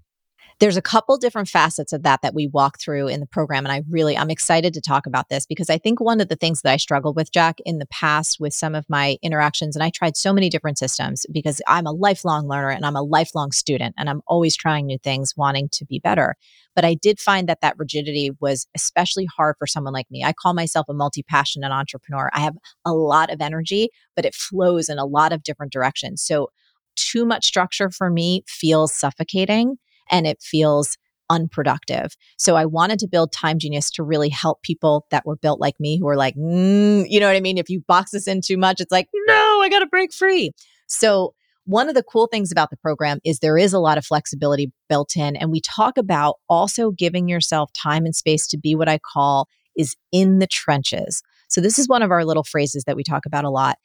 There's 0.60 0.78
a 0.78 0.82
couple 0.82 1.18
different 1.18 1.50
facets 1.50 1.94
of 1.94 2.02
that 2.02 2.24
that 2.24 2.34
we 2.34 2.48
walk 2.48 2.80
through 2.80 3.10
in 3.10 3.20
the 3.20 3.28
program. 3.28 3.64
And 3.64 3.72
I 3.72 3.84
really, 3.88 4.18
I'm 4.18 4.32
excited 4.32 4.74
to 4.74 4.82
talk 4.82 5.06
about 5.06 5.30
this 5.30 5.46
because 5.46 5.70
I 5.70 5.78
think 5.78 6.02
one 6.02 6.20
of 6.20 6.30
the 6.30 6.36
things 6.36 6.62
that 6.62 6.72
I 6.72 6.78
struggled 6.78 7.16
with, 7.16 7.32
Jack, 7.32 7.60
in 7.64 7.78
the 7.78 7.86
past 7.88 8.38
with 8.40 8.56
some 8.56 8.74
of 8.74 8.84
my 8.90 9.18
interactions, 9.22 9.76
and 9.76 9.84
I 9.84 9.92
tried 9.92 10.18
so 10.18 10.34
many 10.34 10.50
different 10.50 10.80
systems 10.80 11.28
because 11.32 11.62
I'm 11.68 11.86
a 11.86 11.92
lifelong 11.92 12.48
learner 12.48 12.72
and 12.72 12.88
I'm 12.88 12.96
a 12.96 13.04
lifelong 13.04 13.52
student 13.52 13.94
and 14.00 14.10
I'm 14.10 14.22
always 14.26 14.58
trying 14.58 14.88
new 14.88 14.98
things, 14.98 15.34
wanting 15.38 15.70
to 15.74 15.86
be 15.86 16.00
better. 16.00 16.36
But 16.76 16.86
I 16.86 16.96
did 16.96 17.20
find 17.20 17.48
that 17.48 17.62
that 17.62 17.78
rigidity 17.78 18.32
was 18.40 18.68
especially 18.76 19.26
hard 19.26 19.58
for 19.60 19.68
someone 19.68 19.94
like 19.94 20.10
me. 20.10 20.24
I 20.24 20.34
call 20.34 20.56
myself 20.56 20.88
a 20.90 20.94
multi 20.94 21.22
passionate 21.22 21.72
entrepreneur. 21.72 22.32
I 22.34 22.40
have 22.40 22.56
a 22.84 22.94
lot 22.94 23.32
of 23.32 23.42
energy, 23.42 23.90
but 24.16 24.26
it 24.26 24.34
flows 24.34 24.90
in 24.90 24.98
a 24.98 25.06
lot 25.06 25.34
of 25.34 25.44
different 25.44 25.72
directions. 25.72 26.24
So, 26.24 26.50
too 26.96 27.28
much 27.28 27.46
structure 27.46 27.92
for 27.92 28.10
me 28.10 28.44
feels 28.48 28.92
suffocating 28.92 29.78
and 30.12 30.28
it 30.28 30.42
feels 30.42 30.98
unproductive. 31.30 32.16
So 32.38 32.56
I 32.56 32.66
wanted 32.66 33.00
to 33.00 33.08
build 33.08 33.32
Time 33.32 33.60
Genius 33.60 33.92
to 33.92 34.04
really 34.04 34.30
help 34.30 34.62
people 34.64 35.06
that 35.12 35.26
were 35.26 35.36
built 35.36 35.60
like 35.60 35.80
me 35.80 36.00
who 36.00 36.08
are 36.08 36.16
like, 36.16 36.36
mm, 36.36 37.06
you 37.08 37.20
know 37.20 37.28
what 37.28 37.36
I 37.36 37.42
mean? 37.42 37.58
If 37.58 37.70
you 37.70 37.84
box 37.88 38.12
this 38.12 38.28
in 38.28 38.42
too 38.42 38.58
much, 38.58 38.80
it's 38.80 38.92
like, 38.92 39.08
no, 39.14 39.60
I 39.62 39.68
got 39.70 39.80
to 39.80 39.88
break 39.88 40.14
free. 40.14 40.52
So 40.88 41.34
one 41.66 41.90
of 41.90 41.96
the 41.96 42.04
cool 42.04 42.28
things 42.28 42.52
about 42.52 42.70
the 42.70 42.78
program 42.78 43.20
is 43.26 43.40
there 43.40 43.58
is 43.58 43.74
a 43.74 43.80
lot 43.80 43.98
of 43.98 44.06
flexibility 44.06 44.72
built 44.88 45.18
in. 45.18 45.36
And 45.36 45.52
we 45.52 45.60
talk 45.60 45.98
about 45.98 46.36
also 46.48 46.92
giving 46.92 47.28
yourself 47.28 47.72
time 47.74 48.06
and 48.06 48.16
space 48.16 48.48
to 48.48 48.58
be 48.58 48.74
what 48.74 48.88
I 48.88 49.00
call 49.00 49.50
is 49.76 49.96
in 50.14 50.40
the 50.40 50.48
trenches. 50.48 51.22
So 51.50 51.60
this 51.60 51.78
is 51.78 51.88
one 51.88 52.04
of 52.04 52.12
our 52.12 52.24
little 52.24 52.44
phrases 52.44 52.86
that 52.86 52.96
we 52.96 53.04
talk 53.04 53.26
about 53.26 53.44
a 53.44 53.50
lot. 53.50 53.78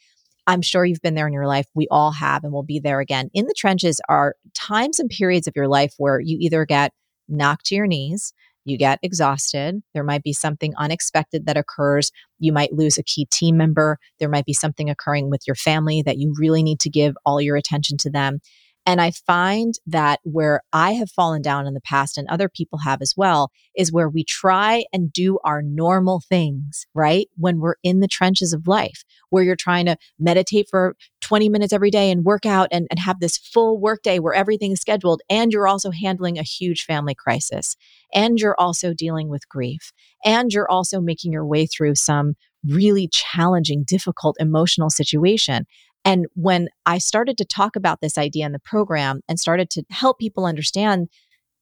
I'm 0.46 0.62
sure 0.62 0.84
you've 0.84 1.02
been 1.02 1.14
there 1.14 1.26
in 1.26 1.32
your 1.32 1.46
life. 1.46 1.66
We 1.74 1.86
all 1.90 2.12
have, 2.12 2.44
and 2.44 2.52
we'll 2.52 2.62
be 2.62 2.80
there 2.80 3.00
again. 3.00 3.30
In 3.32 3.46
the 3.46 3.54
trenches 3.56 4.00
are 4.08 4.34
times 4.54 4.98
and 4.98 5.08
periods 5.08 5.46
of 5.46 5.54
your 5.54 5.68
life 5.68 5.94
where 5.98 6.20
you 6.20 6.36
either 6.40 6.64
get 6.64 6.92
knocked 7.28 7.66
to 7.66 7.74
your 7.74 7.86
knees, 7.86 8.32
you 8.64 8.76
get 8.76 8.98
exhausted. 9.02 9.82
There 9.94 10.04
might 10.04 10.22
be 10.22 10.32
something 10.32 10.72
unexpected 10.76 11.46
that 11.46 11.56
occurs. 11.56 12.12
You 12.38 12.52
might 12.52 12.72
lose 12.72 12.96
a 12.96 13.02
key 13.02 13.26
team 13.30 13.56
member. 13.56 13.98
There 14.20 14.28
might 14.28 14.44
be 14.44 14.52
something 14.52 14.88
occurring 14.88 15.30
with 15.30 15.42
your 15.46 15.56
family 15.56 16.02
that 16.02 16.18
you 16.18 16.34
really 16.38 16.62
need 16.62 16.80
to 16.80 16.90
give 16.90 17.16
all 17.24 17.40
your 17.40 17.56
attention 17.56 17.96
to 17.98 18.10
them. 18.10 18.40
And 18.84 19.00
I 19.00 19.12
find 19.12 19.74
that 19.86 20.20
where 20.24 20.62
I 20.72 20.92
have 20.92 21.10
fallen 21.10 21.40
down 21.40 21.66
in 21.66 21.74
the 21.74 21.80
past 21.80 22.18
and 22.18 22.28
other 22.28 22.48
people 22.48 22.80
have 22.80 23.00
as 23.00 23.14
well 23.16 23.52
is 23.76 23.92
where 23.92 24.08
we 24.08 24.24
try 24.24 24.84
and 24.92 25.12
do 25.12 25.38
our 25.44 25.62
normal 25.62 26.20
things, 26.28 26.86
right? 26.92 27.28
When 27.36 27.60
we're 27.60 27.76
in 27.84 28.00
the 28.00 28.08
trenches 28.08 28.52
of 28.52 28.66
life, 28.66 29.04
where 29.30 29.44
you're 29.44 29.54
trying 29.54 29.86
to 29.86 29.96
meditate 30.18 30.66
for 30.68 30.96
20 31.20 31.48
minutes 31.48 31.72
every 31.72 31.90
day 31.90 32.10
and 32.10 32.24
work 32.24 32.44
out 32.44 32.68
and, 32.72 32.88
and 32.90 32.98
have 32.98 33.20
this 33.20 33.38
full 33.38 33.78
workday 33.78 34.18
where 34.18 34.34
everything 34.34 34.72
is 34.72 34.80
scheduled. 34.80 35.22
And 35.30 35.52
you're 35.52 35.68
also 35.68 35.92
handling 35.92 36.36
a 36.38 36.42
huge 36.42 36.84
family 36.84 37.14
crisis. 37.14 37.76
And 38.12 38.38
you're 38.38 38.60
also 38.60 38.94
dealing 38.94 39.28
with 39.28 39.48
grief. 39.48 39.92
And 40.24 40.52
you're 40.52 40.70
also 40.70 41.00
making 41.00 41.32
your 41.32 41.46
way 41.46 41.66
through 41.66 41.94
some 41.94 42.34
really 42.66 43.08
challenging, 43.08 43.84
difficult 43.86 44.36
emotional 44.38 44.90
situation. 44.90 45.66
And 46.04 46.26
when 46.34 46.68
I 46.84 46.98
started 46.98 47.38
to 47.38 47.44
talk 47.44 47.76
about 47.76 48.00
this 48.00 48.18
idea 48.18 48.46
in 48.46 48.52
the 48.52 48.58
program 48.58 49.20
and 49.28 49.38
started 49.38 49.70
to 49.70 49.84
help 49.90 50.18
people 50.18 50.46
understand 50.46 51.08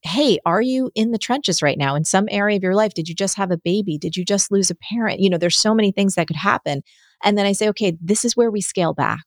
hey, 0.03 0.39
are 0.45 0.61
you 0.61 0.89
in 0.95 1.11
the 1.11 1.17
trenches 1.17 1.61
right 1.61 1.77
now 1.77 1.95
in 1.95 2.03
some 2.03 2.27
area 2.31 2.57
of 2.57 2.63
your 2.63 2.73
life? 2.73 2.93
Did 2.93 3.07
you 3.07 3.15
just 3.15 3.37
have 3.37 3.51
a 3.51 3.57
baby? 3.57 3.97
Did 3.97 4.17
you 4.17 4.25
just 4.25 4.51
lose 4.51 4.71
a 4.71 4.75
parent? 4.75 5.19
You 5.19 5.29
know, 5.29 5.37
there's 5.37 5.59
so 5.59 5.75
many 5.75 5.91
things 5.91 6.15
that 6.15 6.27
could 6.27 6.37
happen. 6.37 6.81
And 7.23 7.37
then 7.37 7.45
I 7.45 7.51
say, 7.51 7.69
okay, 7.69 7.95
this 8.01 8.25
is 8.25 8.35
where 8.35 8.49
we 8.49 8.61
scale 8.61 8.93
back. 8.93 9.23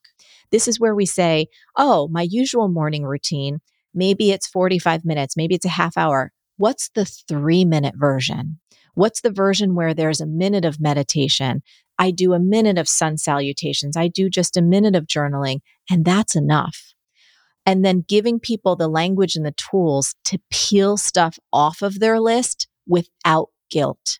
This 0.51 0.67
is 0.67 0.79
where 0.79 0.93
we 0.93 1.05
say, 1.05 1.47
oh, 1.77 2.07
my 2.09 2.27
usual 2.29 2.67
morning 2.67 3.03
routine, 3.03 3.59
maybe 3.93 4.31
it's 4.31 4.47
45 4.47 5.05
minutes, 5.05 5.37
maybe 5.37 5.55
it's 5.55 5.65
a 5.65 5.69
half 5.69 5.97
hour. 5.97 6.31
what's 6.57 6.89
the 6.89 7.05
three 7.05 7.65
minute 7.65 7.95
version? 7.97 8.59
What's 8.95 9.21
the 9.21 9.31
version 9.31 9.75
where 9.75 9.93
there's 9.93 10.21
a 10.21 10.25
minute 10.25 10.63
of 10.63 10.79
meditation? 10.79 11.63
I 11.97 12.11
do 12.11 12.33
a 12.33 12.39
minute 12.39 12.77
of 12.77 12.89
sun 12.89 13.17
salutations. 13.17 13.95
I 13.95 14.07
do 14.07 14.29
just 14.29 14.57
a 14.57 14.61
minute 14.61 14.95
of 14.95 15.07
journaling, 15.07 15.59
and 15.89 16.05
that's 16.05 16.35
enough. 16.35 16.93
And 17.65 17.83
then 17.83 18.05
giving 18.07 18.39
people 18.39 18.75
the 18.75 18.87
language 18.87 19.35
and 19.35 19.45
the 19.45 19.53
tools 19.53 20.15
to 20.25 20.39
peel 20.51 20.97
stuff 20.97 21.39
off 21.51 21.81
of 21.81 21.99
their 21.99 22.19
list 22.19 22.67
without 22.87 23.49
guilt, 23.71 24.19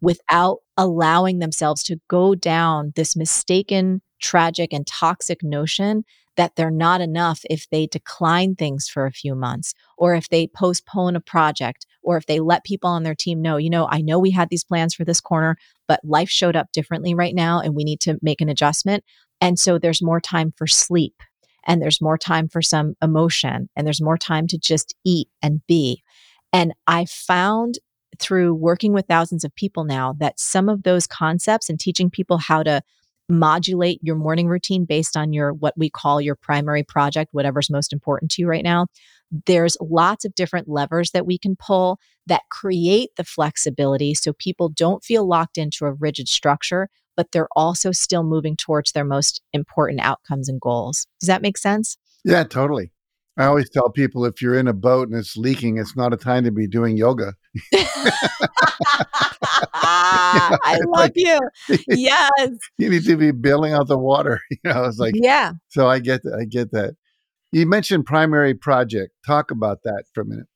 without 0.00 0.58
allowing 0.76 1.38
themselves 1.38 1.82
to 1.84 2.00
go 2.08 2.34
down 2.34 2.92
this 2.96 3.14
mistaken, 3.14 4.02
tragic, 4.20 4.72
and 4.72 4.86
toxic 4.86 5.42
notion 5.42 6.04
that 6.36 6.56
they're 6.56 6.70
not 6.70 7.00
enough 7.00 7.40
if 7.50 7.68
they 7.70 7.86
decline 7.86 8.54
things 8.54 8.88
for 8.88 9.06
a 9.06 9.12
few 9.12 9.34
months 9.34 9.74
or 9.98 10.14
if 10.14 10.28
they 10.28 10.46
postpone 10.46 11.14
a 11.14 11.20
project 11.20 11.86
or 12.02 12.16
if 12.16 12.26
they 12.26 12.40
let 12.40 12.64
people 12.64 12.90
on 12.90 13.02
their 13.02 13.14
team 13.14 13.42
know, 13.42 13.56
you 13.56 13.70
know, 13.70 13.86
I 13.90 14.00
know 14.00 14.18
we 14.18 14.30
had 14.30 14.48
these 14.48 14.64
plans 14.64 14.94
for 14.94 15.04
this 15.04 15.20
corner, 15.20 15.56
but 15.86 16.00
life 16.04 16.30
showed 16.30 16.56
up 16.56 16.72
differently 16.72 17.14
right 17.14 17.34
now 17.34 17.60
and 17.60 17.74
we 17.74 17.84
need 17.84 18.00
to 18.00 18.18
make 18.22 18.40
an 18.40 18.48
adjustment. 18.48 19.04
And 19.40 19.58
so 19.58 19.78
there's 19.78 20.02
more 20.02 20.20
time 20.20 20.52
for 20.56 20.66
sleep 20.66 21.14
and 21.66 21.80
there's 21.80 22.00
more 22.00 22.18
time 22.18 22.48
for 22.48 22.62
some 22.62 22.94
emotion 23.02 23.68
and 23.76 23.86
there's 23.86 24.02
more 24.02 24.18
time 24.18 24.46
to 24.48 24.58
just 24.58 24.94
eat 25.04 25.28
and 25.42 25.60
be. 25.66 26.02
And 26.52 26.72
I 26.86 27.04
found 27.06 27.78
through 28.18 28.54
working 28.54 28.92
with 28.92 29.06
thousands 29.06 29.44
of 29.44 29.54
people 29.54 29.84
now 29.84 30.14
that 30.18 30.40
some 30.40 30.68
of 30.68 30.82
those 30.82 31.06
concepts 31.06 31.68
and 31.68 31.78
teaching 31.78 32.10
people 32.10 32.38
how 32.38 32.62
to 32.62 32.82
modulate 33.28 34.00
your 34.02 34.16
morning 34.16 34.48
routine 34.48 34.84
based 34.84 35.16
on 35.16 35.32
your 35.32 35.52
what 35.52 35.74
we 35.76 35.88
call 35.88 36.20
your 36.20 36.34
primary 36.34 36.82
project, 36.82 37.30
whatever's 37.32 37.70
most 37.70 37.92
important 37.92 38.30
to 38.32 38.42
you 38.42 38.48
right 38.48 38.64
now. 38.64 38.86
There's 39.46 39.76
lots 39.80 40.24
of 40.24 40.34
different 40.34 40.68
levers 40.68 41.12
that 41.12 41.26
we 41.26 41.38
can 41.38 41.56
pull 41.56 41.98
that 42.26 42.42
create 42.50 43.10
the 43.16 43.24
flexibility 43.24 44.14
so 44.14 44.32
people 44.32 44.68
don't 44.68 45.04
feel 45.04 45.26
locked 45.26 45.58
into 45.58 45.86
a 45.86 45.92
rigid 45.92 46.28
structure, 46.28 46.88
but 47.16 47.32
they're 47.32 47.48
also 47.54 47.92
still 47.92 48.22
moving 48.22 48.56
towards 48.56 48.92
their 48.92 49.04
most 49.04 49.40
important 49.52 50.00
outcomes 50.00 50.48
and 50.48 50.60
goals. 50.60 51.06
Does 51.20 51.28
that 51.28 51.42
make 51.42 51.58
sense? 51.58 51.96
Yeah, 52.24 52.44
totally. 52.44 52.92
I 53.36 53.46
always 53.46 53.70
tell 53.70 53.88
people 53.88 54.26
if 54.26 54.42
you're 54.42 54.58
in 54.58 54.68
a 54.68 54.74
boat 54.74 55.08
and 55.08 55.16
it's 55.16 55.36
leaking, 55.36 55.78
it's 55.78 55.96
not 55.96 56.12
a 56.12 56.16
time 56.16 56.44
to 56.44 56.50
be 56.50 56.66
doing 56.66 56.96
yoga. 56.96 57.32
I 59.72 60.78
love 60.86 60.88
like, 60.90 61.12
you. 61.14 61.40
Yes. 61.88 62.50
You 62.78 62.90
need 62.90 63.04
to 63.04 63.16
be 63.16 63.30
bailing 63.30 63.72
out 63.72 63.88
the 63.88 63.98
water. 63.98 64.40
You 64.50 64.58
know, 64.64 64.84
it's 64.84 64.98
like 64.98 65.14
Yeah. 65.16 65.52
So 65.68 65.88
I 65.88 66.00
get 66.00 66.22
that. 66.24 66.38
I 66.38 66.44
get 66.44 66.72
that. 66.72 66.96
You 67.52 67.66
mentioned 67.66 68.06
primary 68.06 68.54
project. 68.54 69.12
Talk 69.26 69.50
about 69.50 69.82
that 69.84 70.04
for 70.14 70.20
a 70.20 70.24
minute. 70.24 70.46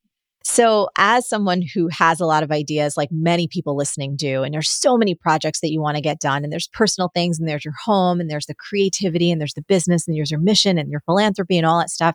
So, 0.46 0.88
as 0.98 1.26
someone 1.26 1.62
who 1.62 1.88
has 1.88 2.20
a 2.20 2.26
lot 2.26 2.42
of 2.42 2.52
ideas, 2.52 2.98
like 2.98 3.08
many 3.10 3.48
people 3.48 3.76
listening 3.76 4.14
do, 4.14 4.42
and 4.42 4.52
there's 4.52 4.68
so 4.68 4.98
many 4.98 5.14
projects 5.14 5.60
that 5.60 5.70
you 5.70 5.80
want 5.80 5.96
to 5.96 6.02
get 6.02 6.20
done, 6.20 6.44
and 6.44 6.52
there's 6.52 6.68
personal 6.68 7.10
things, 7.14 7.38
and 7.38 7.48
there's 7.48 7.64
your 7.64 7.74
home, 7.82 8.20
and 8.20 8.28
there's 8.28 8.44
the 8.44 8.54
creativity, 8.54 9.30
and 9.30 9.40
there's 9.40 9.54
the 9.54 9.62
business, 9.62 10.06
and 10.06 10.14
there's 10.14 10.30
your 10.30 10.40
mission, 10.40 10.76
and 10.76 10.90
your 10.90 11.00
philanthropy, 11.06 11.56
and 11.56 11.66
all 11.66 11.78
that 11.78 11.88
stuff. 11.88 12.14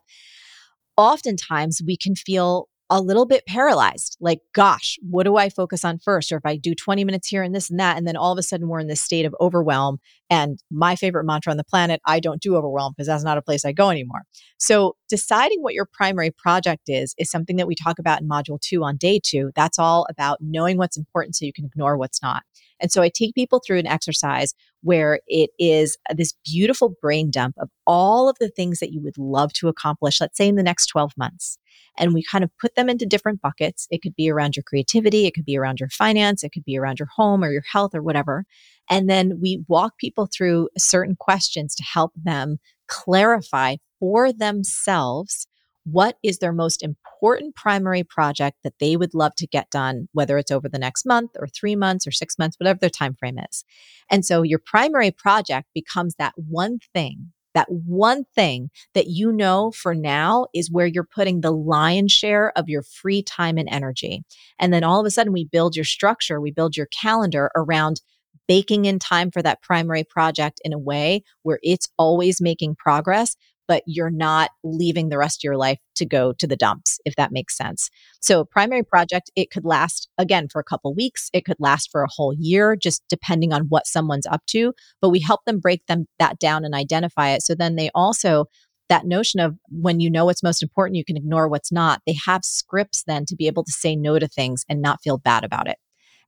Oftentimes, 0.95 1.81
we 1.85 1.97
can 1.97 2.13
feel 2.13 2.67
a 2.89 3.01
little 3.01 3.25
bit 3.25 3.45
paralyzed. 3.45 4.17
Like, 4.19 4.39
gosh, 4.53 4.97
what 5.01 5.23
do 5.23 5.37
I 5.37 5.49
focus 5.49 5.85
on 5.85 5.99
first? 5.99 6.31
Or 6.31 6.37
if 6.37 6.45
I 6.45 6.57
do 6.57 6.73
20 6.73 7.03
minutes 7.03 7.27
here 7.27 7.43
and 7.43 7.53
this 7.53 7.69
and 7.69 7.79
that, 7.79 7.97
and 7.97 8.07
then 8.07 8.17
all 8.17 8.31
of 8.31 8.37
a 8.39 8.43
sudden 8.43 8.67
we're 8.67 8.79
in 8.79 8.87
this 8.87 9.01
state 9.01 9.25
of 9.25 9.35
overwhelm. 9.39 9.99
And 10.29 10.59
my 10.71 10.95
favorite 10.95 11.25
mantra 11.25 11.51
on 11.51 11.57
the 11.57 11.63
planet, 11.63 12.01
I 12.05 12.19
don't 12.19 12.41
do 12.41 12.55
overwhelm 12.55 12.93
because 12.93 13.07
that's 13.07 13.23
not 13.23 13.37
a 13.37 13.41
place 13.41 13.65
I 13.65 13.71
go 13.71 13.89
anymore. 13.89 14.23
So, 14.57 14.95
deciding 15.07 15.61
what 15.61 15.73
your 15.73 15.87
primary 15.91 16.31
project 16.31 16.83
is, 16.87 17.15
is 17.17 17.31
something 17.31 17.55
that 17.57 17.67
we 17.67 17.75
talk 17.75 17.99
about 17.99 18.21
in 18.21 18.29
module 18.29 18.59
two 18.59 18.83
on 18.83 18.97
day 18.97 19.19
two. 19.23 19.51
That's 19.55 19.79
all 19.79 20.05
about 20.09 20.39
knowing 20.41 20.77
what's 20.77 20.97
important 20.97 21.35
so 21.35 21.45
you 21.45 21.53
can 21.53 21.65
ignore 21.65 21.97
what's 21.97 22.21
not. 22.21 22.43
And 22.81 22.91
so 22.91 23.01
I 23.01 23.09
take 23.09 23.35
people 23.35 23.61
through 23.65 23.79
an 23.79 23.87
exercise 23.87 24.53
where 24.81 25.19
it 25.27 25.49
is 25.59 25.97
this 26.15 26.33
beautiful 26.45 26.95
brain 27.01 27.29
dump 27.31 27.55
of 27.59 27.69
all 27.85 28.29
of 28.29 28.37
the 28.39 28.49
things 28.49 28.79
that 28.79 28.91
you 28.91 29.01
would 29.01 29.17
love 29.17 29.51
to 29.53 29.67
accomplish, 29.67 30.21
let's 30.21 30.37
say 30.37 30.47
in 30.47 30.55
the 30.55 30.63
next 30.63 30.87
12 30.87 31.11
months. 31.17 31.57
And 31.97 32.13
we 32.13 32.23
kind 32.23 32.43
of 32.43 32.51
put 32.61 32.75
them 32.75 32.89
into 32.89 33.05
different 33.05 33.41
buckets. 33.41 33.87
It 33.91 34.01
could 34.01 34.15
be 34.15 34.29
around 34.29 34.55
your 34.55 34.63
creativity, 34.63 35.25
it 35.25 35.33
could 35.33 35.45
be 35.45 35.57
around 35.57 35.79
your 35.79 35.89
finance, 35.89 36.43
it 36.43 36.51
could 36.53 36.63
be 36.63 36.77
around 36.77 36.99
your 36.99 37.09
home 37.13 37.43
or 37.43 37.51
your 37.51 37.63
health 37.69 37.93
or 37.93 38.01
whatever. 38.01 38.45
And 38.89 39.09
then 39.09 39.39
we 39.41 39.63
walk 39.67 39.97
people 39.97 40.27
through 40.31 40.69
certain 40.77 41.15
questions 41.19 41.75
to 41.75 41.83
help 41.83 42.13
them 42.15 42.57
clarify 42.87 43.75
for 43.99 44.31
themselves 44.31 45.47
what 45.91 46.17
is 46.23 46.39
their 46.39 46.53
most 46.53 46.83
important 46.83 47.55
primary 47.55 48.03
project 48.03 48.57
that 48.63 48.79
they 48.79 48.95
would 48.95 49.13
love 49.13 49.35
to 49.35 49.47
get 49.47 49.69
done 49.69 50.07
whether 50.13 50.37
it's 50.37 50.51
over 50.51 50.69
the 50.69 50.79
next 50.79 51.05
month 51.05 51.31
or 51.39 51.47
3 51.47 51.75
months 51.75 52.07
or 52.07 52.11
6 52.11 52.37
months 52.37 52.57
whatever 52.59 52.79
their 52.79 52.89
time 52.89 53.15
frame 53.15 53.39
is 53.49 53.63
and 54.09 54.25
so 54.25 54.41
your 54.41 54.59
primary 54.59 55.11
project 55.11 55.67
becomes 55.73 56.15
that 56.15 56.33
one 56.35 56.79
thing 56.93 57.31
that 57.55 57.71
one 57.71 58.25
thing 58.35 58.69
that 58.93 59.07
you 59.07 59.31
know 59.31 59.71
for 59.71 59.95
now 59.95 60.45
is 60.53 60.71
where 60.71 60.85
you're 60.85 61.03
putting 61.03 61.41
the 61.41 61.51
lion's 61.51 62.11
share 62.11 62.51
of 62.55 62.69
your 62.69 62.83
free 62.83 63.23
time 63.23 63.57
and 63.57 63.67
energy. 63.69 64.23
And 64.59 64.71
then 64.71 64.83
all 64.83 64.99
of 64.99 65.05
a 65.05 65.11
sudden, 65.11 65.33
we 65.33 65.45
build 65.45 65.75
your 65.75 65.85
structure, 65.85 66.39
we 66.39 66.51
build 66.51 66.77
your 66.77 66.87
calendar 66.87 67.49
around 67.55 68.01
baking 68.47 68.85
in 68.85 68.97
time 68.97 69.29
for 69.29 69.43
that 69.43 69.61
primary 69.61 70.03
project 70.03 70.59
in 70.63 70.73
a 70.73 70.79
way 70.79 71.23
where 71.43 71.59
it's 71.61 71.87
always 71.97 72.41
making 72.41 72.75
progress, 72.75 73.35
but 73.69 73.83
you're 73.85 74.09
not 74.09 74.49
leaving 74.63 75.09
the 75.09 75.17
rest 75.17 75.39
of 75.39 75.43
your 75.43 75.55
life 75.55 75.77
to 75.95 76.05
go 76.05 76.33
to 76.33 76.47
the 76.47 76.55
dumps, 76.55 76.99
if 77.05 77.15
that 77.15 77.31
makes 77.31 77.55
sense. 77.55 77.89
So, 78.19 78.43
primary 78.43 78.83
project, 78.83 79.31
it 79.35 79.51
could 79.51 79.63
last 79.63 80.09
again 80.17 80.47
for 80.51 80.59
a 80.59 80.63
couple 80.63 80.93
weeks, 80.95 81.29
it 81.31 81.45
could 81.45 81.57
last 81.59 81.89
for 81.91 82.03
a 82.03 82.09
whole 82.09 82.33
year, 82.37 82.75
just 82.75 83.03
depending 83.09 83.53
on 83.53 83.67
what 83.69 83.85
someone's 83.85 84.25
up 84.25 84.41
to. 84.47 84.73
But 85.01 85.09
we 85.09 85.19
help 85.19 85.45
them 85.45 85.59
break 85.59 85.85
them 85.85 86.07
that 86.17 86.39
down 86.39 86.65
and 86.65 86.73
identify 86.73 87.29
it. 87.29 87.43
So 87.43 87.53
then 87.53 87.75
they 87.75 87.91
also 87.93 88.45
that 88.89 89.05
notion 89.05 89.39
of 89.39 89.55
when 89.67 89.99
you 89.99 90.09
know 90.09 90.25
what's 90.25 90.41
most 90.41 90.63
important, 90.63 90.97
you 90.97 91.05
can 91.05 91.15
ignore 91.15 91.47
what's 91.47 91.71
not. 91.71 92.01
They 92.07 92.17
have 92.25 92.43
scripts 92.43 93.03
then 93.05 93.23
to 93.25 93.35
be 93.35 93.45
able 93.45 93.63
to 93.63 93.71
say 93.71 93.95
no 93.95 94.17
to 94.17 94.27
things 94.27 94.65
and 94.67 94.81
not 94.81 94.99
feel 95.03 95.19
bad 95.19 95.43
about 95.43 95.69
it 95.69 95.77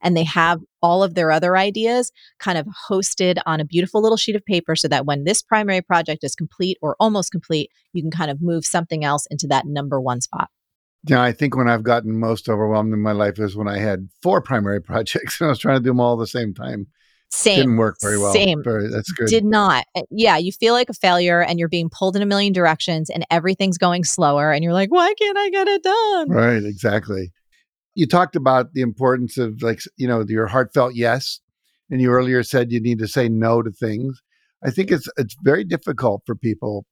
and 0.02 0.16
they 0.16 0.24
have 0.24 0.60
all 0.82 1.04
of 1.04 1.16
their 1.16 1.32
other 1.32 1.58
ideas 1.58 2.12
kind 2.40 2.58
of 2.58 2.68
hosted 2.90 3.38
on 3.46 3.60
a 3.60 3.66
beautiful 3.66 4.02
little 4.02 4.18
sheet 4.18 4.36
of 4.36 4.46
paper 4.46 4.76
so 4.76 4.88
that 4.88 5.06
when 5.06 5.24
this 5.24 5.42
primary 5.42 5.82
project 5.82 6.24
is 6.24 6.36
complete 6.36 6.78
or 6.82 6.96
almost 7.00 7.32
complete, 7.32 7.70
you 7.94 8.02
can 8.02 8.12
kind 8.12 8.32
of 8.32 8.42
move 8.42 8.66
something 8.66 9.04
else 9.04 9.28
into 9.30 9.48
that 9.48 9.66
number 9.66 10.00
one 10.02 10.22
spot. 10.22 10.50
Yeah, 11.08 11.22
I 11.22 11.32
think 11.32 11.56
when 11.56 11.68
I've 11.68 11.84
gotten 11.84 12.20
most 12.20 12.48
overwhelmed 12.48 12.94
in 12.94 13.02
my 13.02 13.12
life 13.12 13.40
is 13.40 13.56
when 13.56 13.68
I 13.68 13.80
had 13.80 14.10
four 14.22 14.42
primary 14.42 14.82
projects 14.84 15.40
and 15.40 15.48
I 15.48 15.50
was 15.50 15.60
trying 15.60 15.78
to 15.78 15.84
do 15.84 15.90
them 15.90 16.00
all 16.00 16.14
at 16.14 16.20
the 16.20 16.28
same 16.28 16.54
time. 16.54 16.88
Same. 17.34 17.60
Didn't 17.60 17.78
work 17.78 17.96
very 18.02 18.18
well. 18.18 18.34
Same. 18.34 18.62
Very, 18.62 18.90
that's 18.90 19.10
good. 19.14 19.28
Did 19.28 19.46
not. 19.46 19.86
Uh, 19.96 20.02
yeah, 20.12 20.36
you 20.36 20.52
feel 20.52 20.74
like 20.74 20.90
a 20.90 20.94
failure 20.94 21.42
and 21.42 21.58
you're 21.58 21.70
being 21.70 21.90
pulled 21.90 22.18
in 22.18 22.22
a 22.22 22.26
million 22.26 22.52
directions 22.52 23.10
and 23.10 23.26
everything's 23.32 23.78
going 23.78 24.04
slower 24.04 24.52
and 24.52 24.66
you're 24.66 24.74
like, 24.74 24.92
why 24.92 25.14
can't 25.18 25.38
I 25.38 25.50
get 25.50 25.68
it 25.70 25.82
done? 25.82 26.30
Right, 26.30 26.64
exactly. 26.64 27.32
You 27.96 28.08
talked 28.08 28.36
about 28.36 28.74
the 28.74 28.82
importance 28.82 29.38
of 29.38 29.62
like, 29.62 29.82
you 29.98 30.08
know, 30.08 30.24
your 30.28 30.48
heartfelt 30.48 30.96
yes. 30.96 31.40
And 31.90 32.02
you 32.02 32.12
earlier 32.12 32.42
said 32.44 32.72
you 32.72 32.80
need 32.80 33.00
to 33.00 33.08
say 33.08 33.28
no 33.28 33.62
to 33.62 33.72
things. 33.72 34.22
I 34.64 34.72
think 34.72 34.92
it's 34.92 35.08
it's 35.18 35.36
very 35.44 35.64
difficult 35.64 36.24
for 36.26 36.36
people. 36.36 36.86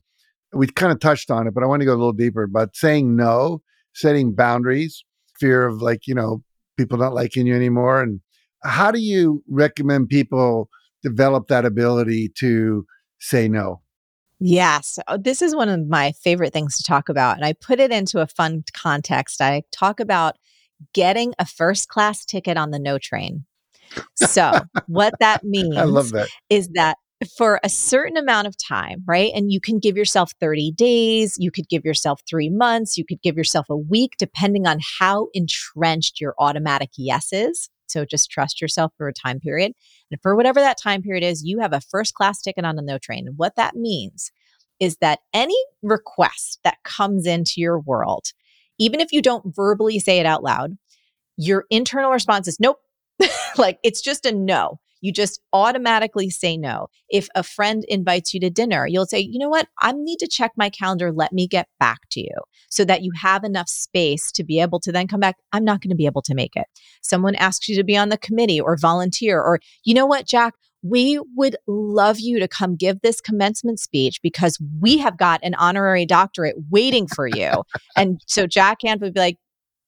We 0.51 0.67
kind 0.67 0.91
of 0.91 0.99
touched 0.99 1.31
on 1.31 1.47
it, 1.47 1.53
but 1.53 1.63
I 1.63 1.67
want 1.67 1.81
to 1.81 1.85
go 1.85 1.93
a 1.93 1.95
little 1.95 2.11
deeper 2.11 2.43
about 2.43 2.75
saying 2.75 3.15
no, 3.15 3.61
setting 3.93 4.33
boundaries, 4.33 5.03
fear 5.39 5.67
of 5.67 5.81
like, 5.81 6.07
you 6.07 6.15
know, 6.15 6.43
people 6.75 6.97
not 6.97 7.13
liking 7.13 7.45
you 7.47 7.55
anymore. 7.55 8.01
And 8.01 8.19
how 8.63 8.91
do 8.91 8.99
you 8.99 9.43
recommend 9.47 10.09
people 10.09 10.69
develop 11.03 11.47
that 11.47 11.65
ability 11.65 12.29
to 12.39 12.85
say 13.19 13.47
no? 13.47 13.81
Yes. 14.39 14.97
Oh, 15.07 15.17
this 15.17 15.41
is 15.41 15.55
one 15.55 15.69
of 15.69 15.87
my 15.87 16.13
favorite 16.13 16.53
things 16.53 16.77
to 16.77 16.83
talk 16.83 17.09
about. 17.09 17.35
And 17.35 17.45
I 17.45 17.53
put 17.53 17.79
it 17.79 17.91
into 17.91 18.21
a 18.21 18.27
fun 18.27 18.63
context. 18.73 19.41
I 19.41 19.63
talk 19.71 19.99
about 19.99 20.37
getting 20.93 21.33
a 21.39 21.45
first 21.45 21.89
class 21.89 22.25
ticket 22.25 22.57
on 22.57 22.71
the 22.71 22.79
no 22.79 22.97
train. 22.97 23.45
So, 24.15 24.51
what 24.87 25.13
that 25.19 25.43
means 25.43 25.77
I 25.77 25.83
love 25.83 26.11
that. 26.11 26.29
is 26.49 26.69
that 26.69 26.97
for 27.37 27.59
a 27.63 27.69
certain 27.69 28.17
amount 28.17 28.47
of 28.47 28.55
time, 28.57 29.03
right? 29.05 29.31
And 29.35 29.51
you 29.51 29.59
can 29.59 29.79
give 29.79 29.97
yourself 29.97 30.31
30 30.39 30.71
days, 30.71 31.35
you 31.37 31.51
could 31.51 31.67
give 31.67 31.83
yourself 31.83 32.21
three 32.29 32.49
months, 32.49 32.97
you 32.97 33.05
could 33.05 33.21
give 33.21 33.35
yourself 33.35 33.65
a 33.69 33.75
week, 33.75 34.13
depending 34.17 34.67
on 34.67 34.79
how 34.99 35.27
entrenched 35.33 36.21
your 36.21 36.33
automatic 36.39 36.89
yes 36.97 37.33
is. 37.33 37.69
So 37.87 38.05
just 38.05 38.29
trust 38.29 38.61
yourself 38.61 38.93
for 38.97 39.07
a 39.07 39.13
time 39.13 39.39
period. 39.39 39.73
And 40.11 40.21
for 40.21 40.35
whatever 40.35 40.59
that 40.59 40.77
time 40.81 41.01
period 41.01 41.23
is, 41.23 41.43
you 41.43 41.59
have 41.59 41.73
a 41.73 41.81
first 41.81 42.13
class 42.13 42.41
ticket 42.41 42.63
on 42.63 42.75
the 42.75 42.81
no 42.83 42.97
train. 42.97 43.27
And 43.27 43.37
what 43.37 43.55
that 43.55 43.75
means 43.75 44.31
is 44.79 44.97
that 45.01 45.19
any 45.33 45.57
request 45.81 46.59
that 46.63 46.77
comes 46.83 47.25
into 47.25 47.53
your 47.57 47.79
world 47.79 48.27
even 48.79 48.99
if 48.99 49.11
you 49.11 49.21
don't 49.21 49.55
verbally 49.55 49.99
say 49.99 50.19
it 50.19 50.25
out 50.25 50.43
loud, 50.43 50.77
your 51.37 51.65
internal 51.69 52.11
response 52.11 52.47
is 52.47 52.59
nope. 52.59 52.77
like 53.57 53.79
it's 53.83 54.01
just 54.01 54.25
a 54.25 54.31
no. 54.31 54.79
You 55.01 55.13
just 55.13 55.39
automatically 55.53 56.29
say 56.29 56.57
no. 56.57 56.87
If 57.09 57.29
a 57.33 57.43
friend 57.43 57.85
invites 57.87 58.33
you 58.33 58.39
to 58.41 58.49
dinner, 58.49 58.85
you'll 58.85 59.05
say, 59.05 59.19
you 59.19 59.39
know 59.39 59.49
what? 59.49 59.67
I 59.81 59.93
need 59.93 60.17
to 60.17 60.27
check 60.27 60.51
my 60.57 60.69
calendar. 60.69 61.11
Let 61.11 61.31
me 61.31 61.47
get 61.47 61.67
back 61.79 61.99
to 62.11 62.19
you 62.19 62.35
so 62.69 62.83
that 62.85 63.01
you 63.01 63.11
have 63.15 63.43
enough 63.43 63.69
space 63.69 64.31
to 64.33 64.43
be 64.43 64.59
able 64.59 64.79
to 64.81 64.91
then 64.91 65.07
come 65.07 65.21
back. 65.21 65.37
I'm 65.53 65.63
not 65.63 65.81
going 65.81 65.91
to 65.91 65.95
be 65.95 66.05
able 66.05 66.21
to 66.23 66.35
make 66.35 66.55
it. 66.55 66.65
Someone 67.01 67.35
asks 67.35 67.69
you 67.69 67.77
to 67.77 67.83
be 67.83 67.95
on 67.95 68.09
the 68.09 68.17
committee 68.17 68.59
or 68.59 68.75
volunteer, 68.77 69.39
or 69.41 69.59
you 69.85 69.93
know 69.93 70.05
what, 70.05 70.27
Jack? 70.27 70.53
We 70.81 71.19
would 71.35 71.55
love 71.67 72.19
you 72.19 72.39
to 72.39 72.47
come 72.47 72.75
give 72.75 73.01
this 73.01 73.21
commencement 73.21 73.79
speech 73.79 74.21
because 74.21 74.57
we 74.79 74.97
have 74.97 75.17
got 75.17 75.39
an 75.43 75.55
honorary 75.55 76.05
doctorate 76.05 76.55
waiting 76.69 77.07
for 77.07 77.27
you. 77.27 77.63
and 77.95 78.21
so 78.25 78.47
Jack 78.47 78.79
Hand 78.83 79.01
would 79.01 79.13
be 79.13 79.19
like, 79.19 79.37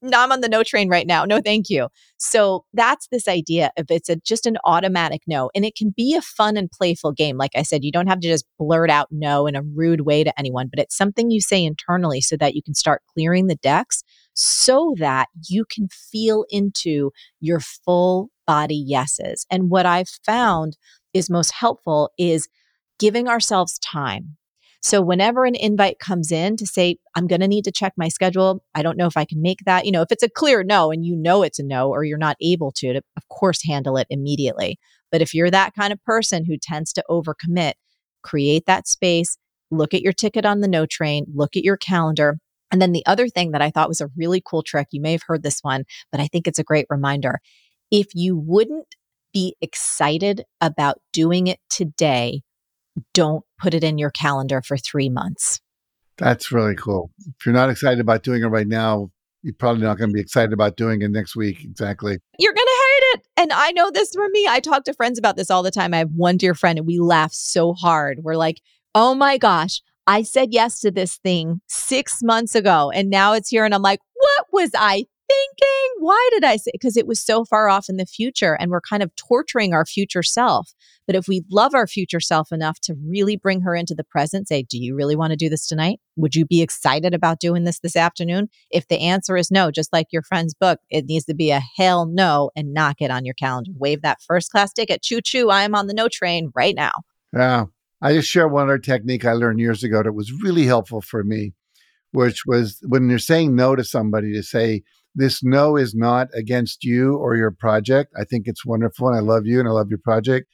no, 0.03 0.19
I'm 0.19 0.31
on 0.31 0.41
the 0.41 0.49
no 0.49 0.63
train 0.63 0.89
right 0.89 1.05
now. 1.05 1.25
No, 1.25 1.41
thank 1.41 1.69
you. 1.69 1.87
So 2.17 2.65
that's 2.73 3.07
this 3.11 3.27
idea 3.27 3.69
of 3.77 3.85
it's 3.91 4.09
a, 4.09 4.15
just 4.15 4.47
an 4.47 4.57
automatic 4.65 5.21
no. 5.27 5.51
And 5.53 5.63
it 5.63 5.75
can 5.75 5.93
be 5.95 6.15
a 6.15 6.21
fun 6.21 6.57
and 6.57 6.71
playful 6.71 7.11
game. 7.11 7.37
Like 7.37 7.51
I 7.55 7.61
said, 7.61 7.83
you 7.83 7.91
don't 7.91 8.07
have 8.07 8.19
to 8.21 8.27
just 8.27 8.45
blurt 8.57 8.89
out 8.89 9.09
no 9.11 9.45
in 9.45 9.55
a 9.55 9.61
rude 9.61 10.01
way 10.01 10.23
to 10.23 10.39
anyone, 10.39 10.69
but 10.69 10.79
it's 10.79 10.97
something 10.97 11.29
you 11.29 11.39
say 11.39 11.63
internally 11.63 12.19
so 12.19 12.35
that 12.37 12.55
you 12.55 12.63
can 12.63 12.73
start 12.73 13.03
clearing 13.13 13.45
the 13.45 13.55
decks 13.57 14.03
so 14.33 14.95
that 14.97 15.27
you 15.49 15.65
can 15.65 15.87
feel 15.89 16.45
into 16.49 17.11
your 17.39 17.59
full 17.59 18.29
body 18.51 18.75
yeses. 18.75 19.45
And 19.49 19.69
what 19.69 19.85
I've 19.85 20.09
found 20.25 20.75
is 21.13 21.29
most 21.29 21.53
helpful 21.53 22.09
is 22.17 22.49
giving 22.99 23.29
ourselves 23.29 23.79
time. 23.79 24.35
So 24.81 25.01
whenever 25.01 25.45
an 25.45 25.55
invite 25.55 25.99
comes 25.99 26.33
in 26.33 26.57
to 26.57 26.67
say, 26.67 26.97
I'm 27.15 27.27
going 27.27 27.39
to 27.39 27.47
need 27.47 27.63
to 27.63 27.71
check 27.71 27.93
my 27.95 28.09
schedule, 28.09 28.61
I 28.75 28.81
don't 28.81 28.97
know 28.97 29.05
if 29.05 29.15
I 29.15 29.23
can 29.23 29.41
make 29.41 29.59
that. 29.65 29.85
You 29.85 29.93
know, 29.93 30.01
if 30.01 30.11
it's 30.11 30.21
a 30.21 30.29
clear 30.29 30.65
no 30.65 30.91
and 30.91 31.05
you 31.05 31.15
know 31.15 31.43
it's 31.43 31.59
a 31.59 31.63
no 31.63 31.87
or 31.89 32.03
you're 32.03 32.17
not 32.17 32.35
able 32.41 32.73
to, 32.73 32.91
to 32.91 33.01
of 33.15 33.27
course 33.29 33.65
handle 33.65 33.95
it 33.95 34.07
immediately. 34.09 34.77
But 35.13 35.21
if 35.21 35.33
you're 35.33 35.51
that 35.51 35.73
kind 35.73 35.93
of 35.93 36.03
person 36.03 36.43
who 36.43 36.57
tends 36.61 36.91
to 36.93 37.05
overcommit, 37.09 37.75
create 38.21 38.65
that 38.65 38.85
space, 38.85 39.37
look 39.69 39.93
at 39.93 40.01
your 40.01 40.13
ticket 40.13 40.45
on 40.45 40.59
the 40.59 40.67
no 40.67 40.85
train, 40.85 41.25
look 41.33 41.55
at 41.55 41.63
your 41.63 41.77
calendar. 41.77 42.37
And 42.69 42.81
then 42.81 42.91
the 42.91 43.05
other 43.05 43.29
thing 43.29 43.51
that 43.51 43.61
I 43.61 43.69
thought 43.69 43.89
was 43.89 44.01
a 44.01 44.09
really 44.17 44.41
cool 44.45 44.61
trick, 44.61 44.87
you 44.91 44.99
may 44.99 45.13
have 45.13 45.23
heard 45.25 45.43
this 45.43 45.59
one, 45.61 45.85
but 46.11 46.19
I 46.19 46.27
think 46.27 46.47
it's 46.47 46.59
a 46.59 46.65
great 46.65 46.87
reminder. 46.89 47.39
If 47.91 48.07
you 48.15 48.37
wouldn't 48.37 48.95
be 49.33 49.55
excited 49.61 50.45
about 50.59 51.01
doing 51.13 51.47
it 51.47 51.59
today, 51.69 52.41
don't 53.13 53.43
put 53.59 53.73
it 53.73 53.83
in 53.83 53.97
your 53.97 54.11
calendar 54.11 54.61
for 54.61 54.77
three 54.77 55.09
months. 55.09 55.59
That's 56.17 56.51
really 56.51 56.75
cool. 56.75 57.11
If 57.19 57.45
you're 57.45 57.53
not 57.53 57.69
excited 57.69 57.99
about 57.99 58.23
doing 58.23 58.43
it 58.43 58.47
right 58.47 58.67
now, 58.67 59.09
you're 59.43 59.55
probably 59.55 59.83
not 59.83 59.97
going 59.97 60.09
to 60.09 60.13
be 60.13 60.21
excited 60.21 60.53
about 60.53 60.77
doing 60.77 61.01
it 61.01 61.09
next 61.09 61.35
week. 61.35 61.63
Exactly. 61.63 62.19
You're 62.37 62.53
going 62.53 62.67
to 62.67 62.81
hate 62.93 63.19
it. 63.19 63.27
And 63.37 63.51
I 63.51 63.71
know 63.71 63.89
this 63.89 64.11
from 64.13 64.31
me. 64.31 64.45
I 64.47 64.59
talk 64.59 64.83
to 64.83 64.93
friends 64.93 65.17
about 65.17 65.35
this 65.35 65.49
all 65.49 65.63
the 65.63 65.71
time. 65.71 65.93
I 65.93 65.99
have 65.99 66.11
one 66.15 66.37
dear 66.37 66.53
friend 66.53 66.77
and 66.77 66.87
we 66.87 66.99
laugh 66.99 67.33
so 67.33 67.73
hard. 67.73 68.19
We're 68.21 68.35
like, 68.35 68.61
oh 68.93 69.15
my 69.15 69.37
gosh, 69.37 69.81
I 70.05 70.21
said 70.21 70.49
yes 70.51 70.79
to 70.81 70.91
this 70.91 71.17
thing 71.17 71.61
six 71.67 72.19
months 72.21 72.53
ago 72.53 72.91
and 72.91 73.09
now 73.09 73.33
it's 73.33 73.49
here. 73.49 73.65
And 73.65 73.73
I'm 73.73 73.81
like, 73.81 74.01
what 74.13 74.45
was 74.51 74.69
I 74.75 75.05
thinking? 75.31 75.89
Why 75.99 76.29
did 76.31 76.43
I 76.43 76.57
say? 76.57 76.71
Because 76.73 76.97
it 76.97 77.07
was 77.07 77.23
so 77.23 77.45
far 77.45 77.69
off 77.69 77.89
in 77.89 77.97
the 77.97 78.05
future 78.05 78.57
and 78.59 78.71
we're 78.71 78.81
kind 78.81 79.03
of 79.03 79.15
torturing 79.15 79.73
our 79.73 79.85
future 79.85 80.23
self. 80.23 80.73
But 81.07 81.15
if 81.15 81.27
we 81.27 81.43
love 81.51 81.73
our 81.73 81.87
future 81.87 82.19
self 82.19 82.51
enough 82.51 82.79
to 82.81 82.95
really 83.07 83.35
bring 83.35 83.61
her 83.61 83.75
into 83.75 83.95
the 83.95 84.03
present, 84.03 84.47
say, 84.47 84.63
Do 84.63 84.77
you 84.77 84.95
really 84.95 85.15
want 85.15 85.31
to 85.31 85.37
do 85.37 85.49
this 85.49 85.67
tonight? 85.67 85.99
Would 86.15 86.35
you 86.35 86.45
be 86.45 86.61
excited 86.61 87.13
about 87.13 87.39
doing 87.39 87.63
this 87.63 87.79
this 87.79 87.95
afternoon? 87.95 88.49
If 88.69 88.87
the 88.87 88.99
answer 88.99 89.37
is 89.37 89.51
no, 89.51 89.71
just 89.71 89.93
like 89.93 90.07
your 90.11 90.23
friend's 90.23 90.53
book, 90.53 90.79
it 90.89 91.05
needs 91.05 91.25
to 91.25 91.33
be 91.33 91.51
a 91.51 91.61
hell 91.77 92.05
no 92.05 92.51
and 92.55 92.73
knock 92.73 92.97
it 92.99 93.11
on 93.11 93.25
your 93.25 93.35
calendar. 93.35 93.71
Wave 93.75 94.01
that 94.01 94.21
first 94.21 94.51
class 94.51 94.73
ticket. 94.73 95.01
Choo 95.01 95.21
choo. 95.21 95.49
I 95.49 95.63
am 95.63 95.75
on 95.75 95.87
the 95.87 95.93
no 95.93 96.07
train 96.07 96.51
right 96.55 96.75
now. 96.75 96.91
Yeah. 97.33 97.65
I 98.01 98.13
just 98.13 98.29
share 98.29 98.47
one 98.47 98.63
other 98.63 98.79
technique 98.79 99.25
I 99.25 99.33
learned 99.33 99.59
years 99.59 99.83
ago 99.83 100.01
that 100.01 100.13
was 100.13 100.31
really 100.41 100.65
helpful 100.65 101.01
for 101.01 101.23
me, 101.23 101.53
which 102.11 102.45
was 102.47 102.79
when 102.87 103.09
you're 103.09 103.19
saying 103.19 103.55
no 103.55 103.75
to 103.75 103.83
somebody 103.83 104.33
to 104.33 104.41
say, 104.41 104.81
this 105.15 105.43
no 105.43 105.75
is 105.75 105.93
not 105.93 106.27
against 106.33 106.83
you 106.83 107.15
or 107.15 107.35
your 107.35 107.51
project. 107.51 108.13
I 108.17 108.23
think 108.23 108.47
it's 108.47 108.65
wonderful 108.65 109.07
and 109.07 109.17
I 109.17 109.19
love 109.19 109.45
you 109.45 109.59
and 109.59 109.67
I 109.67 109.71
love 109.71 109.89
your 109.89 109.99
project. 109.99 110.47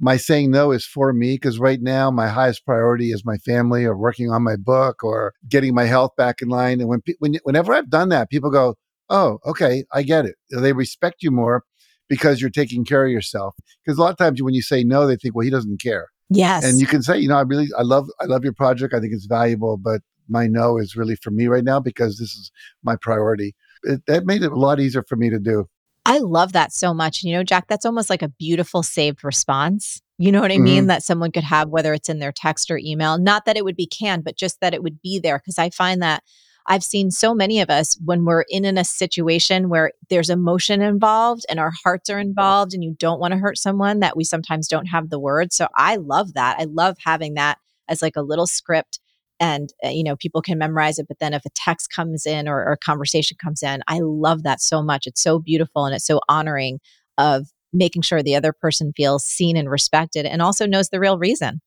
My 0.00 0.16
saying 0.16 0.50
no 0.50 0.72
is 0.72 0.84
for 0.84 1.12
me 1.12 1.34
because 1.34 1.58
right 1.58 1.80
now 1.80 2.10
my 2.10 2.28
highest 2.28 2.64
priority 2.64 3.10
is 3.10 3.24
my 3.24 3.36
family 3.38 3.84
or 3.84 3.96
working 3.96 4.30
on 4.30 4.42
my 4.42 4.56
book 4.56 5.04
or 5.04 5.32
getting 5.48 5.74
my 5.74 5.84
health 5.84 6.12
back 6.16 6.42
in 6.42 6.48
line. 6.48 6.80
And 6.80 6.88
when, 6.88 7.02
when 7.20 7.36
whenever 7.44 7.72
I've 7.72 7.90
done 7.90 8.08
that, 8.08 8.30
people 8.30 8.50
go, 8.50 8.74
"Oh, 9.08 9.38
okay, 9.46 9.84
I 9.92 10.02
get 10.02 10.24
it." 10.24 10.34
They 10.50 10.72
respect 10.72 11.22
you 11.22 11.30
more 11.30 11.62
because 12.08 12.40
you're 12.40 12.50
taking 12.50 12.84
care 12.84 13.04
of 13.04 13.12
yourself. 13.12 13.54
Because 13.84 13.96
a 13.98 14.00
lot 14.00 14.10
of 14.10 14.16
times 14.16 14.42
when 14.42 14.54
you 14.54 14.62
say 14.62 14.82
no, 14.82 15.06
they 15.06 15.16
think, 15.16 15.36
"Well, 15.36 15.44
he 15.44 15.50
doesn't 15.50 15.80
care." 15.80 16.08
Yes. 16.30 16.64
And 16.64 16.80
you 16.80 16.86
can 16.86 17.02
say, 17.02 17.18
you 17.18 17.28
know, 17.28 17.36
I 17.36 17.42
really, 17.42 17.68
I 17.78 17.82
love, 17.82 18.08
I 18.18 18.24
love 18.24 18.42
your 18.42 18.54
project. 18.54 18.94
I 18.94 19.00
think 19.00 19.12
it's 19.12 19.26
valuable, 19.26 19.76
but 19.76 20.00
my 20.28 20.46
no 20.46 20.78
is 20.78 20.96
really 20.96 21.16
for 21.16 21.30
me 21.30 21.46
right 21.46 21.64
now 21.64 21.78
because 21.78 22.18
this 22.18 22.30
is 22.30 22.50
my 22.82 22.96
priority 22.96 23.54
it, 23.84 24.02
that 24.06 24.26
made 24.26 24.42
it 24.42 24.52
a 24.52 24.58
lot 24.58 24.80
easier 24.80 25.04
for 25.08 25.16
me 25.16 25.30
to 25.30 25.38
do. 25.38 25.68
I 26.04 26.18
love 26.18 26.52
that 26.52 26.72
so 26.72 26.92
much. 26.92 27.22
You 27.22 27.34
know, 27.34 27.44
Jack, 27.44 27.66
that's 27.68 27.86
almost 27.86 28.10
like 28.10 28.22
a 28.22 28.28
beautiful 28.28 28.82
saved 28.82 29.22
response. 29.22 30.02
You 30.18 30.32
know 30.32 30.40
what 30.40 30.52
I 30.52 30.58
mean? 30.58 30.82
Mm-hmm. 30.82 30.86
That 30.88 31.02
someone 31.02 31.32
could 31.32 31.44
have, 31.44 31.68
whether 31.68 31.92
it's 31.92 32.08
in 32.08 32.18
their 32.18 32.32
text 32.32 32.70
or 32.70 32.78
email, 32.78 33.18
not 33.18 33.44
that 33.44 33.56
it 33.56 33.64
would 33.64 33.76
be 33.76 33.86
canned, 33.86 34.24
but 34.24 34.36
just 34.36 34.60
that 34.60 34.74
it 34.74 34.82
would 34.82 35.00
be 35.00 35.18
there. 35.18 35.38
Cause 35.38 35.58
I 35.58 35.70
find 35.70 36.02
that 36.02 36.22
I've 36.66 36.84
seen 36.84 37.10
so 37.10 37.34
many 37.34 37.60
of 37.60 37.70
us 37.70 37.98
when 38.04 38.24
we're 38.24 38.44
in, 38.48 38.64
in 38.64 38.78
a 38.78 38.84
situation 38.84 39.68
where 39.68 39.92
there's 40.10 40.30
emotion 40.30 40.80
involved 40.80 41.44
and 41.48 41.58
our 41.58 41.72
hearts 41.84 42.08
are 42.08 42.20
involved 42.20 42.72
and 42.72 42.84
you 42.84 42.94
don't 42.98 43.20
want 43.20 43.32
to 43.32 43.38
hurt 43.38 43.58
someone 43.58 44.00
that 44.00 44.16
we 44.16 44.24
sometimes 44.24 44.68
don't 44.68 44.86
have 44.86 45.10
the 45.10 45.18
words. 45.18 45.56
So 45.56 45.66
I 45.74 45.96
love 45.96 46.34
that. 46.34 46.56
I 46.58 46.64
love 46.64 46.96
having 47.04 47.34
that 47.34 47.58
as 47.88 48.02
like 48.02 48.16
a 48.16 48.22
little 48.22 48.46
script 48.46 49.00
and 49.42 49.70
uh, 49.84 49.88
you 49.88 50.04
know 50.04 50.16
people 50.16 50.40
can 50.40 50.56
memorize 50.56 50.98
it 50.98 51.08
but 51.08 51.18
then 51.18 51.34
if 51.34 51.44
a 51.44 51.50
text 51.50 51.90
comes 51.90 52.24
in 52.24 52.48
or, 52.48 52.64
or 52.64 52.72
a 52.72 52.78
conversation 52.78 53.36
comes 53.42 53.62
in 53.62 53.82
i 53.88 53.98
love 54.00 54.44
that 54.44 54.62
so 54.62 54.82
much. 54.82 55.06
It's 55.06 55.22
so 55.22 55.38
beautiful 55.38 55.84
and 55.84 55.94
it's 55.94 56.06
so 56.06 56.20
honoring 56.28 56.80
of 57.18 57.48
making 57.72 58.02
sure 58.02 58.22
the 58.22 58.36
other 58.36 58.52
person 58.52 58.92
feels 58.96 59.24
seen 59.24 59.56
and 59.56 59.68
respected 59.68 60.24
and 60.24 60.40
also 60.40 60.66
knows 60.66 60.90
the 60.90 61.00
real 61.00 61.18
reason. 61.18 61.60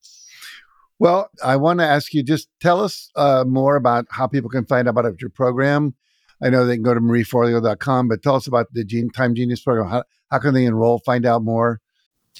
Well 0.97 1.29
i 1.43 1.57
want 1.57 1.79
to 1.79 1.85
ask 1.85 2.13
you 2.13 2.23
just 2.23 2.47
tell 2.61 2.81
us 2.81 3.11
uh, 3.15 3.43
more 3.45 3.75
about 3.75 4.05
how 4.09 4.27
people 4.27 4.49
can 4.49 4.65
find 4.65 4.87
out 4.87 4.97
about 4.97 5.21
your 5.21 5.29
program. 5.29 5.93
I 6.41 6.49
know 6.49 6.65
they 6.65 6.75
can 6.75 6.83
go 6.83 6.93
to 6.93 7.01
marieforleo.com 7.01 8.07
but 8.07 8.23
tell 8.23 8.35
us 8.35 8.47
about 8.47 8.67
the 8.71 8.85
Gene, 8.85 9.09
time 9.09 9.35
genius 9.35 9.61
program. 9.61 9.89
How, 9.89 10.03
how 10.31 10.39
can 10.39 10.53
they 10.53 10.65
enroll 10.65 10.99
find 10.99 11.25
out 11.25 11.43
more? 11.43 11.81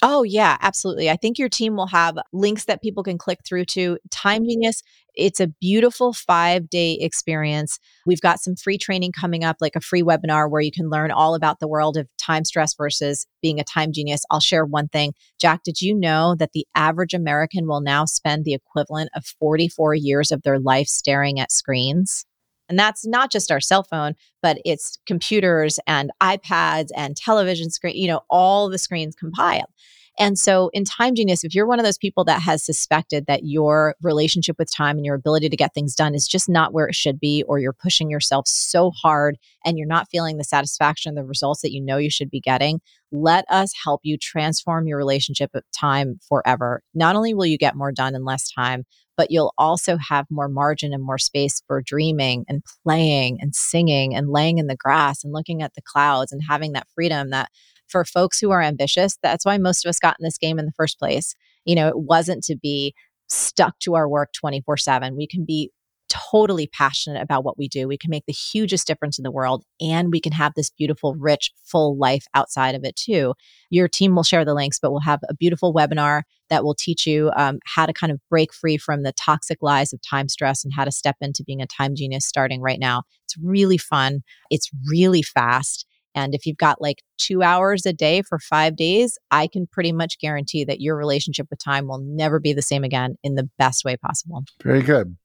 Oh, 0.02 0.24
yeah, 0.24 0.58
absolutely. 0.62 1.10
I 1.10 1.16
think 1.16 1.40
your 1.40 1.50
team 1.50 1.76
will 1.78 1.88
have 1.88 2.18
links 2.34 2.66
that 2.66 2.82
people 2.82 3.04
can 3.04 3.18
click 3.18 3.40
through 3.46 3.66
to. 3.66 3.98
Time 4.12 4.44
Genius, 4.44 4.84
it's 5.16 5.40
a 5.40 5.48
beautiful 5.48 6.14
five 6.14 6.70
day 6.70 6.94
experience. 6.94 7.80
We've 8.06 8.22
got 8.22 8.40
some 8.40 8.56
free 8.56 8.78
training 8.78 9.12
coming 9.12 9.44
up, 9.44 9.58
like 9.62 9.76
a 9.76 9.82
free 9.82 10.04
webinar 10.04 10.50
where 10.50 10.62
you 10.62 10.72
can 10.72 10.90
learn 10.90 11.12
all 11.12 11.36
about 11.36 11.60
the 11.60 11.68
world 11.68 11.98
of 11.98 12.08
time 12.18 12.46
stress 12.46 12.74
versus 12.74 13.26
being 13.42 13.60
a 13.60 13.64
time 13.64 13.92
genius. 13.92 14.24
I'll 14.30 14.40
share 14.40 14.66
one 14.66 14.88
thing. 14.88 15.14
Jack, 15.40 15.64
did 15.64 15.82
you 15.82 15.96
know 15.96 16.36
that 16.36 16.52
the 16.54 16.68
average 16.76 17.14
American 17.14 17.68
will 17.68 17.82
now 17.82 18.06
spend 18.06 18.46
the 18.46 18.54
equivalent 18.54 19.10
of 19.16 19.26
44 19.26 19.96
years 19.96 20.32
of 20.32 20.42
their 20.44 20.60
life 20.60 20.88
staring 20.88 21.40
at 21.40 21.52
screens? 21.52 22.26
And 22.68 22.80
that's 22.80 23.06
not 23.06 23.32
just 23.32 23.52
our 23.52 23.60
cell 23.60 23.84
phone, 23.84 24.16
but 24.42 24.58
it's 24.66 24.98
computers 25.06 25.80
and 25.86 26.12
iPads 26.22 26.90
and 26.96 27.16
television 27.16 27.70
screen, 27.70 27.96
you 27.96 28.08
know, 28.08 28.22
all 28.30 28.70
the 28.70 28.78
screens 28.78 29.16
compiled. 29.16 29.70
And 30.18 30.40
so 30.40 30.70
in 30.74 30.86
Time 30.86 31.14
Genius, 31.14 31.44
if 31.44 31.54
you're 31.54 31.68
one 31.68 31.80
of 31.80 31.86
those 31.86 31.98
people 31.98 32.24
that 32.26 32.42
has 32.42 32.66
suspected 32.66 33.26
that 33.26 33.42
your 33.44 33.96
relationship 34.02 34.56
with 34.58 34.74
time 34.74 34.96
and 34.96 35.06
your 35.06 35.16
ability 35.16 35.50
to 35.50 35.58
get 35.58 35.74
things 35.74 35.94
done 35.94 36.16
is 36.16 36.28
just 36.28 36.48
not 36.48 36.74
where 36.74 36.88
it 36.88 36.96
should 36.96 37.20
be, 37.20 37.44
or 37.48 37.60
you're 37.60 37.74
pushing 37.74 38.10
yourself 38.10 38.48
so 38.48 38.92
hard 38.92 39.38
and 39.66 39.78
you're 39.78 39.88
not 39.88 40.08
feeling 40.10 40.38
the 40.38 40.44
satisfaction, 40.44 41.16
the 41.16 41.26
results 41.26 41.62
that 41.62 41.74
you 41.74 41.82
know 41.82 41.98
you 41.98 42.10
should 42.10 42.30
be 42.30 42.40
getting, 42.40 42.80
let 43.12 43.46
us 43.50 43.74
help 43.84 44.02
you 44.04 44.18
transform 44.18 44.88
your 44.88 44.98
relationship 44.98 45.52
with 45.54 45.66
time 45.78 46.20
forever. 46.28 46.82
Not 46.94 47.16
only 47.16 47.34
will 47.34 47.46
you 47.46 47.58
get 47.58 47.76
more 47.76 47.92
done 47.92 48.16
in 48.16 48.24
less 48.24 48.50
time, 48.50 48.86
but 49.18 49.32
you'll 49.32 49.54
also 49.58 49.98
have 49.98 50.26
more 50.30 50.48
margin 50.48 50.94
and 50.94 51.04
more 51.04 51.18
space 51.18 51.62
for 51.68 51.82
dreaming 51.82 52.46
and 52.48 52.64
playing 52.84 53.38
and 53.40 53.56
singing 53.56 54.16
and 54.16 54.30
laying 54.30 54.58
in 54.58 54.68
the 54.68 54.76
grass 54.76 55.24
and 55.24 55.34
looking 55.34 55.62
at 55.62 55.74
the 55.74 55.82
clouds 55.82 56.32
and 56.32 56.42
having 56.48 56.74
that 56.74 56.88
freedom 56.94 57.30
that 57.30 57.50
for 57.88 58.06
folks 58.06 58.40
who 58.40 58.52
are 58.52 58.62
ambitious, 58.62 59.18
that's 59.22 59.46
why 59.46 59.58
most 59.58 59.86
of 59.86 59.90
us 59.90 60.00
got 60.00 60.18
in 60.20 60.24
this 60.24 60.38
game 60.38 60.60
in 60.60 60.66
the 60.66 60.72
first 60.72 61.00
place. 61.00 61.34
You 61.66 61.76
know, 61.76 61.88
it 61.88 61.98
wasn't 61.98 62.44
to 62.46 62.56
be 62.56 62.94
stuck 63.28 63.80
to 63.80 63.96
our 63.96 64.08
work 64.08 64.32
24 64.34 64.78
7. 64.78 65.16
We 65.16 65.28
can 65.28 65.46
be 65.46 65.72
totally 66.08 66.68
passionate 66.68 67.22
about 67.22 67.44
what 67.44 67.58
we 67.58 67.68
do. 67.68 67.88
We 67.88 67.98
can 67.98 68.10
make 68.10 68.26
the 68.26 68.34
hugest 68.34 68.88
difference 68.88 69.18
in 69.18 69.24
the 69.24 69.32
world 69.32 69.64
and 69.82 70.12
we 70.12 70.22
can 70.22 70.32
have 70.34 70.54
this 70.56 70.70
beautiful, 70.70 71.16
rich, 71.16 71.52
full 71.64 71.98
life 71.98 72.26
outside 72.34 72.76
of 72.76 72.84
it 72.84 72.96
too. 72.96 73.34
Your 73.70 73.88
team 73.88 74.16
will 74.16 74.24
share 74.24 74.46
the 74.46 74.54
links, 74.54 74.80
but 74.80 74.92
we'll 74.92 75.02
have 75.02 75.22
a 75.28 75.34
beautiful 75.34 75.74
webinar 75.74 76.22
that 76.50 76.64
will 76.64 76.76
teach 76.76 77.08
you 77.08 77.32
um, 77.36 77.60
how 77.66 77.86
to 77.86 77.94
kind 77.94 78.12
of 78.12 78.20
break 78.30 78.54
free 78.54 78.78
from 78.78 79.04
the 79.04 79.14
toxic 79.14 79.58
lies 79.62 79.94
of 79.94 80.02
time 80.02 80.30
stress 80.30 80.64
and 80.64 80.74
how 80.74 80.86
to 80.86 80.92
step 80.92 81.16
into 81.22 81.44
being 81.44 81.62
a 81.62 81.68
time 81.68 81.96
genius 81.96 82.26
starting 82.26 82.62
right 82.62 82.80
now. 82.80 83.04
It's 83.24 83.38
really 83.42 83.78
fun, 83.78 84.22
it's 84.52 84.70
really 84.88 85.24
fast. 85.24 85.88
And 86.16 86.34
if 86.34 86.46
you've 86.46 86.58
got 86.58 86.82
like 86.82 87.04
two 87.18 87.44
hours 87.44 87.86
a 87.86 87.94
day 87.94 88.22
for 88.22 88.40
five 88.40 88.76
days, 88.76 89.18
I 89.30 89.48
can 89.48 89.68
pretty 89.68 89.92
much 89.92 90.18
guarantee 90.20 90.64
that 90.64 90.82
your 90.82 90.96
relationship 90.96 91.48
with 91.50 91.60
time 91.64 91.88
will 91.88 92.00
never 92.00 92.40
be 92.40 92.54
the 92.54 92.62
same 92.62 92.84
again 92.84 93.16
in 93.22 93.36
the 93.36 93.50
best 93.60 93.84
way 93.84 93.98
possible. 93.98 94.44
Very 94.64 94.82
good. 94.82 95.18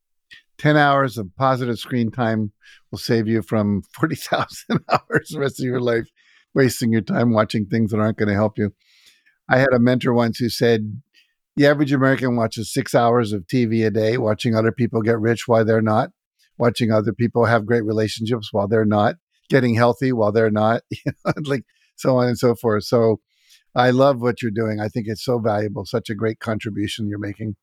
10 0.59 0.76
hours 0.76 1.16
of 1.16 1.34
positive 1.36 1.78
screen 1.78 2.11
time 2.11 2.53
will 2.91 2.99
save 2.99 3.26
you 3.26 3.41
from 3.41 3.82
40,000 3.95 4.80
hours 4.91 5.28
the 5.30 5.38
rest 5.38 5.61
of 5.61 5.64
your 5.64 5.80
life 5.80 6.07
wasting 6.55 6.93
your 6.93 7.01
time 7.01 7.32
watching 7.32 7.64
things 7.66 7.93
that 7.93 8.01
aren't 8.01 8.18
going 8.18 8.28
to 8.28 8.34
help 8.34 8.59
you. 8.59 8.72
I 9.49 9.59
had 9.59 9.72
a 9.72 9.78
mentor 9.78 10.12
once 10.12 10.38
who 10.38 10.49
said, 10.49 11.01
the 11.57 11.66
average 11.66 11.93
American 11.93 12.36
watches 12.36 12.72
six 12.72 12.95
hours 12.95 13.32
of 13.32 13.47
TV 13.47 13.86
a 13.86 13.91
day, 13.91 14.16
watching 14.16 14.55
other 14.55 14.72
people 14.72 15.03
get 15.03 15.20
rich 15.20 15.47
while 15.47 15.64
they're 15.64 15.82
not, 15.82 16.11
watching 16.59 16.91
other 16.91 17.12
people 17.12 17.45
have 17.45 17.66
great 17.66 17.84
relationships 17.84 18.49
while 18.53 18.68
they're 18.68 18.84
not, 18.84 19.16
getting 19.51 19.74
healthy 19.74 20.12
while 20.12 20.32
they're 20.32 20.51
not, 20.51 20.82
like 21.44 21.64
so 21.96 22.16
on 22.16 22.28
and 22.28 22.38
so 22.38 22.55
forth. 22.55 22.84
So 22.84 23.20
I 23.74 23.90
love 23.90 24.20
what 24.20 24.42
you're 24.42 24.51
doing. 24.51 24.80
I 24.80 24.88
think 24.88 25.07
it's 25.09 25.24
so 25.24 25.38
valuable, 25.38 25.84
such 25.84 26.09
a 26.11 26.14
great 26.14 26.40
contribution 26.40 27.09
you're 27.09 27.18
making. 27.18 27.57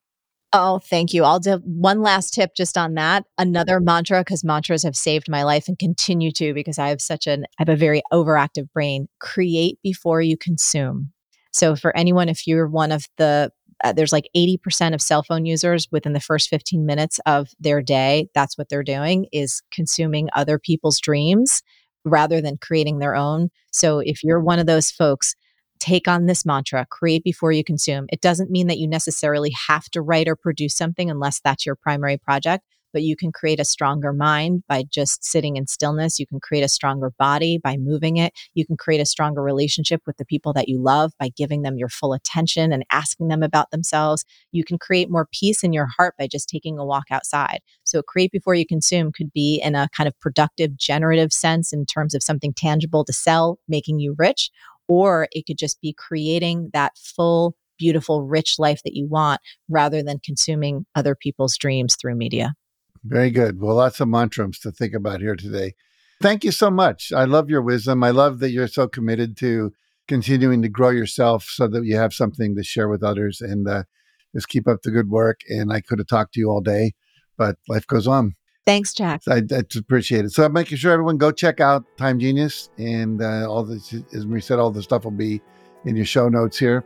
Oh, 0.54 0.80
thank 0.80 1.14
you. 1.14 1.24
I'll 1.24 1.40
do 1.40 1.60
one 1.66 2.02
last 2.02 2.34
tip 2.34 2.52
just 2.56 2.78
on 2.78 2.94
that. 2.94 3.26
Another 3.38 3.82
mantra, 3.82 4.22
because 4.22 4.46
mantras 4.46 4.84
have 4.84 4.96
saved 4.96 5.30
my 5.30 5.44
life 5.44 5.68
and 5.68 5.78
continue 5.78 6.32
to 6.34 6.54
because 6.54 6.80
I 6.80 6.88
have 6.90 7.02
such 7.02 7.28
an 7.28 7.46
I 7.60 7.64
have 7.64 7.70
a 7.70 7.76
very 7.76 8.02
overactive 8.14 8.72
brain. 8.72 9.10
Create 9.20 9.78
before 9.84 10.22
you 10.22 10.38
consume. 10.38 11.12
So 11.52 11.76
for 11.76 11.96
anyone, 11.98 12.30
if 12.30 12.48
you're 12.48 12.68
one 12.68 12.92
of 12.92 13.06
the 13.18 13.52
uh, 13.84 13.94
there's 13.94 14.12
like 14.12 14.28
80% 14.36 14.96
of 14.96 15.02
cell 15.02 15.22
phone 15.22 15.46
users 15.46 15.88
within 15.92 16.14
the 16.14 16.20
first 16.20 16.50
15 16.50 16.84
minutes 16.86 17.20
of 17.28 17.50
their 17.60 17.80
day 17.80 18.28
that's 18.34 18.58
what 18.58 18.70
they're 18.70 18.82
doing 18.82 19.28
is 19.32 19.62
consuming 19.72 20.30
other 20.34 20.58
people's 20.58 21.00
dreams 21.00 21.62
rather 22.10 22.42
than 22.42 22.58
creating 22.58 23.00
their 23.00 23.16
own 23.16 23.50
so 23.72 24.00
if 24.00 24.24
you're 24.24 24.40
one 24.40 24.60
of 24.60 24.66
those 24.66 24.92
folks 24.92 25.36
take 25.80 26.08
on 26.08 26.26
this 26.26 26.46
mantra 26.46 26.86
create 26.90 27.24
before 27.24 27.52
you 27.52 27.64
consume. 27.64 28.06
It 28.10 28.22
doesn't 28.22 28.52
mean 28.52 28.68
that 28.68 28.78
you 28.78 28.88
necessarily 28.88 29.54
have 29.68 29.86
to 29.92 30.02
write 30.02 30.28
or 30.28 30.36
produce 30.36 30.76
something 30.76 31.10
unless 31.10 31.40
that's 31.40 31.66
your 31.66 31.76
primary 31.76 32.18
project, 32.18 32.64
but 32.98 33.04
you 33.04 33.16
can 33.16 33.32
create 33.32 33.60
a 33.60 33.64
stronger 33.64 34.12
mind 34.12 34.64
by 34.68 34.84
just 34.90 35.24
sitting 35.24 35.56
in 35.56 35.68
stillness. 35.68 36.18
You 36.18 36.26
can 36.26 36.40
create 36.40 36.64
a 36.64 36.68
stronger 36.68 37.12
body 37.20 37.60
by 37.60 37.78
moving 37.78 38.18
it. 38.18 38.34
You 38.56 38.66
can 38.66 38.76
create 38.76 39.00
a 39.00 39.06
stronger 39.06 39.44
relationship 39.44 40.02
with 40.08 40.18
the 40.18 40.26
people 40.26 40.52
that 40.54 40.68
you 40.68 40.82
love 40.82 41.12
by 41.20 41.30
giving 41.38 41.62
them 41.62 41.78
your 41.78 41.90
full 41.90 42.14
attention 42.14 42.74
and 42.74 42.84
asking 42.90 43.28
them 43.28 43.44
about 43.44 43.70
themselves. 43.70 44.26
You 44.52 44.64
can 44.64 44.80
create 44.80 45.12
more 45.12 45.28
peace 45.32 45.64
in 45.64 45.74
your 45.74 45.86
heart 45.96 46.16
by 46.18 46.26
just 46.26 46.50
taking 46.50 46.80
a 46.80 46.86
walk 46.86 47.04
outside. 47.12 47.60
So, 47.84 48.02
create 48.02 48.32
before 48.32 48.56
you 48.56 48.66
consume 48.66 49.12
could 49.12 49.32
be 49.32 49.62
in 49.64 49.76
a 49.76 49.90
kind 49.96 50.08
of 50.08 50.20
productive, 50.20 50.76
generative 50.76 51.32
sense 51.32 51.72
in 51.72 51.86
terms 51.86 52.16
of 52.16 52.24
something 52.24 52.52
tangible 52.52 53.06
to 53.06 53.14
sell, 53.14 53.60
making 53.68 54.00
you 54.00 54.16
rich, 54.18 54.50
or 54.88 55.28
it 55.34 55.46
could 55.46 55.60
just 55.60 55.80
be 55.82 55.94
creating 55.94 56.72
that 56.74 56.98
full, 56.98 57.56
beautiful, 57.78 58.24
rich 58.24 58.56
life 58.58 58.82
that 58.84 58.96
you 58.96 59.08
want 59.08 59.40
rather 59.70 60.02
than 60.02 60.18
consuming 60.26 60.88
other 60.96 61.14
people's 61.14 61.56
dreams 61.58 61.96
through 61.96 62.16
media. 62.16 62.56
Very 63.08 63.32
good. 63.32 63.62
Well, 63.62 63.76
lots 63.76 64.00
of 64.00 64.08
mantras 64.08 64.60
to 64.60 64.72
think 64.72 64.94
about 64.94 65.22
here 65.22 65.36
today. 65.36 65.74
Thank 66.22 66.44
you 66.44 66.52
so 66.52 66.70
much. 66.70 67.14
I 67.14 67.26
love 67.26 67.50
your 67.50 67.62
wisdom. 67.62 68.04
I 68.04 68.10
love 68.10 68.40
that 68.40 68.52
you're 68.52 68.68
so 68.68 68.88
committed 68.88 69.38
to 69.38 69.72
continuing 70.08 70.62
to 70.62 70.70
grow 70.70 70.90
yourself 70.90 71.44
so 71.44 71.68
that 71.68 71.86
you 71.86 71.96
have 71.96 72.14
something 72.14 72.56
to 72.56 72.64
share 72.64 72.90
with 72.90 73.04
others 73.04 73.40
and 73.40 73.68
uh, 73.68 73.84
just 74.34 74.50
keep 74.50 74.68
up 74.68 74.82
the 74.82 74.92
good 74.92 75.10
work. 75.10 75.42
And 75.48 75.72
I 75.72 75.82
could 75.82 76.00
have 76.00 76.08
talked 76.08 76.34
to 76.34 76.40
you 76.40 76.50
all 76.50 76.62
day, 76.62 76.94
but 77.38 77.58
life 77.68 77.86
goes 77.88 78.08
on. 78.08 78.36
Thanks, 78.66 78.94
Jack. 78.94 79.22
I, 79.30 79.44
I 79.52 79.62
appreciate 79.78 80.26
it. 80.26 80.32
So 80.32 80.44
I'm 80.44 80.52
making 80.52 80.78
sure 80.78 80.92
everyone 80.92 81.18
go 81.18 81.32
check 81.32 81.62
out 81.62 81.86
Time 81.98 82.20
Genius 82.20 82.70
and 82.78 83.22
uh, 83.22 83.50
all 83.50 83.64
this, 83.64 83.94
as 84.14 84.26
we 84.26 84.42
said, 84.42 84.60
all 84.60 84.72
the 84.72 84.84
stuff 84.84 85.06
will 85.06 85.12
be 85.12 85.42
in 85.86 85.96
your 85.96 86.06
show 86.06 86.28
notes 86.28 86.58
here. 86.58 86.84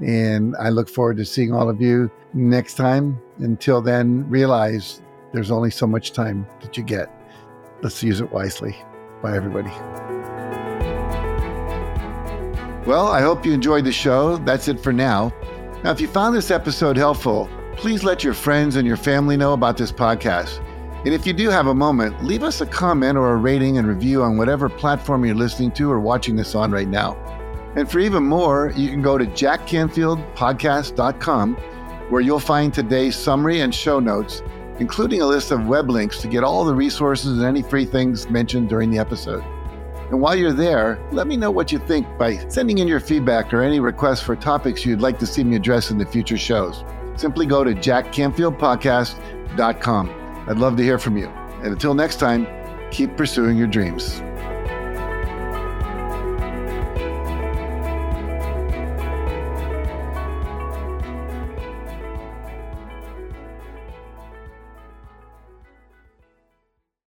And 0.00 0.54
I 0.56 0.68
look 0.68 0.88
forward 0.88 1.16
to 1.18 1.24
seeing 1.24 1.54
all 1.54 1.70
of 1.70 1.80
you 1.80 2.10
next 2.34 2.74
time. 2.74 3.18
Until 3.38 3.80
then, 3.80 4.28
realize 4.28 5.00
there's 5.32 5.50
only 5.50 5.70
so 5.70 5.86
much 5.86 6.12
time 6.12 6.46
that 6.60 6.76
you 6.76 6.82
get. 6.82 7.10
Let's 7.82 8.02
use 8.02 8.20
it 8.20 8.30
wisely. 8.30 8.76
Bye, 9.22 9.36
everybody. 9.36 9.70
Well, 12.86 13.06
I 13.06 13.20
hope 13.20 13.46
you 13.46 13.52
enjoyed 13.52 13.84
the 13.84 13.92
show. 13.92 14.36
That's 14.38 14.68
it 14.68 14.80
for 14.80 14.92
now. 14.92 15.32
Now, 15.84 15.90
if 15.90 16.00
you 16.00 16.08
found 16.08 16.34
this 16.34 16.50
episode 16.50 16.96
helpful, 16.96 17.48
please 17.76 18.04
let 18.04 18.24
your 18.24 18.34
friends 18.34 18.76
and 18.76 18.86
your 18.86 18.96
family 18.96 19.36
know 19.36 19.52
about 19.52 19.76
this 19.76 19.92
podcast. 19.92 20.60
And 21.04 21.14
if 21.14 21.26
you 21.26 21.32
do 21.32 21.50
have 21.50 21.66
a 21.66 21.74
moment, 21.74 22.24
leave 22.24 22.44
us 22.44 22.60
a 22.60 22.66
comment 22.66 23.18
or 23.18 23.32
a 23.32 23.36
rating 23.36 23.78
and 23.78 23.88
review 23.88 24.22
on 24.22 24.36
whatever 24.36 24.68
platform 24.68 25.24
you're 25.24 25.34
listening 25.34 25.72
to 25.72 25.90
or 25.90 25.98
watching 25.98 26.36
this 26.36 26.54
on 26.54 26.70
right 26.70 26.86
now. 26.86 27.16
And 27.74 27.90
for 27.90 27.98
even 27.98 28.22
more, 28.22 28.72
you 28.76 28.88
can 28.90 29.02
go 29.02 29.18
to 29.18 29.26
jackcanfieldpodcast.com 29.26 31.54
where 32.08 32.20
you'll 32.20 32.38
find 32.38 32.72
today's 32.74 33.16
summary 33.16 33.60
and 33.60 33.74
show 33.74 33.98
notes, 33.98 34.42
including 34.78 35.22
a 35.22 35.26
list 35.26 35.50
of 35.50 35.66
web 35.66 35.90
links 35.90 36.22
to 36.22 36.28
get 36.28 36.44
all 36.44 36.64
the 36.64 36.74
resources 36.74 37.38
and 37.38 37.46
any 37.46 37.62
free 37.62 37.84
things 37.84 38.30
mentioned 38.30 38.68
during 38.68 38.90
the 38.90 38.98
episode. 38.98 39.42
And 40.10 40.20
while 40.20 40.36
you're 40.36 40.52
there, 40.52 41.00
let 41.10 41.26
me 41.26 41.36
know 41.38 41.50
what 41.50 41.72
you 41.72 41.78
think 41.78 42.06
by 42.18 42.36
sending 42.48 42.76
in 42.78 42.86
your 42.86 43.00
feedback 43.00 43.54
or 43.54 43.62
any 43.62 43.80
requests 43.80 44.20
for 44.20 44.36
topics 44.36 44.84
you'd 44.84 45.00
like 45.00 45.18
to 45.20 45.26
see 45.26 45.42
me 45.42 45.56
address 45.56 45.90
in 45.90 45.96
the 45.98 46.04
future 46.04 46.36
shows. 46.36 46.84
Simply 47.16 47.46
go 47.46 47.64
to 47.64 47.72
jackcanfieldpodcast.com. 47.72 50.44
I'd 50.48 50.58
love 50.58 50.76
to 50.76 50.82
hear 50.82 50.98
from 50.98 51.16
you. 51.16 51.28
And 51.28 51.72
until 51.72 51.94
next 51.94 52.16
time, 52.16 52.46
keep 52.90 53.16
pursuing 53.16 53.56
your 53.56 53.68
dreams. 53.68 54.20